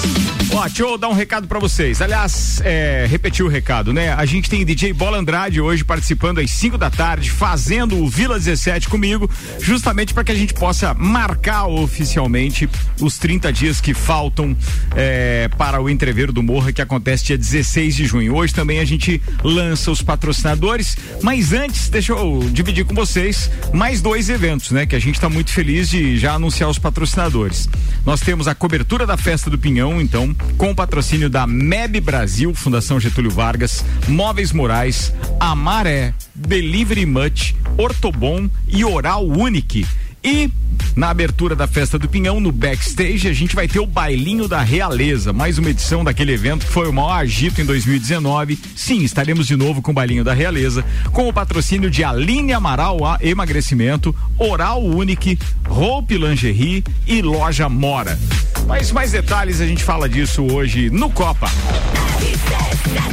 Ó, 0.52 0.62
deixa 0.64 0.82
eu 0.82 0.98
dar 0.98 1.08
um 1.08 1.14
recado 1.14 1.46
pra 1.46 1.58
vocês. 1.58 2.02
Aliás, 2.02 2.60
é, 2.64 3.06
repetir 3.08 3.44
o 3.44 3.48
recado, 3.48 3.92
né? 3.92 4.12
A 4.12 4.26
gente 4.26 4.50
tem 4.50 4.64
DJ 4.64 4.92
Bola 4.92 5.18
Andrade 5.18 5.60
hoje 5.60 5.84
participando 5.84 6.38
às 6.38 6.50
5 6.50 6.76
da 6.76 6.90
tarde, 6.90 7.30
fazendo 7.30 7.96
o 8.02 8.08
Vila 8.08 8.38
17 8.38 8.88
comigo, 8.88 9.30
justamente 9.60 10.12
para 10.12 10.24
que 10.24 10.32
a 10.32 10.34
gente 10.34 10.54
possa 10.54 10.92
marcar 10.94 11.66
oficialmente 11.66 12.68
os 13.00 13.16
30 13.18 13.52
dias 13.52 13.80
que 13.80 13.94
faltam 13.94 14.56
é, 14.96 15.48
para 15.56 15.80
o 15.80 15.88
entreveiro 15.88 16.32
do 16.32 16.42
Morra, 16.42 16.72
que 16.72 16.82
acontece 16.82 17.26
dia 17.26 17.38
16 17.38 17.94
de 17.94 18.06
junho. 18.06 18.34
Hoje 18.34 18.52
também 18.52 18.80
a 18.80 18.84
gente 18.84 19.22
lança 19.44 19.90
os 19.90 20.02
patrocinadores, 20.02 20.96
mas 21.22 21.37
antes, 21.52 21.88
deixa 21.88 22.12
eu 22.12 22.40
dividir 22.52 22.84
com 22.84 22.94
vocês 22.94 23.50
mais 23.72 24.02
dois 24.02 24.28
eventos, 24.28 24.72
né? 24.72 24.86
Que 24.86 24.96
a 24.96 24.98
gente 24.98 25.14
está 25.14 25.28
muito 25.28 25.52
feliz 25.52 25.88
de 25.88 26.18
já 26.18 26.34
anunciar 26.34 26.68
os 26.68 26.78
patrocinadores. 26.78 27.68
Nós 28.04 28.20
temos 28.20 28.48
a 28.48 28.54
cobertura 28.54 29.06
da 29.06 29.16
Festa 29.16 29.48
do 29.48 29.56
Pinhão, 29.56 30.00
então, 30.00 30.34
com 30.56 30.72
o 30.72 30.74
patrocínio 30.74 31.30
da 31.30 31.46
MEB 31.46 32.00
Brasil, 32.00 32.52
Fundação 32.54 32.98
Getúlio 32.98 33.30
Vargas, 33.30 33.84
Móveis 34.08 34.52
Morais, 34.52 35.12
Amaré, 35.38 36.12
Delivery 36.34 37.06
Much, 37.06 37.54
Ortobon 37.76 38.50
e 38.66 38.84
Oral 38.84 39.24
Unique. 39.24 39.86
E 40.22 40.50
na 40.96 41.10
abertura 41.10 41.54
da 41.54 41.66
festa 41.66 41.98
do 41.98 42.08
Pinhão, 42.08 42.40
no 42.40 42.50
backstage, 42.50 43.28
a 43.28 43.32
gente 43.32 43.54
vai 43.54 43.68
ter 43.68 43.78
o 43.78 43.86
Bailinho 43.86 44.48
da 44.48 44.60
Realeza, 44.62 45.32
mais 45.32 45.56
uma 45.56 45.70
edição 45.70 46.02
daquele 46.02 46.32
evento 46.32 46.66
que 46.66 46.72
foi 46.72 46.88
o 46.88 46.92
maior 46.92 47.12
agito 47.12 47.60
em 47.60 47.64
2019. 47.64 48.58
Sim, 48.74 49.04
estaremos 49.04 49.46
de 49.46 49.54
novo 49.54 49.80
com 49.80 49.92
o 49.92 49.94
Bailinho 49.94 50.24
da 50.24 50.34
Realeza, 50.34 50.84
com 51.12 51.28
o 51.28 51.32
patrocínio 51.32 51.88
de 51.88 52.02
Aline 52.02 52.52
Amaral 52.52 53.04
a 53.04 53.18
Emagrecimento, 53.20 54.14
Oral 54.36 54.84
Unique, 54.84 55.38
Roupe 55.66 56.18
Lingerie 56.18 56.82
e 57.06 57.22
Loja 57.22 57.68
Mora. 57.68 58.18
Mas 58.66 58.90
mais 58.90 59.12
detalhes 59.12 59.60
a 59.60 59.66
gente 59.66 59.84
fala 59.84 60.08
disso 60.08 60.42
hoje 60.42 60.90
no 60.90 61.10
Copa. 61.10 61.48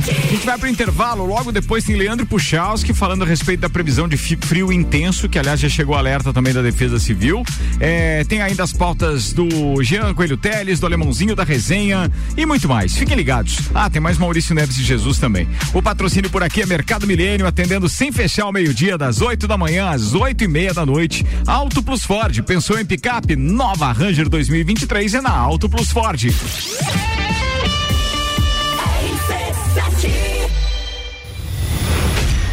A 0.08 0.28
gente 0.38 0.46
vai 0.46 0.58
pro 0.58 0.68
intervalo, 0.68 1.26
logo 1.26 1.52
depois 1.52 1.84
tem 1.84 1.96
Leandro 1.96 2.26
Puchalski 2.26 2.94
falando 2.94 3.24
a 3.24 3.26
respeito 3.26 3.62
da 3.62 3.70
previsão 3.70 4.08
de 4.08 4.18
frio 4.18 4.72
intenso, 4.72 5.30
que 5.30 5.40
aliás 5.40 5.60
já 5.60 5.70
chegou 5.70 5.96
alerta 5.96 6.34
também 6.34 6.54
da 6.54 6.62
Defesa 6.62 7.00
Civil. 7.00 7.44
É, 7.80 8.24
tem 8.26 8.42
ainda 8.42 8.64
as 8.64 8.74
pautas 8.74 9.34
do 9.34 9.82
Jean 9.82 10.14
Coelho 10.14 10.38
Teles, 10.38 10.80
do 10.80 10.86
Alemãozinho 10.86 11.36
da 11.36 11.44
Resenha 11.44 12.12
e 12.36 12.46
muito 12.46 12.68
mais. 12.68 12.96
Fiquem 12.96 13.16
ligados. 13.16 13.60
Ah, 13.74 13.90
tem 13.90 14.02
mais 14.02 14.18
Maurício 14.18 14.54
Neves 14.54 14.76
de 14.76 14.84
Jesus 14.84 15.18
também. 15.20 15.48
O 15.74 15.82
patrocínio 15.82 16.30
por 16.30 16.44
aqui 16.44 16.62
é 16.62 16.66
Mercado 16.66 17.08
Milênio, 17.08 17.48
atendendo 17.48 17.88
sem 17.88 18.12
fechar 18.12 18.44
ao 18.44 18.54
meio-dia, 18.54 18.98
das 18.98 19.22
8 19.22 19.48
da 19.48 19.58
manhã 19.58 19.90
às 19.90 20.14
8 20.14 20.44
e 20.44 20.48
meia 20.48 20.74
da 20.74 20.86
noite. 20.86 21.26
Auto 21.48 21.82
Plus 21.82 22.04
Ford, 22.04 22.42
pensou 22.44 22.80
em 22.80 22.86
picape? 22.86 23.36
Nova 23.36 23.92
Ranger 23.92 24.28
2023 24.28 25.16
é 25.16 25.22
na 25.22 25.32
Auto 25.32 25.70
Plus 25.70 25.92
Ford. 25.92 26.26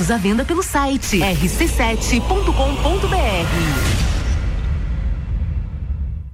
Ingressos 0.00 0.10
à 0.10 0.16
venda 0.16 0.44
pelo 0.44 0.62
site 0.62 1.18
rc7.com.br. 1.18 2.50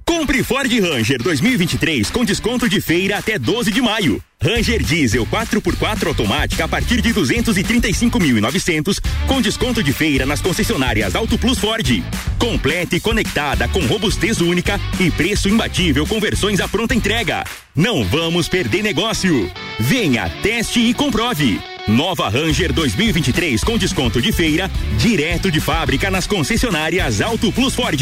Compre 0.05 0.41
Ford 0.41 0.71
Ranger 0.71 1.21
2023 1.21 2.09
com 2.09 2.23
desconto 2.23 2.69
de 2.69 2.79
feira 2.79 3.17
até 3.17 3.37
12 3.37 3.71
de 3.71 3.81
maio. 3.81 4.23
Ranger 4.41 4.81
Diesel 4.81 5.25
4x4 5.25 6.07
automática 6.07 6.63
a 6.63 6.67
partir 6.67 7.01
de 7.01 7.13
235.900 7.13 8.99
com 9.27 9.41
desconto 9.41 9.83
de 9.83 9.91
feira 9.91 10.25
nas 10.25 10.39
concessionárias 10.39 11.15
Auto 11.15 11.37
Plus 11.37 11.57
Ford. 11.57 12.03
Completa 12.39 12.95
e 12.95 12.99
conectada 12.99 13.67
com 13.67 13.85
robustez 13.85 14.39
única 14.39 14.79
e 14.99 15.11
preço 15.11 15.49
imbatível 15.49 16.07
com 16.07 16.19
versões 16.19 16.59
à 16.59 16.67
pronta 16.67 16.95
entrega. 16.95 17.43
Não 17.75 18.03
vamos 18.05 18.47
perder 18.47 18.81
negócio. 18.81 19.51
Venha, 19.79 20.29
teste 20.41 20.79
e 20.79 20.93
comprove. 20.93 21.76
Nova 21.87 22.27
Ranger 22.27 22.73
2023 22.73 23.63
com 23.63 23.77
desconto 23.77 24.21
de 24.21 24.33
feira, 24.33 24.69
direto 24.97 25.49
de 25.49 25.61
fábrica 25.61 26.11
nas 26.11 26.27
concessionárias 26.27 27.21
Auto 27.21 27.49
Plus 27.53 27.73
Ford. 27.73 28.01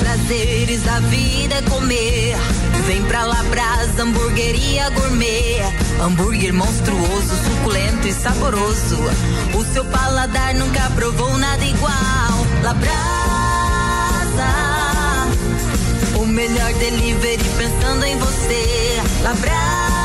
Prazeres 0.00 0.82
da 0.82 0.98
vida 1.00 1.54
é 1.54 1.62
comer. 1.62 2.36
Vem 2.84 3.00
pra 3.04 3.24
Labrasa, 3.24 4.02
hamburgueria 4.02 4.90
gourmet. 4.90 5.60
Hambúrguer 6.00 6.52
monstruoso, 6.52 7.36
suculento 7.44 8.08
e 8.08 8.12
saboroso. 8.12 8.98
O 9.54 9.64
seu 9.72 9.84
paladar 9.84 10.52
nunca 10.54 10.90
provou 10.90 11.38
nada 11.38 11.64
igual. 11.64 12.46
Labrasa, 12.64 12.96
o 16.20 16.26
melhor 16.26 16.72
delivery 16.74 17.44
pensando 17.56 18.04
em 18.04 18.18
você. 18.18 19.00
Labrasa, 19.22 19.95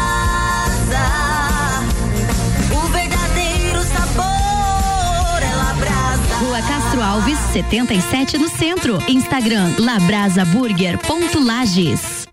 o 2.71 2.81
verdadeiro 2.89 3.81
sabor 3.83 5.41
é 5.41 5.55
Labrasa. 5.55 6.35
Rua 6.39 6.61
Castro 6.61 7.01
Alves, 7.01 7.39
77 7.53 8.37
no 8.37 8.49
centro. 8.49 9.01
Instagram 9.07 9.73
labrasaburger.lages. 9.79 12.27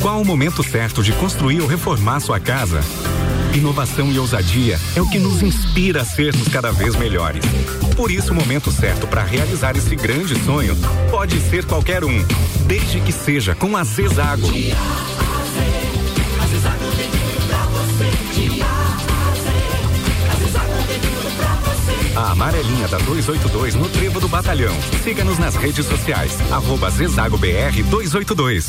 Qual 0.00 0.20
o 0.20 0.24
momento 0.24 0.62
certo 0.62 1.02
de 1.02 1.10
construir 1.12 1.60
ou 1.60 1.66
reformar 1.66 2.20
sua 2.20 2.38
casa? 2.38 2.80
Inovação 3.56 4.12
e 4.12 4.18
ousadia 4.18 4.78
é 4.94 5.00
o 5.00 5.08
que 5.08 5.18
nos 5.18 5.42
inspira 5.42 6.02
a 6.02 6.04
sermos 6.04 6.46
cada 6.48 6.70
vez 6.70 6.94
melhores. 6.94 7.42
Por 7.96 8.10
isso, 8.10 8.32
o 8.32 8.34
momento 8.34 8.70
certo 8.70 9.06
para 9.06 9.24
realizar 9.24 9.74
esse 9.76 9.96
grande 9.96 10.38
sonho 10.44 10.76
pode 11.10 11.40
ser 11.40 11.64
qualquer 11.64 12.04
um, 12.04 12.22
desde 12.66 13.00
que 13.00 13.10
seja 13.10 13.54
com 13.54 13.74
a 13.74 13.82
Zezago. 13.82 14.46
A 22.26 22.32
amarelinha 22.32 22.88
da 22.88 22.98
282 22.98 23.76
no 23.76 23.88
Trevo 23.88 24.18
do 24.18 24.26
Batalhão. 24.26 24.74
Siga-nos 25.04 25.38
nas 25.38 25.54
redes 25.54 25.86
sociais. 25.86 26.36
Arroba 26.50 26.90
Zezago 26.90 27.38
BR 27.38 27.84
282. 27.88 28.68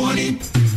Cellfone. 0.00 0.59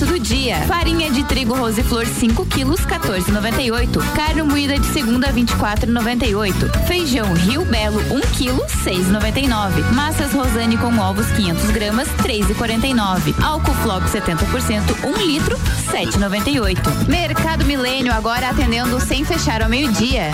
barato 0.00 0.06
do 0.06 0.18
dia. 0.18 0.56
Farinha 0.66 1.10
de 1.10 1.22
trigo 1.24 1.54
Roseflor 1.54 2.06
5 2.06 2.46
quilos 2.46 2.80
14,98. 2.80 4.00
Carne 4.14 4.42
moída 4.42 4.78
de 4.78 4.86
segunda 4.86 5.30
24,98. 5.32 6.86
Feijão 6.86 7.32
Rio 7.34 7.64
Belo 7.64 8.00
1 8.10 8.20
quilo 8.36 8.64
6,99. 8.84 9.92
Massas 9.92 10.32
Rosane 10.32 10.78
com 10.78 10.96
ovos 10.98 11.26
500 11.32 11.70
gramas 11.70 12.08
3,49. 12.22 13.34
Álcool 13.42 13.74
Flop 13.74 14.04
70% 14.04 15.04
1 15.04 15.26
litro 15.26 15.58
7,98. 15.92 17.08
Mercado 17.08 17.64
Milênio 17.64 18.12
agora 18.12 18.48
atendendo 18.48 19.00
sem 19.00 19.24
fechar 19.24 19.62
ao 19.62 19.68
meio-dia. 19.68 20.30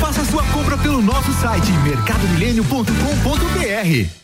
Faça 0.00 0.24
sua 0.24 0.42
compra 0.44 0.76
pelo 0.78 1.00
nosso 1.00 1.32
site 1.34 1.70
mercadomilênio.com.br. 1.84 4.23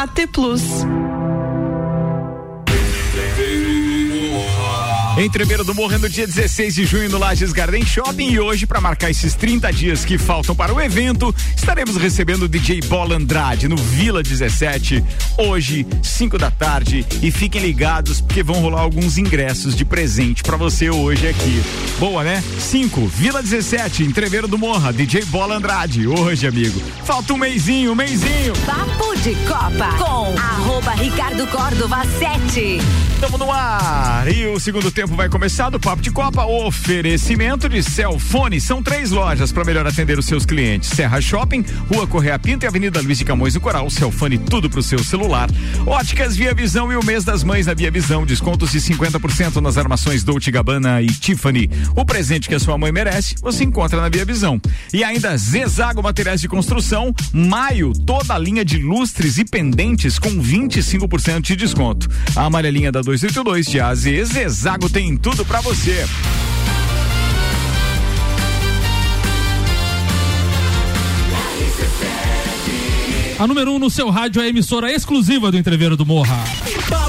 AT 0.00 0.26
Plus. 0.32 1.09
Em 5.20 5.28
Tremeiro 5.28 5.62
do 5.62 5.74
Morro, 5.74 5.98
no 5.98 6.08
dia 6.08 6.26
16 6.26 6.74
de 6.74 6.86
junho, 6.86 7.10
no 7.10 7.18
Lages 7.18 7.52
Garden 7.52 7.84
Shopping. 7.84 8.30
E 8.30 8.40
hoje, 8.40 8.66
para 8.66 8.80
marcar 8.80 9.10
esses 9.10 9.34
30 9.34 9.70
dias 9.70 10.02
que 10.02 10.16
faltam 10.16 10.56
para 10.56 10.72
o 10.72 10.80
evento, 10.80 11.34
estaremos 11.54 11.98
recebendo 11.98 12.44
o 12.44 12.48
DJ 12.48 12.80
Bola 12.86 13.16
Andrade 13.16 13.68
no 13.68 13.76
Vila 13.76 14.22
17, 14.22 15.04
hoje, 15.36 15.86
5 16.02 16.38
da 16.38 16.50
tarde. 16.50 17.04
E 17.20 17.30
fiquem 17.30 17.60
ligados, 17.60 18.22
porque 18.22 18.42
vão 18.42 18.62
rolar 18.62 18.80
alguns 18.80 19.18
ingressos 19.18 19.76
de 19.76 19.84
presente 19.84 20.42
para 20.42 20.56
você 20.56 20.88
hoje 20.88 21.28
aqui. 21.28 21.62
Boa, 21.98 22.24
né? 22.24 22.42
5, 22.58 23.06
Vila 23.08 23.42
17, 23.42 24.04
em 24.04 24.12
Tremeiro 24.12 24.48
do 24.48 24.56
Morra, 24.56 24.90
DJ 24.90 25.26
Bola 25.26 25.56
Andrade. 25.56 26.08
Hoje, 26.08 26.46
amigo. 26.46 26.80
Falta 27.04 27.34
um 27.34 27.36
mêsinho, 27.36 27.92
um 27.92 27.94
mêsinho. 27.94 28.54
Papo 28.64 29.14
de 29.18 29.34
Copa 29.46 29.98
com 29.98 30.34
arroba 30.38 30.92
Ricardo 30.92 31.46
Córdova 31.48 32.06
7. 32.18 32.78
Estamos 33.14 33.38
no 33.38 33.52
ar. 33.52 34.26
E 34.34 34.46
o 34.46 34.58
segundo 34.58 34.90
tempo 34.90 35.09
vai 35.16 35.28
começar 35.28 35.70
do 35.70 35.80
Papo 35.80 36.02
de 36.02 36.10
Copa. 36.10 36.44
Oferecimento 36.44 37.68
de 37.68 37.82
Celfone. 37.82 38.60
São 38.60 38.82
três 38.82 39.10
lojas 39.10 39.50
para 39.52 39.64
melhor 39.64 39.86
atender 39.86 40.18
os 40.18 40.26
seus 40.26 40.44
clientes: 40.44 40.90
Serra 40.90 41.20
Shopping, 41.20 41.64
Rua 41.92 42.06
Correia 42.06 42.38
Pinto 42.38 42.64
e 42.64 42.68
Avenida 42.68 43.00
Luiz 43.00 43.18
de 43.18 43.24
Camões 43.24 43.54
do 43.54 43.60
Coral. 43.60 43.88
Celfone, 43.88 44.38
tudo 44.38 44.68
pro 44.68 44.82
seu 44.82 44.98
celular. 45.02 45.48
Óticas 45.86 46.36
Via 46.36 46.54
Visão 46.54 46.92
e 46.92 46.96
o 46.96 47.04
mês 47.04 47.24
das 47.24 47.42
mães 47.42 47.66
na 47.66 47.74
Via 47.74 47.90
Visão. 47.90 48.26
Descontos 48.26 48.72
de 48.72 48.80
50% 48.80 49.56
nas 49.56 49.78
armações 49.78 50.22
Dolce 50.22 50.50
Gabbana 50.50 51.00
e 51.00 51.06
Tiffany. 51.06 51.70
O 51.96 52.04
presente 52.04 52.48
que 52.48 52.54
a 52.54 52.60
sua 52.60 52.76
mãe 52.76 52.92
merece, 52.92 53.36
você 53.40 53.64
encontra 53.64 54.00
na 54.00 54.08
Via 54.08 54.24
Visão. 54.24 54.60
E 54.92 55.02
ainda 55.02 55.36
Zezago 55.36 56.02
Materiais 56.02 56.40
de 56.40 56.48
Construção. 56.48 57.14
Maio, 57.32 57.92
toda 57.92 58.34
a 58.34 58.38
linha 58.38 58.64
de 58.64 58.78
lustres 58.78 59.38
e 59.38 59.44
pendentes 59.44 60.18
com 60.18 60.30
25% 60.40 61.40
de 61.40 61.56
desconto. 61.56 62.08
A 62.36 62.44
amarelinha 62.44 62.92
da 62.92 63.00
282 63.00 63.66
de 63.66 63.80
AZ 63.80 64.00
Zezago 64.24 64.88
tem 64.88 64.99
tudo 65.16 65.46
pra 65.46 65.60
você. 65.62 66.04
A 73.38 73.46
número 73.46 73.72
1 73.72 73.74
um 73.74 73.78
no 73.78 73.88
seu 73.88 74.10
rádio 74.10 74.42
é 74.42 74.44
a 74.44 74.48
emissora 74.48 74.92
exclusiva 74.92 75.50
do 75.50 75.56
Entreveiro 75.56 75.96
do 75.96 76.04
Morra. 76.04 76.44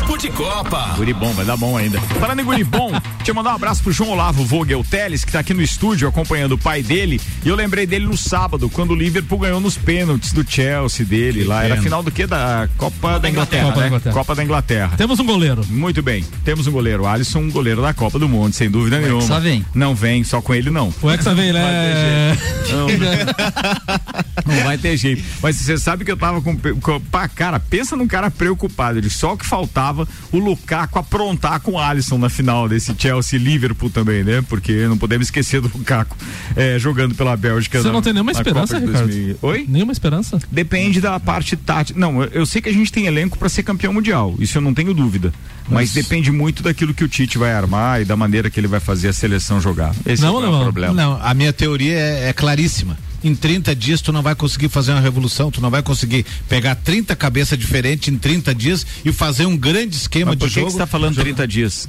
Papo 0.02 0.18
de 0.18 0.30
Copa. 0.32 0.94
Guri 0.98 1.14
bom, 1.14 1.32
vai 1.34 1.46
dar 1.46 1.56
bom 1.56 1.78
ainda. 1.78 2.02
Falando 2.02 2.40
em 2.40 2.44
guri 2.44 2.64
bom, 2.64 2.90
deixa 3.18 3.30
eu 3.30 3.36
mandar 3.36 3.52
um 3.52 3.56
abraço 3.56 3.84
pro 3.84 3.92
João 3.92 4.10
Olavo 4.12 4.44
Vogel 4.44 4.84
Teles, 4.84 5.24
que 5.24 5.32
tá 5.32 5.40
aqui 5.40 5.54
no 5.54 5.62
estúdio 5.62 6.08
acompanhando 6.08 6.54
o 6.54 6.58
pai 6.58 6.82
dele. 6.82 7.22
E 7.46 7.50
eu 7.50 7.56
lembrei 7.56 7.86
dele 7.86 8.06
no 8.08 8.18
sábado, 8.18 8.68
quando 8.68 8.92
o 8.92 8.96
Liverpool 8.96 9.38
ganhou 9.38 9.60
nos 9.62 9.78
pênaltis 9.78 10.34
do 10.34 10.44
Chelsea 10.50 11.06
dele 11.06 11.44
lá. 11.44 11.64
Era 11.64 11.80
final 11.80 12.02
do 12.02 12.12
quê? 12.12 12.26
Da 12.26 12.68
Copa 12.78 13.20
da 13.20 13.30
Inglaterra, 13.30 13.66
Copa 13.66 13.76
da 13.76 13.82
né? 13.82 13.88
Inglaterra. 13.88 14.14
Copa 14.16 14.36
da 14.36 14.44
Inglaterra. 14.44 14.94
Temos 14.98 15.20
um 15.20 15.26
goleiro. 15.26 15.64
Muito 15.70 16.02
bem. 16.02 16.26
Temos 16.44 16.66
um 16.66 16.72
goleiro. 16.72 17.04
O 17.04 17.08
Alisson, 17.08 17.40
um 17.40 17.52
goleiro 17.52 17.84
da 17.84 17.94
Copa 17.94 18.18
do 18.18 18.28
Mundo, 18.28 18.54
sem 18.54 18.72
dúvida 18.72 19.00
nenhuma. 19.00 19.22
Hexa 19.22 19.40
vem. 19.40 19.64
Não 19.76 19.94
vem, 19.94 20.24
só 20.24 20.42
com 20.42 20.56
ele 20.56 20.72
não. 20.72 20.92
O 21.00 21.12
Hexa 21.12 21.36
vem, 21.36 21.54
né? 21.54 22.38
Não, 22.72 22.88
não 24.46 24.64
vai 24.64 24.78
ter 24.78 24.96
jeito. 24.98 25.24
Mas 25.42 25.56
você 25.56 25.78
sabe 25.78 26.06
que 26.06 26.12
eu 26.12 26.18
tava 26.18 26.42
com, 26.42 26.56
com 26.58 27.02
cara, 27.36 27.60
pensa 27.60 27.96
num 27.96 28.08
cara 28.08 28.30
preocupado. 28.32 28.98
Ele 28.98 29.10
só 29.10 29.34
o 29.34 29.38
que 29.38 29.46
faltava 29.46 30.08
o 30.32 30.38
Lukaku 30.38 31.00
aprontar 31.00 31.60
com 31.60 31.72
o 31.74 31.80
Alisson 31.80 32.18
na 32.18 32.30
final 32.30 32.68
desse 32.68 32.94
Chelsea 32.98 33.40
e 33.40 33.44
Liverpool 33.44 33.90
também, 33.90 34.24
né? 34.24 34.44
Porque 34.48 34.88
não 34.88 34.98
podemos 34.98 35.28
esquecer 35.28 35.62
do 35.62 35.72
Lukaku 35.74 36.16
é, 36.56 36.78
jogando 36.80 37.16
pela 37.16 37.36
Bélgica. 37.36 37.80
Você 37.82 37.88
na- 37.88 37.94
não 37.94 38.02
tem 38.02 38.14
nenhuma 38.14 38.32
esperança, 38.32 38.78
Ricardo? 38.80 39.08
2000. 39.08 39.38
Oi? 39.42 39.66
Nenhuma 39.68 39.92
esperança? 39.92 40.40
Depende 40.52 41.00
da 41.02 41.20
parte 41.20 41.56
tática. 41.56 42.00
Não, 42.00 42.24
eu- 42.24 42.46
sei 42.46 42.62
que 42.62 42.70
a 42.70 42.74
gente 42.74 42.92
tem 42.92 43.06
elenco 43.06 43.38
para 43.38 43.50
ser 43.50 43.64
campeão 43.64 43.94
mundial, 43.94 44.36
isso 44.40 44.58
eu 44.58 44.62
não 44.62 44.74
tenho 44.74 44.94
dúvida. 44.94 45.34
Mas 45.70 45.94
depende 45.94 46.32
muito 46.32 46.62
daquilo 46.62 46.94
que 46.94 47.04
o 47.04 47.08
Tite 47.08 47.38
vai 47.38 47.54
armar 47.54 48.02
e 48.02 48.06
da 48.06 48.18
maneira 48.18 48.50
que 48.50 48.60
ele 48.60 48.68
vai 48.68 48.80
fazer 48.82 49.08
a 49.08 49.14
seleção 49.14 49.62
jogar. 49.62 49.96
Esse 50.06 50.22
Não, 50.22 50.40
é 50.40 50.42
não, 50.46 50.60
o 50.60 50.64
problema. 50.64 50.94
Não, 50.94 51.20
a 51.22 51.34
minha 51.34 51.54
teoria 51.54 51.94
é, 51.98 52.30
é 52.30 52.34
claríssima. 52.34 52.98
Em 53.24 53.36
30 53.36 53.76
dias 53.76 54.02
tu 54.02 54.12
não 54.12 54.22
vai 54.22 54.34
conseguir 54.36 54.70
fazer 54.70 54.92
uma 54.92 55.00
revolução, 55.02 55.52
tu 55.52 55.62
não 55.62 55.70
vai 55.70 55.84
conseguir 55.84 56.26
pegar 56.50 56.76
30 56.76 57.16
cabeças 57.16 57.58
diferentes 57.58 58.08
em 58.08 58.18
30 58.18 58.54
dias 58.56 58.86
e 59.06 59.12
fazer 59.12 59.46
um 59.46 59.56
grande 59.56 59.96
esquema 59.96 60.32
Mas 60.32 60.40
por 60.40 60.48
de 60.48 60.54
que 60.54 60.60
jogo. 60.60 60.68
que 60.68 60.74
você 60.74 60.80
tá 60.80 60.88
falando 60.88 61.16
30 61.16 61.48
dias? 61.48 61.88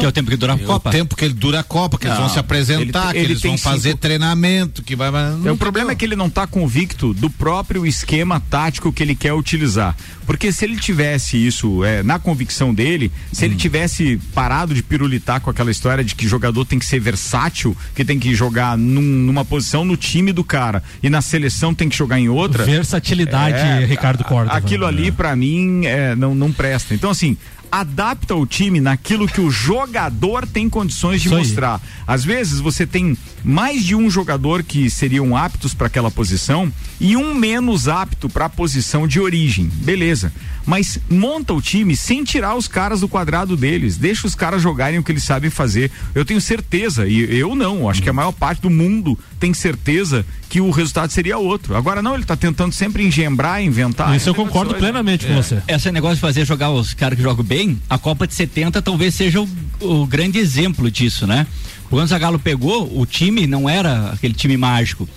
Que 0.00 0.04
é 0.04 0.08
o 0.08 0.12
tempo 0.12 0.30
que 0.30 0.36
dura 0.36 0.52
a 0.54 0.56
É 0.56 0.58
Copa? 0.58 0.88
O 0.88 0.92
tempo 0.92 1.16
que 1.16 1.24
ele 1.24 1.34
dura 1.34 1.60
a 1.60 1.62
Copa, 1.62 1.98
que 1.98 2.06
eles 2.06 2.16
Não, 2.18 2.24
vão 2.24 2.32
se 2.32 2.38
apresentar, 2.38 3.04
ele- 3.04 3.12
que 3.12 3.18
ele 3.18 3.32
eles 3.32 3.40
tem 3.42 3.50
vão 3.50 3.58
fazer 3.58 3.90
cinco- 3.90 4.00
treinamento, 4.00 4.82
que 4.82 4.94
vai. 4.96 5.10
É, 5.44 5.50
o 5.50 5.56
problema 5.56 5.92
é 5.92 5.94
que 5.94 6.04
ele 6.04 6.16
não 6.16 6.26
está 6.26 6.46
convicto 6.46 7.12
do 7.14 7.28
próprio 7.30 7.86
esquema 7.86 8.40
tático 8.40 8.92
que 8.92 9.02
ele 9.02 9.14
quer 9.14 9.32
utilizar. 9.32 9.96
Porque 10.26 10.52
se 10.52 10.64
ele 10.64 10.76
tivesse 10.76 11.36
isso 11.36 11.84
é, 11.84 12.02
na 12.02 12.18
convicção 12.18 12.72
dele, 12.72 13.10
se 13.32 13.42
Hum. 13.44 13.48
ele 13.48 13.56
tivesse 13.56 14.18
parado 14.34 14.72
de 14.74 14.82
pirulitar 14.82 15.40
com 15.40 15.50
aquela 15.50 15.70
história 15.70 16.02
de 16.04 16.14
que 16.14 16.26
jogador 16.28 16.64
tem 16.64 16.78
que 16.78 16.86
ser 16.86 17.00
versátil, 17.00 17.76
que 17.94 18.04
tem 18.04 18.18
que 18.18 18.34
jogar 18.34 18.78
num- 18.78 19.02
numa 19.02 19.44
posição 19.44 19.84
no 19.84 19.96
time 19.96 20.32
do 20.32 20.44
cara 20.44 20.82
e 21.02 21.10
na 21.10 21.20
seleção 21.20 21.74
tem 21.74 21.88
que 21.88 21.96
jogar 21.96 22.18
em 22.18 22.28
outra. 22.28 22.64
Versatilidade, 22.64 23.56
É, 23.56 23.84
Ricardo 23.84 24.24
Córdova. 24.24 24.56
Aquilo 24.56 24.86
ali, 24.86 25.10
pra 25.10 25.34
mim, 25.34 25.84
é, 25.86 26.14
não, 26.14 26.34
não 26.34 26.52
presta. 26.52 26.94
Então, 26.94 27.10
assim, 27.10 27.36
adapta 27.72 28.34
o 28.34 28.46
time 28.46 28.82
naquilo 28.82 29.26
que 29.26 29.40
o 29.40 29.50
jogador 29.50 30.46
tem 30.46 30.68
condições 30.68 31.22
de 31.22 31.28
Isso 31.28 31.34
aí. 31.34 31.42
mostrar. 31.42 31.80
Às 32.06 32.22
vezes 32.22 32.60
você 32.60 32.86
tem 32.86 33.16
mais 33.42 33.82
de 33.82 33.96
um 33.96 34.10
jogador 34.10 34.62
que 34.62 34.90
seriam 34.90 35.34
aptos 35.34 35.72
para 35.72 35.86
aquela 35.86 36.10
posição 36.10 36.70
e 37.00 37.16
um 37.16 37.34
menos 37.34 37.88
apto 37.88 38.28
para 38.28 38.44
a 38.44 38.50
posição 38.50 39.08
de 39.08 39.18
origem. 39.18 39.70
Beleza. 39.72 40.30
Mas 40.66 40.98
monta 41.08 41.54
o 41.54 41.62
time 41.62 41.96
sem 41.96 42.22
tirar 42.22 42.54
os 42.54 42.68
caras 42.68 43.00
do 43.00 43.08
quadrado 43.08 43.56
deles. 43.56 43.96
Deixa 43.96 44.26
os 44.26 44.34
caras 44.34 44.60
jogarem 44.60 44.98
o 44.98 45.02
que 45.02 45.10
eles 45.10 45.24
sabem 45.24 45.48
fazer. 45.48 45.90
Eu 46.14 46.26
tenho 46.26 46.40
certeza, 46.42 47.08
e 47.08 47.36
eu 47.36 47.54
não, 47.54 47.88
acho 47.88 48.02
que 48.02 48.10
a 48.10 48.12
maior 48.12 48.32
parte 48.32 48.60
do 48.60 48.70
mundo 48.70 49.18
tem 49.40 49.54
certeza 49.54 50.26
que 50.52 50.60
o 50.60 50.68
resultado 50.68 51.08
seria 51.10 51.38
outro. 51.38 51.74
Agora 51.74 52.02
não, 52.02 52.14
ele 52.14 52.26
tá 52.26 52.36
tentando 52.36 52.74
sempre 52.74 53.02
engembrar, 53.02 53.62
inventar. 53.62 54.14
Isso 54.14 54.28
eu 54.28 54.34
concordo 54.34 54.74
plenamente 54.74 55.24
com 55.26 55.34
você. 55.34 55.62
Esse 55.66 55.90
negócio 55.90 56.16
de 56.16 56.20
fazer 56.20 56.44
jogar 56.44 56.68
os 56.70 56.92
caras 56.92 57.16
que 57.16 57.22
jogam 57.22 57.42
bem, 57.42 57.80
a 57.88 57.96
Copa 57.96 58.26
de 58.26 58.34
70 58.34 58.82
talvez 58.82 59.14
seja 59.14 59.40
o, 59.40 59.48
o 59.80 60.06
grande 60.06 60.38
exemplo 60.38 60.90
disso, 60.90 61.26
né? 61.26 61.46
Quando 61.88 62.04
o 62.04 62.06
Zagallo 62.06 62.38
pegou, 62.38 63.00
o 63.00 63.06
time 63.06 63.46
não 63.46 63.66
era 63.66 64.10
aquele 64.10 64.34
time 64.34 64.58
mágico. 64.58 65.08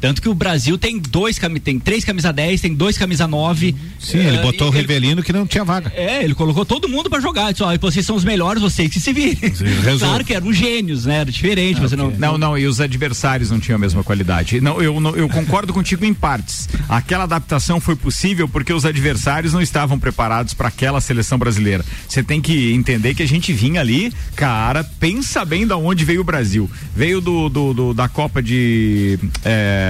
Tanto 0.00 0.22
que 0.22 0.28
o 0.28 0.34
Brasil 0.34 0.78
tem 0.78 0.98
dois 0.98 1.38
tem 1.62 1.78
três 1.78 2.04
camisa 2.04 2.32
10, 2.32 2.60
tem 2.60 2.74
dois 2.74 2.96
camisa 2.96 3.26
9. 3.26 3.74
Sim, 3.98 4.18
ele 4.18 4.38
botou 4.38 4.68
o 4.68 4.70
Revelino 4.70 5.22
que 5.22 5.32
não 5.32 5.46
tinha 5.46 5.64
vaga. 5.64 5.92
É, 5.94 6.24
ele 6.24 6.34
colocou 6.34 6.64
todo 6.64 6.88
mundo 6.88 7.10
pra 7.10 7.20
jogar. 7.20 7.52
Disse, 7.52 7.62
ó, 7.62 7.76
vocês 7.78 8.06
são 8.06 8.16
os 8.16 8.24
melhores, 8.24 8.62
vocês 8.62 8.90
que 8.90 8.98
se 9.00 9.12
virem. 9.12 9.36
claro 9.98 10.24
que 10.24 10.32
eram 10.34 10.52
gênios, 10.52 11.04
né? 11.04 11.16
Era 11.20 11.30
diferente, 11.30 11.80
você 11.80 11.96
não. 11.96 12.10
Não, 12.10 12.38
não, 12.38 12.56
e 12.58 12.66
os 12.66 12.80
adversários 12.80 13.50
não 13.50 13.60
tinham 13.60 13.76
a 13.76 13.78
mesma 13.78 14.02
qualidade. 14.02 14.60
Não, 14.60 14.80
eu, 14.80 14.98
não- 15.00 15.14
eu 15.16 15.28
concordo 15.28 15.72
contigo 15.72 16.04
em 16.04 16.14
partes. 16.14 16.68
Aquela 16.88 17.24
adaptação 17.24 17.78
foi 17.80 17.94
possível 17.96 18.48
porque 18.48 18.72
os 18.72 18.84
adversários 18.86 19.52
não 19.52 19.60
estavam 19.60 19.98
preparados 19.98 20.54
para 20.54 20.68
aquela 20.68 21.00
seleção 21.00 21.38
brasileira. 21.38 21.84
Você 22.08 22.22
tem 22.22 22.40
que 22.40 22.72
entender 22.72 23.14
que 23.14 23.22
a 23.22 23.28
gente 23.28 23.52
vinha 23.52 23.80
ali, 23.80 24.12
cara, 24.34 24.82
pensa 24.82 25.44
bem 25.44 25.66
da 25.66 25.76
onde 25.76 26.04
veio 26.04 26.22
o 26.22 26.24
Brasil. 26.24 26.70
Veio 26.96 27.20
do, 27.20 27.48
do- 27.48 27.74
do- 27.74 27.94
da 27.94 28.08
Copa 28.08 28.42
de. 28.42 29.18
é, 29.44 29.89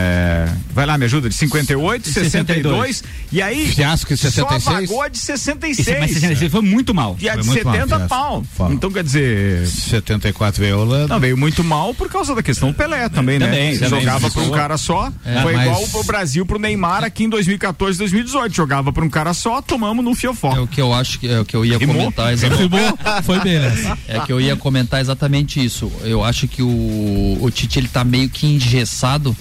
vai 0.72 0.86
lá, 0.86 0.96
me 0.98 1.04
ajuda, 1.04 1.28
de 1.28 1.34
58, 1.34 2.08
62. 2.08 3.02
E 3.32 3.40
aí. 3.42 3.66
Fiasco 3.68 4.12
em 4.12 4.16
66. 4.16 4.62
Só 4.62 4.72
vagou 4.72 5.02
a 5.02 5.08
de 5.08 5.18
66. 5.18 5.86
Esse- 5.88 6.00
mas 6.00 6.10
66 6.12 6.50
foi 6.52 6.62
muito 6.62 6.92
mal. 6.94 7.16
E 7.20 7.28
a 7.28 7.36
de 7.36 7.44
Foi 7.44 7.54
muito 7.54 7.64
mal, 7.64 7.74
70 7.74 7.96
fiasco. 7.96 8.08
pau. 8.08 8.44
Fala. 8.56 8.74
Então 8.74 8.90
quer 8.90 9.04
dizer. 9.04 9.66
74 9.66 10.60
veio 10.60 10.76
a 10.76 10.78
Holanda. 10.78 11.08
Não, 11.14 11.20
veio 11.20 11.36
muito 11.36 11.62
mal 11.64 11.94
por 11.94 12.08
causa 12.08 12.34
da 12.34 12.42
questão 12.42 12.70
do 12.70 12.74
Pelé 12.74 13.08
também, 13.08 13.38
né? 13.38 13.46
Também, 13.46 13.74
jogava 13.74 14.30
para 14.30 14.42
um 14.42 14.50
cara 14.50 14.76
só. 14.78 15.12
É, 15.24 15.42
foi 15.42 15.54
mas- 15.54 15.66
igual 15.66 15.88
o 15.94 16.04
Brasil 16.04 16.46
pro 16.46 16.58
Neymar 16.58 17.04
aqui 17.04 17.24
em 17.24 17.28
2014, 17.28 17.98
2018. 17.98 18.54
Jogava 18.54 18.92
para 18.92 19.04
um 19.04 19.10
cara 19.10 19.32
só, 19.34 19.60
tomamos 19.62 20.04
no 20.04 20.14
fiofó. 20.14 20.54
É 20.56 20.60
o 20.60 20.66
que 20.66 20.80
eu 20.80 20.92
acho 20.92 21.18
que 21.18 21.28
é 21.28 21.40
o 21.40 21.44
que 21.44 21.54
eu 21.56 21.64
ia 21.64 21.78
Rimou? 21.78 21.96
comentar. 21.96 22.34
Rimou? 22.34 22.98
Foi 23.24 23.40
bem, 23.40 23.58
né? 23.58 23.96
É 24.08 24.20
que 24.20 24.32
eu 24.32 24.40
ia 24.40 24.56
comentar 24.56 25.00
exatamente 25.00 25.64
isso. 25.64 25.90
Eu 26.02 26.24
acho 26.24 26.46
que 26.48 26.62
o, 26.62 27.38
o 27.40 27.50
Tite 27.50 27.78
ele 27.78 27.88
tá 27.88 28.04
meio 28.04 28.28
que 28.28 28.46
engessado 28.46 29.36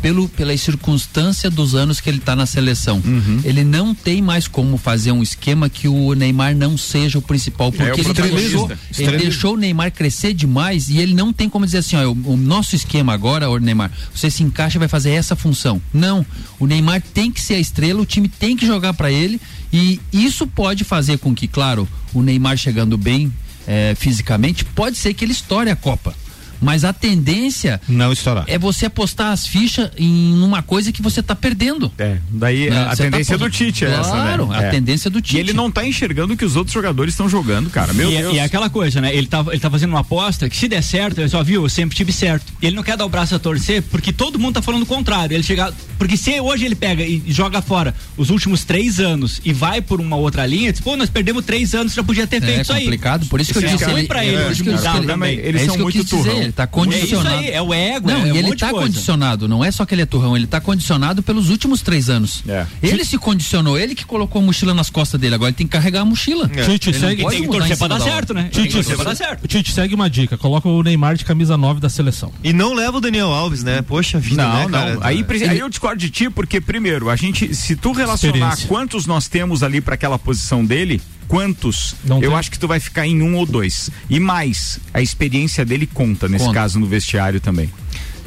pelo, 0.00 0.28
pela 0.28 0.56
circunstância 0.56 1.50
dos 1.50 1.74
anos 1.74 2.00
que 2.00 2.08
ele 2.08 2.20
tá 2.20 2.34
na 2.34 2.46
seleção. 2.46 3.02
Uhum. 3.04 3.40
Ele 3.44 3.64
não 3.64 3.94
tem 3.94 4.22
mais 4.22 4.48
como 4.48 4.76
fazer 4.76 5.12
um 5.12 5.22
esquema 5.22 5.68
que 5.68 5.88
o 5.88 6.14
Neymar 6.14 6.56
não 6.56 6.76
seja 6.76 7.18
o 7.18 7.22
principal, 7.22 7.68
É, 7.68 7.70
porque 7.70 8.00
o 8.00 8.24
ele 8.24 8.36
deixou, 8.36 8.72
ele 8.98 9.18
deixou 9.18 9.54
o 9.54 9.56
Neymar 9.56 9.92
crescer 9.92 10.32
demais 10.34 10.88
e 10.88 10.98
ele 10.98 11.14
não 11.14 11.32
tem 11.32 11.48
como 11.48 11.64
dizer 11.64 11.78
assim, 11.78 11.96
ó, 11.96 12.10
o, 12.10 12.32
o 12.32 12.36
nosso 12.36 12.74
esquema 12.74 13.12
agora, 13.12 13.48
ô 13.48 13.58
Neymar, 13.58 13.90
você 14.14 14.30
se 14.30 14.42
encaixa 14.42 14.78
e 14.78 14.80
vai 14.80 14.88
fazer 14.88 15.10
essa 15.10 15.36
função. 15.36 15.80
Não, 15.92 16.24
o 16.58 16.66
Neymar 16.66 17.02
tem 17.14 17.30
que 17.30 17.40
ser 17.40 17.54
a 17.54 17.60
estrela, 17.60 18.00
o 18.00 18.06
time 18.06 18.28
tem 18.28 18.56
que 18.56 18.66
jogar 18.66 18.94
para 18.94 19.10
ele 19.10 19.40
e 19.72 20.00
isso 20.12 20.46
pode 20.46 20.84
fazer 20.84 21.18
com 21.18 21.34
que, 21.34 21.46
claro, 21.46 21.88
o 22.12 22.22
Neymar 22.22 22.56
chegando 22.56 22.98
bem 22.98 23.32
eh, 23.66 23.94
fisicamente, 23.96 24.64
pode 24.64 24.96
ser 24.96 25.14
que 25.14 25.24
ele 25.24 25.32
estoure 25.32 25.70
a 25.70 25.76
Copa. 25.76 26.14
Mas 26.60 26.84
a 26.84 26.92
tendência 26.92 27.80
Não 27.88 28.12
estourar. 28.12 28.44
é 28.46 28.58
você 28.58 28.86
apostar 28.86 29.32
as 29.32 29.46
fichas 29.46 29.90
em 29.96 30.34
uma 30.42 30.62
coisa 30.62 30.92
que 30.92 31.02
você 31.02 31.22
tá 31.22 31.34
perdendo. 31.34 31.90
É, 31.98 32.18
daí 32.30 32.70
Né? 32.70 32.76
a, 32.78 32.82
a 32.82 32.88
tá 32.90 32.96
tendência 32.96 33.38
pondo- 33.38 33.50
do 33.50 33.56
Tite 33.56 33.84
é 33.84 33.88
essa, 33.88 34.14
né? 34.14 34.22
Claro, 34.36 34.52
a 34.52 34.62
É. 34.64 34.70
tendência 34.70 35.10
do 35.10 35.20
Tite. 35.20 35.36
E 35.36 35.40
ele 35.40 35.52
não 35.52 35.70
tá 35.70 35.84
enxergando 35.86 36.34
o 36.34 36.36
que 36.36 36.44
os 36.44 36.56
outros 36.56 36.72
jogadores 36.74 37.14
estão 37.14 37.28
jogando, 37.28 37.70
cara. 37.70 37.92
Meu 37.92 38.10
e, 38.10 38.16
é- 38.16 38.22
Deus. 38.22 38.34
e 38.34 38.38
é 38.38 38.42
aquela 38.44 38.68
coisa, 38.70 39.00
né? 39.00 39.14
Ele 39.14 39.26
tá, 39.26 39.44
ele 39.48 39.58
tá 39.60 39.70
fazendo 39.70 39.90
uma 39.90 40.00
aposta 40.00 40.48
que 40.48 40.56
se 40.56 40.68
der 40.68 40.82
certo, 40.82 41.18
ele 41.20 41.28
só 41.28 41.42
viu, 41.42 41.62
eu 41.62 41.68
sempre 41.68 41.96
tive 41.96 42.12
certo. 42.12 42.52
E 42.60 42.66
ele 42.66 42.76
não 42.76 42.82
quer 42.82 42.96
dar 42.96 43.04
o 43.06 43.08
braço 43.08 43.34
a 43.34 43.38
torcer 43.38 43.82
porque 43.82 44.12
todo 44.12 44.38
mundo 44.38 44.54
tá 44.54 44.62
falando 44.62 44.82
o 44.82 44.86
contrário. 44.86 45.34
Ele 45.34 45.42
chega. 45.42 45.72
Porque 45.98 46.16
se 46.16 46.40
hoje 46.40 46.64
ele 46.64 46.74
pega 46.74 47.02
e 47.04 47.22
joga 47.28 47.60
fora 47.60 47.94
os 48.16 48.30
últimos 48.30 48.64
três 48.64 48.98
anos 49.00 49.40
e 49.44 49.52
vai 49.52 49.82
por 49.82 50.00
uma 50.00 50.16
outra 50.16 50.46
linha, 50.46 50.72
diz, 50.72 50.80
pô, 50.80 50.96
nós 50.96 51.10
perdemos 51.10 51.44
três 51.44 51.74
anos, 51.74 51.92
já 51.92 52.02
podia 52.02 52.26
ter 52.26 52.40
feito 52.40 52.58
É 52.58 52.62
isso 52.62 52.72
aí. 52.72 52.82
complicado, 52.84 53.26
por 53.26 53.40
isso 53.40 53.52
que 53.52 53.58
eu 53.58 53.62
Isso 53.62 53.74
é 53.74 53.76
disse 53.76 53.84
ruim 53.90 53.98
ele- 54.00 54.08
pra 54.08 54.24
é, 54.24 54.28
ele 54.28 54.36
eu 54.36 54.40
mudar 54.40 54.50
disse 54.50 54.62
que 54.62 54.68
ele- 54.70 55.06
também. 55.06 56.49
É 56.50 56.52
que 56.52 56.56
ele 56.56 56.56
tá 56.56 56.66
condicionado. 56.66 57.28
É 57.36 57.40
isso 57.40 57.48
aí, 57.48 57.54
é 57.54 57.62
o 57.62 57.72
ego, 57.72 58.08
Não, 58.08 58.16
é 58.24 58.28
e 58.28 58.32
um 58.32 58.36
ele 58.36 58.42
monte 58.48 58.54
de 58.54 58.60
tá 58.60 58.70
coisa. 58.70 58.86
condicionado, 58.86 59.48
não 59.48 59.64
é 59.64 59.70
só 59.70 59.84
que 59.84 59.94
ele 59.94 60.02
é 60.02 60.06
turrão, 60.06 60.36
ele 60.36 60.46
tá 60.46 60.60
condicionado 60.60 61.22
pelos 61.22 61.48
últimos 61.50 61.82
três 61.82 62.08
anos. 62.10 62.42
É. 62.48 62.66
Ele 62.82 63.04
se 63.04 63.16
condicionou, 63.18 63.78
ele 63.78 63.94
que 63.94 64.04
colocou 64.04 64.40
a 64.42 64.44
mochila 64.44 64.74
nas 64.74 64.90
costas 64.90 65.20
dele, 65.20 65.34
agora 65.34 65.50
ele 65.50 65.56
tem 65.56 65.66
que 65.66 65.72
carregar 65.72 66.00
a 66.00 66.04
mochila. 66.04 66.48
Tite, 66.48 66.90
Ele 66.90 66.98
não 66.98 67.08
segue. 67.08 67.22
pode 67.22 67.40
mudar 67.42 67.68
em 67.70 67.74
cima 67.74 67.88
da 67.88 67.94
hora. 68.04 68.26
Tite, 68.50 69.48
Tite, 69.48 69.72
segue 69.72 69.94
uma 69.94 70.08
dica. 70.10 70.36
Coloca 70.38 70.68
o 70.68 70.82
Neymar 70.82 71.16
de 71.16 71.24
camisa 71.24 71.56
9 71.56 71.80
da 71.80 71.88
seleção. 71.88 72.32
E 72.42 72.52
não 72.52 72.74
leva 72.74 72.98
o 72.98 73.00
Daniel 73.00 73.28
Alves, 73.28 73.62
né? 73.62 73.82
Poxa 73.82 74.18
vida, 74.18 74.42
Não, 74.42 74.68
né, 74.68 74.78
cara? 74.78 74.94
não. 74.94 75.02
Aí, 75.04 75.24
aí 75.48 75.58
eu 75.58 75.68
discordo 75.68 75.98
de 75.98 76.10
ti, 76.10 76.30
porque, 76.30 76.60
primeiro, 76.60 77.08
a 77.10 77.16
gente, 77.16 77.54
se 77.54 77.76
tu 77.76 77.92
relacionar 77.92 78.56
quantos 78.68 79.06
nós 79.06 79.28
temos 79.28 79.62
ali 79.62 79.80
para 79.80 79.94
aquela 79.94 80.18
posição 80.18 80.64
dele, 80.64 81.00
quantos, 81.30 81.94
Não 82.04 82.20
eu 82.20 82.30
tem. 82.30 82.38
acho 82.38 82.50
que 82.50 82.58
tu 82.58 82.66
vai 82.66 82.80
ficar 82.80 83.06
em 83.06 83.22
um 83.22 83.36
ou 83.36 83.46
dois. 83.46 83.88
E 84.10 84.18
mais, 84.18 84.80
a 84.92 85.00
experiência 85.00 85.64
dele 85.64 85.86
conta 85.86 86.28
nesse 86.28 86.44
Conta. 86.44 86.58
caso 86.58 86.80
no 86.80 86.86
vestiário 86.86 87.40
também. 87.40 87.70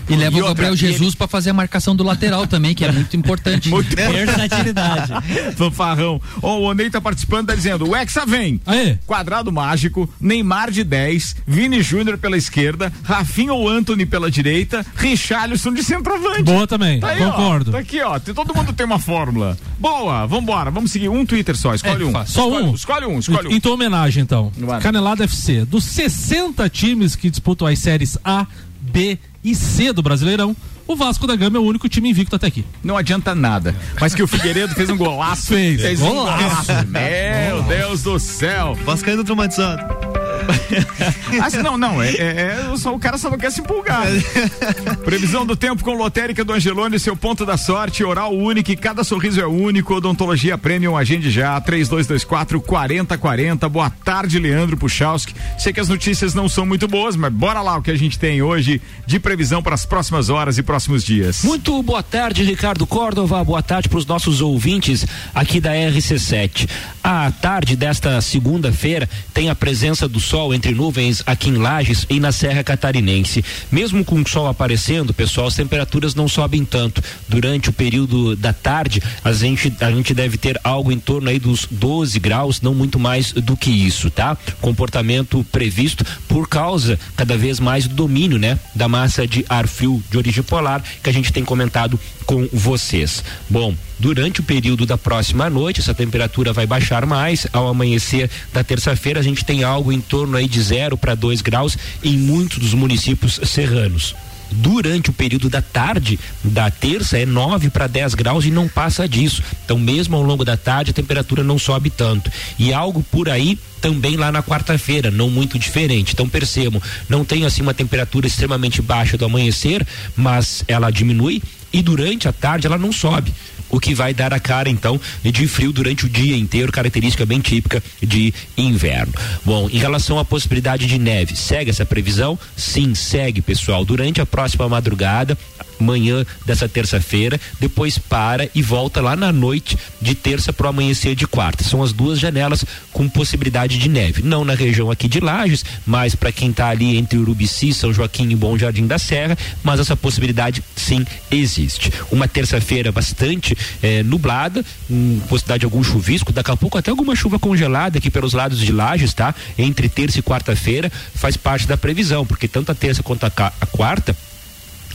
E 0.09 0.15
leva 0.15 0.35
o 0.35 0.39
outra, 0.39 0.49
Gabriel 0.53 0.73
e 0.73 0.77
Jesus 0.77 1.15
pra 1.15 1.27
fazer 1.27 1.51
a 1.51 1.53
marcação 1.53 1.95
do 1.95 2.03
lateral 2.03 2.45
também, 2.47 2.73
que 2.75 2.83
é 2.83 2.91
muito 2.91 3.15
importante. 3.15 3.69
Muito 3.73 3.95
Versatilidade. 3.95 5.13
Fanfarrão. 5.55 6.21
Ó, 6.41 6.59
o 6.59 6.63
Onei 6.63 6.89
tá 6.89 6.99
participando, 7.01 7.47
tá 7.47 7.55
dizendo: 7.55 7.87
o 7.89 7.95
Hexa 7.95 8.25
vem. 8.25 8.59
Aê. 8.65 8.97
Quadrado 9.05 9.51
mágico, 9.51 10.09
Neymar 10.19 10.71
de 10.71 10.83
10, 10.83 11.35
Vini 11.47 11.81
Júnior 11.81 12.17
pela 12.17 12.37
esquerda, 12.37 12.91
Rafinha 13.03 13.53
ou 13.53 13.67
Anthony 13.69 14.05
pela 14.05 14.29
direita, 14.29 14.85
Richarlison 14.95 15.73
de 15.73 15.83
centroavante. 15.83 16.43
Boa 16.43 16.67
também, 16.67 16.99
Tá 16.99 17.09
aí, 17.09 17.19
concordo. 17.23 17.69
Ó, 17.71 17.73
tá 17.73 17.79
aqui, 17.79 18.01
ó. 18.01 18.19
Todo 18.19 18.53
mundo 18.55 18.73
tem 18.73 18.85
uma 18.85 18.99
fórmula. 18.99 19.57
Boa, 19.79 20.25
vambora. 20.25 20.69
Vamos 20.71 20.91
seguir 20.91 21.09
um 21.09 21.25
Twitter 21.25 21.55
só. 21.57 21.73
Escolhe 21.73 22.03
É, 22.03 22.05
um. 22.05 22.11
fácil. 22.11 22.33
Só 22.33 22.47
escolhe 22.47 22.63
um? 22.65 22.73
Escolhe 22.75 23.05
um, 23.05 23.19
escolhe 23.19 23.47
um. 23.55 23.59
Tua 23.59 23.73
homenagem, 23.73 24.23
então. 24.23 24.51
Vai. 24.57 24.81
Canelada 24.81 25.23
FC. 25.23 25.65
Dos 25.65 25.83
60 25.85 26.67
times 26.69 27.15
que 27.15 27.29
disputam 27.29 27.67
as 27.67 27.79
séries 27.79 28.17
A, 28.23 28.45
B 28.81 29.11
e 29.13 29.32
C 29.53 29.91
do 29.91 30.01
Brasileirão, 30.01 30.55
o 30.87 30.95
Vasco 30.95 31.25
da 31.25 31.35
Gama 31.35 31.57
é 31.57 31.59
o 31.59 31.63
único 31.63 31.89
time 31.89 32.09
invicto 32.09 32.35
até 32.35 32.47
aqui. 32.47 32.65
Não 32.83 32.97
adianta 32.97 33.33
nada. 33.33 33.75
Mas 33.99 34.13
que 34.13 34.23
o 34.23 34.27
Figueiredo 34.27 34.73
fez 34.73 34.89
um 34.89 34.97
golaço. 34.97 35.47
Fez. 35.47 36.01
um 36.01 36.09
Golaço. 36.13 36.71
Meu 36.87 37.63
Deus 37.63 38.03
do 38.03 38.19
céu. 38.19 38.75
Vascaíno 38.85 39.23
traumatizado. 39.23 40.22
Ah, 41.41 41.49
não, 41.63 41.77
não, 41.77 42.01
é, 42.01 42.09
é- 42.11 42.57
é- 42.73 42.77
só, 42.77 42.93
o 42.93 42.99
cara 42.99 43.17
só 43.17 43.29
não 43.29 43.37
quer 43.37 43.51
se 43.51 43.59
empolgar. 43.61 44.05
Previsão 45.03 45.45
do 45.45 45.55
tempo 45.55 45.83
com 45.83 45.93
lotérica 45.93 46.43
do 46.45 46.53
Angelone, 46.53 46.99
seu 46.99 47.15
ponto 47.15 47.45
da 47.45 47.57
sorte, 47.57 48.03
oral 48.03 48.33
único, 48.35 48.75
cada 48.77 49.03
sorriso 49.03 49.41
é 49.41 49.45
único, 49.47 49.95
odontologia 49.95 50.57
premium, 50.57 50.95
agende 50.95 51.31
já, 51.31 51.59
3224 51.59 52.61
4040. 52.61 53.67
Boa 53.69 53.89
tarde, 53.89 54.37
Leandro 54.39 54.77
Puchalski. 54.77 55.33
Sei 55.57 55.73
que 55.73 55.79
as 55.79 55.89
notícias 55.89 56.33
não 56.33 56.47
são 56.47 56.65
muito 56.65 56.87
boas, 56.87 57.15
mas 57.15 57.33
bora 57.33 57.61
lá 57.61 57.77
o 57.77 57.81
que 57.81 57.91
a 57.91 57.97
gente 57.97 58.19
tem 58.19 58.41
hoje 58.41 58.81
de 59.05 59.19
previsão 59.19 59.61
para 59.61 59.73
as 59.75 59.85
próximas 59.85 60.29
horas 60.29 60.57
e 60.57 60.63
próximos 60.63 61.03
dias. 61.03 61.43
Muito 61.43 61.81
boa 61.81 62.03
tarde, 62.03 62.43
Ricardo 62.43 62.85
Córdova. 62.85 63.43
Boa 63.43 63.61
tarde 63.63 63.89
para 63.89 63.97
os 63.97 64.05
nossos 64.05 64.39
ouvintes 64.41 65.05
aqui 65.33 65.59
da 65.59 65.71
RC7. 65.73 66.69
A 67.03 67.31
tarde 67.31 67.75
desta 67.75 68.21
segunda-feira 68.21 69.09
tem 69.33 69.49
a 69.49 69.55
presença 69.55 70.07
do 70.07 70.19
sol 70.19 70.32
entre 70.53 70.73
nuvens 70.73 71.21
aqui 71.25 71.49
em 71.49 71.57
Lages 71.57 72.07
e 72.09 72.19
na 72.19 72.31
Serra 72.31 72.63
Catarinense. 72.63 73.45
Mesmo 73.71 74.03
com 74.03 74.19
o 74.19 74.27
sol 74.27 74.47
aparecendo, 74.47 75.13
pessoal, 75.13 75.47
as 75.47 75.55
temperaturas 75.55 76.15
não 76.15 76.27
sobem 76.27 76.65
tanto. 76.65 77.03
Durante 77.29 77.69
o 77.69 77.73
período 77.73 78.35
da 78.35 78.51
tarde, 78.51 79.01
a 79.23 79.31
gente, 79.31 79.71
a 79.79 79.91
gente 79.91 80.13
deve 80.13 80.37
ter 80.37 80.59
algo 80.63 80.91
em 80.91 80.99
torno 80.99 81.29
aí 81.29 81.37
dos 81.37 81.67
12 81.69 82.19
graus, 82.19 82.61
não 82.61 82.73
muito 82.73 82.97
mais 82.97 83.31
do 83.31 83.55
que 83.55 83.69
isso, 83.69 84.09
tá? 84.09 84.35
Comportamento 84.59 85.45
previsto 85.51 86.03
por 86.27 86.49
causa 86.49 86.99
cada 87.15 87.37
vez 87.37 87.59
mais 87.59 87.87
do 87.87 87.93
domínio, 87.93 88.39
né, 88.39 88.57
da 88.73 88.87
massa 88.87 89.27
de 89.27 89.45
ar 89.47 89.67
frio 89.67 90.03
de 90.09 90.17
origem 90.17 90.43
polar 90.43 90.83
que 91.03 91.09
a 91.09 91.13
gente 91.13 91.31
tem 91.31 91.45
comentado 91.45 91.99
com 92.25 92.47
vocês. 92.51 93.23
Bom, 93.49 93.75
durante 94.03 94.41
o 94.41 94.43
período 94.43 94.85
da 94.85 94.97
próxima 94.97 95.49
noite, 95.49 95.79
essa 95.79 95.93
temperatura 95.93 96.51
vai 96.51 96.67
baixar 96.67 97.05
mais. 97.05 97.47
Ao 97.53 97.69
amanhecer 97.69 98.29
da 98.51 98.61
terça-feira, 98.61 99.21
a 99.21 99.23
gente 99.23 99.45
tem 99.45 99.63
algo 99.63 99.93
em 99.93 100.01
torno 100.01 100.35
aí 100.35 100.45
de 100.45 100.61
0 100.61 100.97
para 100.97 101.15
2 101.15 101.41
graus 101.41 101.77
em 102.03 102.17
muitos 102.17 102.57
dos 102.57 102.73
municípios 102.73 103.39
serranos. 103.45 104.13
Durante 104.51 105.09
o 105.09 105.13
período 105.13 105.49
da 105.49 105.61
tarde 105.61 106.19
da 106.43 106.69
terça 106.69 107.17
é 107.17 107.25
9 107.25 107.69
para 107.69 107.87
10 107.87 108.13
graus 108.13 108.43
e 108.43 108.51
não 108.51 108.67
passa 108.67 109.07
disso. 109.07 109.41
Então, 109.63 109.79
mesmo 109.79 110.17
ao 110.17 110.21
longo 110.21 110.43
da 110.43 110.57
tarde, 110.57 110.91
a 110.91 110.93
temperatura 110.93 111.41
não 111.41 111.57
sobe 111.57 111.89
tanto. 111.89 112.29
E 112.59 112.73
algo 112.73 113.01
por 113.09 113.29
aí 113.29 113.57
também 113.79 114.17
lá 114.17 114.33
na 114.33 114.43
quarta-feira, 114.43 115.09
não 115.09 115.29
muito 115.29 115.57
diferente. 115.57 116.11
Então 116.11 116.27
percebam, 116.27 116.81
não 117.07 117.23
tem 117.23 117.45
assim 117.45 117.61
uma 117.61 117.73
temperatura 117.73 118.27
extremamente 118.27 118.81
baixa 118.81 119.17
do 119.17 119.23
amanhecer, 119.23 119.87
mas 120.13 120.61
ela 120.67 120.91
diminui 120.91 121.41
e 121.71 121.81
durante 121.81 122.27
a 122.27 122.33
tarde 122.33 122.67
ela 122.67 122.77
não 122.77 122.91
sobe. 122.91 123.33
O 123.73 123.79
que 123.79 123.95
vai 123.95 124.13
dar 124.13 124.31
a 124.35 124.39
cara 124.39 124.69
então 124.69 125.01
de 125.23 125.47
frio 125.47 125.73
durante 125.73 126.05
o 126.05 126.09
dia 126.09 126.37
inteiro, 126.37 126.71
característica 126.71 127.25
bem 127.25 127.39
típica 127.39 127.83
de 128.03 128.31
inverno. 128.55 129.11
Bom, 129.43 129.67
em 129.67 129.79
relação 129.79 130.19
à 130.19 130.23
possibilidade 130.23 130.85
de 130.85 130.99
neve, 130.99 131.35
segue 131.35 131.71
essa 131.71 131.83
previsão? 131.83 132.37
Sim, 132.55 132.93
segue, 132.93 133.41
pessoal. 133.41 133.83
Durante 133.83 134.21
a 134.21 134.27
próxima 134.27 134.69
madrugada, 134.69 135.35
manhã 135.79 136.25
dessa 136.45 136.67
terça-feira, 136.67 137.39
depois 137.59 137.97
para 137.97 138.49
e 138.53 138.61
volta 138.61 139.01
lá 139.01 139.15
na 139.15 139.31
noite 139.31 139.77
de 140.01 140.15
terça 140.15 140.51
para 140.53 140.67
o 140.67 140.69
amanhecer 140.69 141.15
de 141.15 141.27
quarta. 141.27 141.63
São 141.63 141.81
as 141.83 141.93
duas 141.93 142.19
janelas 142.19 142.65
com 142.91 143.07
possibilidade 143.09 143.77
de 143.77 143.89
neve. 143.89 144.21
Não 144.21 144.45
na 144.45 144.53
região 144.53 144.91
aqui 144.91 145.07
de 145.07 145.19
Lages, 145.19 145.65
mas 145.85 146.15
para 146.15 146.31
quem 146.31 146.49
está 146.51 146.69
ali 146.69 146.97
entre 146.97 147.17
Urubici, 147.17 147.73
São 147.73 147.93
Joaquim 147.93 148.29
e 148.29 148.35
Bom 148.35 148.57
Jardim 148.57 148.87
da 148.87 148.97
Serra, 148.97 149.37
mas 149.63 149.79
essa 149.79 149.95
possibilidade 149.95 150.63
sim 150.75 151.05
existe. 151.31 151.91
Uma 152.11 152.27
terça-feira 152.27 152.91
bastante 152.91 153.57
eh, 153.81 154.03
nublada, 154.03 154.63
com 154.87 155.19
possibilidade 155.27 155.61
de 155.61 155.65
algum 155.65 155.83
chuvisco, 155.83 156.31
daqui 156.31 156.51
a 156.51 156.57
pouco 156.57 156.77
até 156.77 156.91
alguma 156.91 157.15
chuva 157.15 157.39
congelada 157.39 157.97
aqui 157.97 158.09
pelos 158.09 158.33
lados 158.33 158.59
de 158.59 158.71
Lages, 158.71 159.13
tá? 159.13 159.33
Entre 159.57 159.89
terça 159.89 160.19
e 160.19 160.23
quarta-feira 160.23 160.91
faz 161.15 161.37
parte 161.37 161.67
da 161.67 161.77
previsão, 161.77 162.25
porque 162.25 162.47
tanto 162.47 162.71
a 162.71 162.75
terça 162.75 163.03
quanto 163.03 163.25
a, 163.25 163.53
a 163.59 163.65
quarta 163.65 164.15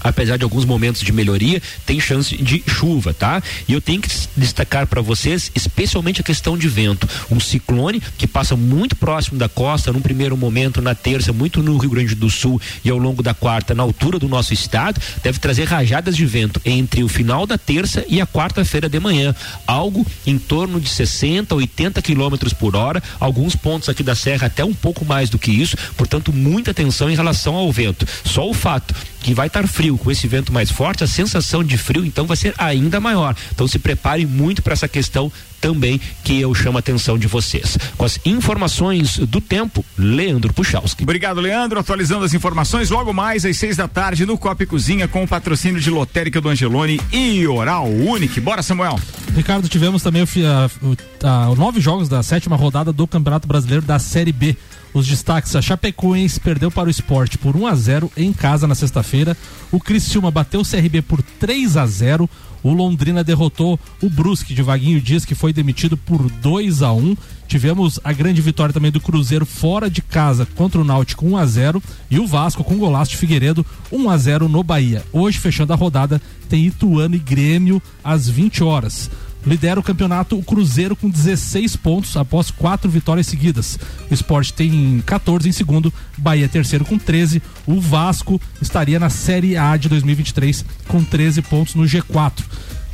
apesar 0.01 0.37
de 0.37 0.45
alguns 0.45 0.65
momentos 0.65 1.03
de 1.03 1.13
melhoria, 1.13 1.63
tem 1.87 2.01
chance 2.01 2.37
de 2.37 2.63
chuva, 2.67 3.13
tá? 3.13 3.43
E 3.67 3.73
eu 3.73 3.81
tenho 3.81 4.01
que 4.01 4.09
destacar 4.37 4.87
para 4.87 5.01
vocês, 5.01 5.51
especialmente 5.55 6.21
a 6.21 6.25
questão 6.25 6.57
de 6.57 6.69
vento. 6.69 7.09
Um 7.31 7.41
ciclone 7.41 8.01
que 8.17 8.27
passa 8.27 8.57
muito 8.57 8.97
próximo 8.97 9.39
da 9.39 9.49
costa, 9.49 9.93
num 9.93 10.01
primeiro 10.01 10.37
momento, 10.37 10.81
na 10.81 10.95
terça, 10.95 11.33
muito 11.33 11.63
no 11.63 11.77
Rio 11.77 11.91
Grande 11.91 12.15
do 12.15 12.31
Sul 12.31 12.61
e 12.85 12.91
ao 12.91 12.99
longo 12.99 13.23
da 13.23 13.35
quarta, 13.35 13.75
na 13.75 13.83
altura 13.83 14.19
do 14.19 14.29
nosso 14.29 14.53
estado, 14.53 15.01
deve 15.23 15.39
trazer 15.39 15.65
rajadas 15.65 16.17
de 16.17 16.27
vento 16.27 16.61
entre 16.65 17.03
o 17.03 17.09
final 17.09 17.47
da 17.47 17.59
terça 17.59 18.05
e 18.09 18.21
a 18.21 18.27
quarta-feira 18.27 18.89
de 18.89 19.01
manhã. 19.01 19.35
Algo 19.67 20.07
em 20.27 20.39
torno 20.39 20.81
de 20.81 20.89
60, 20.89 21.55
80 21.55 22.01
quilômetros 22.03 22.53
por 22.53 22.77
hora, 22.77 23.03
alguns 23.19 23.55
pontos 23.57 23.89
aqui 23.89 24.03
da 24.03 24.15
serra 24.15 24.47
até 24.47 24.65
um 24.65 24.75
pouco 24.75 25.05
mais 25.05 25.31
do 25.31 25.39
que 25.39 25.51
isso, 25.51 25.77
portanto, 25.97 26.33
muita 26.33 26.71
atenção 26.71 27.11
em 27.11 27.17
relação 27.17 27.55
ao 27.55 27.71
vento. 27.73 28.07
Só 28.25 28.49
o 28.49 28.55
fato 28.55 28.95
que 29.21 29.35
vai 29.35 29.49
estar 29.49 29.67
frio 29.67 29.99
com 29.99 30.11
esse 30.11 30.27
vento 30.29 30.53
mais 30.53 30.71
forte, 30.71 31.03
a 31.05 31.07
sensação 31.07 31.63
de 31.65 31.77
frio 31.77 32.05
então 32.05 32.27
vai 32.27 32.37
ser 32.37 32.55
ainda 32.57 33.01
maior. 33.01 33.35
Então 33.53 33.67
se 33.67 33.79
prepare 33.79 34.25
muito 34.25 34.63
para 34.63 34.73
essa 34.73 34.87
questão 34.89 35.31
também 35.61 36.01
que 36.23 36.41
eu 36.41 36.55
chamo 36.55 36.79
a 36.79 36.81
atenção 36.81 37.19
de 37.19 37.27
vocês. 37.27 37.77
Com 37.97 38.05
as 38.05 38.21
informações 38.25 39.19
do 39.19 39.41
tempo, 39.41 39.85
Leandro 39.99 40.53
Puchalski. 40.53 41.03
Obrigado, 41.03 41.41
Leandro. 41.41 41.81
Atualizando 41.81 42.25
as 42.25 42.33
informações, 42.33 42.91
logo 42.91 43.13
mais 43.13 43.45
às 43.45 43.57
seis 43.57 43.77
da 43.77 43.89
tarde 43.89 44.25
no 44.25 44.39
Copa 44.39 44.63
e 44.63 44.67
Cozinha 44.67 45.09
com 45.09 45.25
o 45.25 45.29
patrocínio 45.29 45.81
de 45.81 45.91
Lotérica 45.91 46.41
do 46.41 46.49
Angelone 46.49 47.01
e 47.13 47.47
Oral 47.47 47.89
Unique. 47.89 48.41
Bora, 48.41 48.63
Samuel. 48.63 48.99
Ricardo, 49.35 49.69
tivemos 49.69 50.03
também 50.03 50.23
o, 50.23 50.27
a- 50.47 50.71
o- 50.87 51.27
a- 51.27 51.51
os 51.51 51.59
nove 51.59 51.81
jogos 51.81 52.09
da 52.09 52.23
sétima 52.23 52.55
rodada 52.57 52.93
do 52.93 53.07
Campeonato 53.07 53.47
Brasileiro 53.49 53.85
da 53.85 53.99
Série 53.99 54.33
B. 54.33 54.57
Os 54.93 55.07
destaques: 55.07 55.55
a 55.55 55.63
Chapecoense 55.63 56.41
perdeu 56.41 56.71
para 56.71 56.89
o 56.89 56.91
esporte 56.91 57.39
por 57.39 57.57
1 57.57 57.67
a 57.67 57.75
0 57.75 58.13
em 58.17 58.33
casa 58.33 58.67
na 58.67 58.75
sexta-feira. 58.75 59.37
O 59.71 59.81
Criciúma 59.81 60.31
bateu 60.31 60.61
o 60.61 60.65
CRB 60.65 61.03
por 61.03 61.23
3 61.23 61.77
a 61.77 61.87
0 61.87 62.29
O 62.63 62.73
Londrina 62.73 63.23
derrotou 63.23 63.79
o 64.03 64.09
Brusque 64.09 64.55
de 64.55 64.63
Vaguinho 64.63 65.01
Dias, 65.01 65.25
que 65.25 65.35
foi 65.35 65.53
demitido 65.53 65.97
por 65.97 66.31
2 66.31 66.83
a 66.83 66.93
1 66.93 67.17
Tivemos 67.49 67.99
a 68.05 68.13
grande 68.13 68.43
vitória 68.43 68.75
também 68.75 68.91
do 68.91 69.01
Cruzeiro 69.01 69.47
fora 69.47 69.89
de 69.89 70.03
casa 70.03 70.47
contra 70.55 70.79
o 70.79 70.85
Náutico 70.85 71.27
1 71.27 71.39
a 71.39 71.47
0 71.47 71.83
e 72.11 72.19
o 72.19 72.27
Vasco 72.27 72.63
com 72.63 72.77
golaço 72.77 73.13
de 73.13 73.17
Figueiredo 73.17 73.65
1 73.91 74.11
a 74.11 74.19
0 74.19 74.49
no 74.51 74.63
Bahia. 74.63 75.03
Hoje, 75.11 75.39
fechando 75.39 75.73
a 75.73 75.77
rodada, 75.77 76.21
tem 76.47 76.67
Ituano 76.67 77.15
e 77.15 77.19
Grêmio 77.19 77.83
às 78.05 78.29
20 78.29 78.63
horas. 78.63 79.11
Lidera 79.49 79.81
o 79.81 79.83
campeonato 79.83 80.39
o 80.39 80.43
Cruzeiro 80.43 80.95
com 80.95 81.09
16 81.09 81.75
pontos 81.77 82.17
após 82.19 82.51
quatro 82.51 82.91
vitórias 82.91 83.27
seguidas. 83.27 83.79
O 84.11 84.15
Sport 84.15 84.51
tem 84.51 85.03
14 85.07 85.49
em 85.49 85.53
segundo, 85.53 85.91
Bahia 86.19 86.47
terceiro 86.49 86.85
com 86.85 86.99
13. 86.99 87.43
O 87.67 87.81
Vasco 87.81 88.39
estaria 88.61 89.01
na 89.01 89.09
Série 89.09 89.57
A 89.57 89.75
de 89.79 89.89
2023 89.89 90.67
com 90.87 91.03
13 91.03 91.41
pontos 91.41 91.75
no 91.75 91.85
G4. 91.85 92.45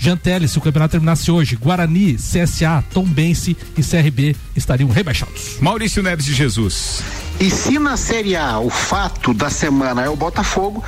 Jantelli, 0.04 0.46
se 0.46 0.58
o 0.58 0.60
campeonato 0.60 0.92
terminasse 0.92 1.30
hoje, 1.30 1.56
Guarani, 1.56 2.14
CSA, 2.16 2.84
Tombense 2.92 3.56
e 3.76 3.82
CRB 3.82 4.36
estariam 4.54 4.90
rebaixados. 4.90 5.56
Maurício 5.60 6.02
Neves 6.02 6.26
de 6.26 6.34
Jesus. 6.34 7.00
E 7.40 7.50
se 7.50 7.78
na 7.78 7.96
Série 7.96 8.36
A 8.36 8.58
o 8.58 8.68
fato 8.68 9.32
da 9.32 9.48
semana 9.48 10.02
é 10.02 10.08
o 10.08 10.14
Botafogo, 10.14 10.84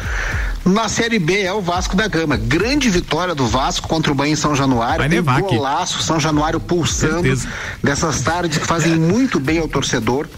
na 0.65 0.89
Série 0.89 1.19
B 1.19 1.41
é 1.41 1.53
o 1.53 1.63
Vasco 1.63 1.97
da 1.97 2.07
Gama. 2.09 2.37
Grande 2.37 2.91
vitória 2.91 3.35
do 3.35 3.47
Vasco 3.47 3.89
contra 3.89 4.13
o 4.13 4.15
Bahia 4.15 4.33
em 4.33 4.37
São 4.37 4.55
Januário. 4.55 4.99
Vai 4.99 5.09
nevar 5.09 5.39
aqui. 5.39 5.55
golaço, 5.57 6.03
São 6.03 6.21
Januário 6.21 6.61
pulsando 6.61 7.23
Certeza. 7.23 7.49
dessas 7.83 8.21
tardes 8.21 8.59
que 8.59 8.67
fazem 8.67 8.97
muito 8.97 9.41
bem 9.41 9.59
ao 9.59 9.67
torcedor. 9.69 10.29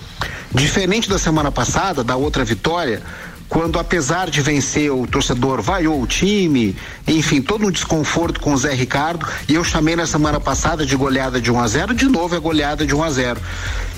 Diferente 0.55 1.09
da 1.11 1.19
semana 1.19 1.51
passada, 1.53 2.03
da 2.05 2.17
outra 2.17 2.45
vitória, 2.45 3.03
quando 3.49 3.79
apesar 3.79 4.31
de 4.31 4.43
vencer 4.43 4.93
o 4.93 5.07
torcedor 5.07 5.63
vaiou 5.63 6.01
o 6.01 6.07
time, 6.07 6.77
enfim, 7.07 7.41
todo 7.41 7.67
um 7.67 7.71
desconforto 7.71 8.41
com 8.41 8.53
o 8.53 8.59
Zé 8.59 8.75
Ricardo, 8.75 9.27
e 9.49 9.55
eu 9.55 9.65
chamei 9.65 9.97
na 9.97 10.07
semana 10.07 10.39
passada 10.39 10.85
de 10.85 10.95
goleada 10.95 11.41
de 11.41 11.51
1 11.51 11.61
a 11.61 11.67
0, 11.67 11.95
de 11.95 12.07
novo 12.07 12.37
é 12.37 12.39
goleada 12.39 12.87
de 12.87 12.95
1 12.95 13.03
a 13.03 13.11
0. 13.11 13.41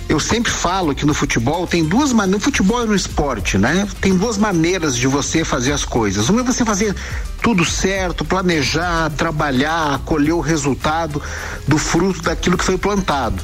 Eu 0.09 0.19
sempre 0.19 0.51
falo 0.51 0.93
que 0.93 1.07
no 1.07 1.15
futebol 1.15 1.69
tem 1.69 1.85
duas 1.85 2.13
maneiras, 2.13 2.41
no 2.41 2.45
futebol 2.45 2.83
e 2.83 2.87
no 2.89 2.97
esporte, 2.97 3.57
né? 3.57 3.87
Tem 4.01 4.17
duas 4.17 4.37
maneiras 4.37 4.97
de 4.97 5.07
você 5.07 5.45
fazer 5.45 5.73
as 5.73 5.85
coisas. 5.85 6.29
Uma 6.29 6.41
é 6.41 6.45
você 6.45 6.65
fazer 6.65 6.97
tudo 7.41 7.65
certo, 7.65 8.25
planejar, 8.25 9.09
trabalhar, 9.11 10.01
colher 10.01 10.33
o 10.33 10.41
resultado 10.41 11.23
do 11.67 11.79
fruto 11.79 12.23
daquilo 12.23 12.59
que 12.59 12.65
foi 12.65 12.77
plantado. 12.77 13.41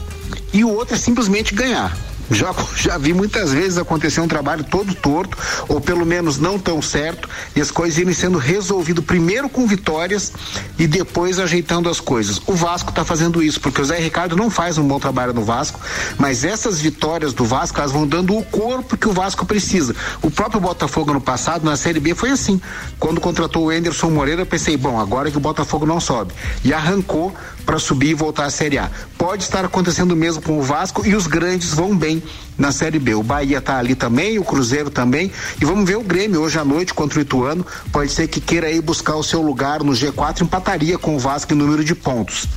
E 0.52 0.64
o 0.64 0.68
outro 0.68 0.96
é 0.96 0.98
simplesmente 0.98 1.54
ganhar. 1.54 1.96
Já, 2.30 2.54
já 2.76 2.98
vi 2.98 3.12
muitas 3.12 3.52
vezes 3.52 3.78
acontecer 3.78 4.20
um 4.20 4.28
trabalho 4.28 4.64
todo 4.64 4.94
torto, 4.94 5.36
ou 5.68 5.80
pelo 5.80 6.04
menos 6.04 6.38
não 6.38 6.58
tão 6.58 6.82
certo, 6.82 7.28
e 7.54 7.60
as 7.60 7.70
coisas 7.70 7.98
irem 7.98 8.12
sendo 8.12 8.38
resolvidas 8.38 9.04
primeiro 9.04 9.48
com 9.48 9.66
vitórias 9.66 10.32
e 10.78 10.86
depois 10.86 11.38
ajeitando 11.38 11.88
as 11.88 12.00
coisas. 12.00 12.40
O 12.46 12.54
Vasco 12.54 12.90
está 12.90 13.04
fazendo 13.04 13.42
isso, 13.42 13.60
porque 13.60 13.80
o 13.80 13.84
Zé 13.84 13.98
Ricardo 13.98 14.36
não 14.36 14.50
faz 14.50 14.76
um 14.78 14.86
bom 14.86 14.98
trabalho 14.98 15.32
no 15.32 15.44
Vasco, 15.44 15.80
mas 16.18 16.44
essas 16.44 16.80
vitórias 16.80 17.32
do 17.32 17.44
Vasco, 17.44 17.78
elas 17.78 17.92
vão 17.92 18.06
dando 18.06 18.36
o 18.36 18.44
corpo 18.44 18.96
que 18.96 19.08
o 19.08 19.12
Vasco 19.12 19.46
precisa. 19.46 19.94
O 20.20 20.30
próprio 20.30 20.60
Botafogo 20.60 21.12
no 21.12 21.20
passado, 21.20 21.64
na 21.64 21.76
Série 21.76 22.00
B, 22.00 22.14
foi 22.14 22.30
assim. 22.30 22.60
Quando 22.98 23.20
contratou 23.20 23.66
o 23.66 23.72
Enderson 23.72 24.10
Moreira, 24.10 24.42
eu 24.42 24.46
pensei, 24.46 24.76
bom, 24.76 24.98
agora 24.98 25.30
que 25.30 25.36
o 25.36 25.40
Botafogo 25.40 25.86
não 25.86 26.00
sobe. 26.00 26.32
E 26.64 26.72
arrancou 26.72 27.34
para 27.64 27.78
subir 27.78 28.10
e 28.10 28.14
voltar 28.14 28.44
à 28.44 28.50
Série 28.50 28.78
A. 28.78 28.90
Pode 29.18 29.42
estar 29.42 29.64
acontecendo 29.64 30.12
o 30.12 30.16
mesmo 30.16 30.40
com 30.40 30.58
o 30.58 30.62
Vasco 30.62 31.06
e 31.06 31.14
os 31.14 31.26
grandes 31.26 31.74
vão 31.74 31.96
bem 31.96 32.15
na 32.58 32.72
Série 32.72 32.98
B. 32.98 33.14
O 33.14 33.22
Bahia 33.22 33.58
está 33.58 33.78
ali 33.78 33.94
também, 33.94 34.38
o 34.38 34.44
Cruzeiro 34.44 34.90
também. 34.90 35.30
E 35.60 35.64
vamos 35.64 35.88
ver 35.88 35.96
o 35.96 36.02
Grêmio 36.02 36.40
hoje 36.40 36.58
à 36.58 36.64
noite 36.64 36.94
contra 36.94 37.18
o 37.18 37.22
Ituano. 37.22 37.66
Pode 37.92 38.10
ser 38.10 38.28
que 38.28 38.40
queira 38.40 38.66
aí 38.66 38.80
buscar 38.80 39.16
o 39.16 39.22
seu 39.22 39.40
lugar 39.40 39.82
no 39.82 39.92
G4, 39.92 40.42
empataria 40.42 40.98
com 40.98 41.16
o 41.16 41.18
Vasco 41.18 41.52
em 41.52 41.56
número 41.56 41.84
de 41.84 41.94
pontos. 41.94 42.48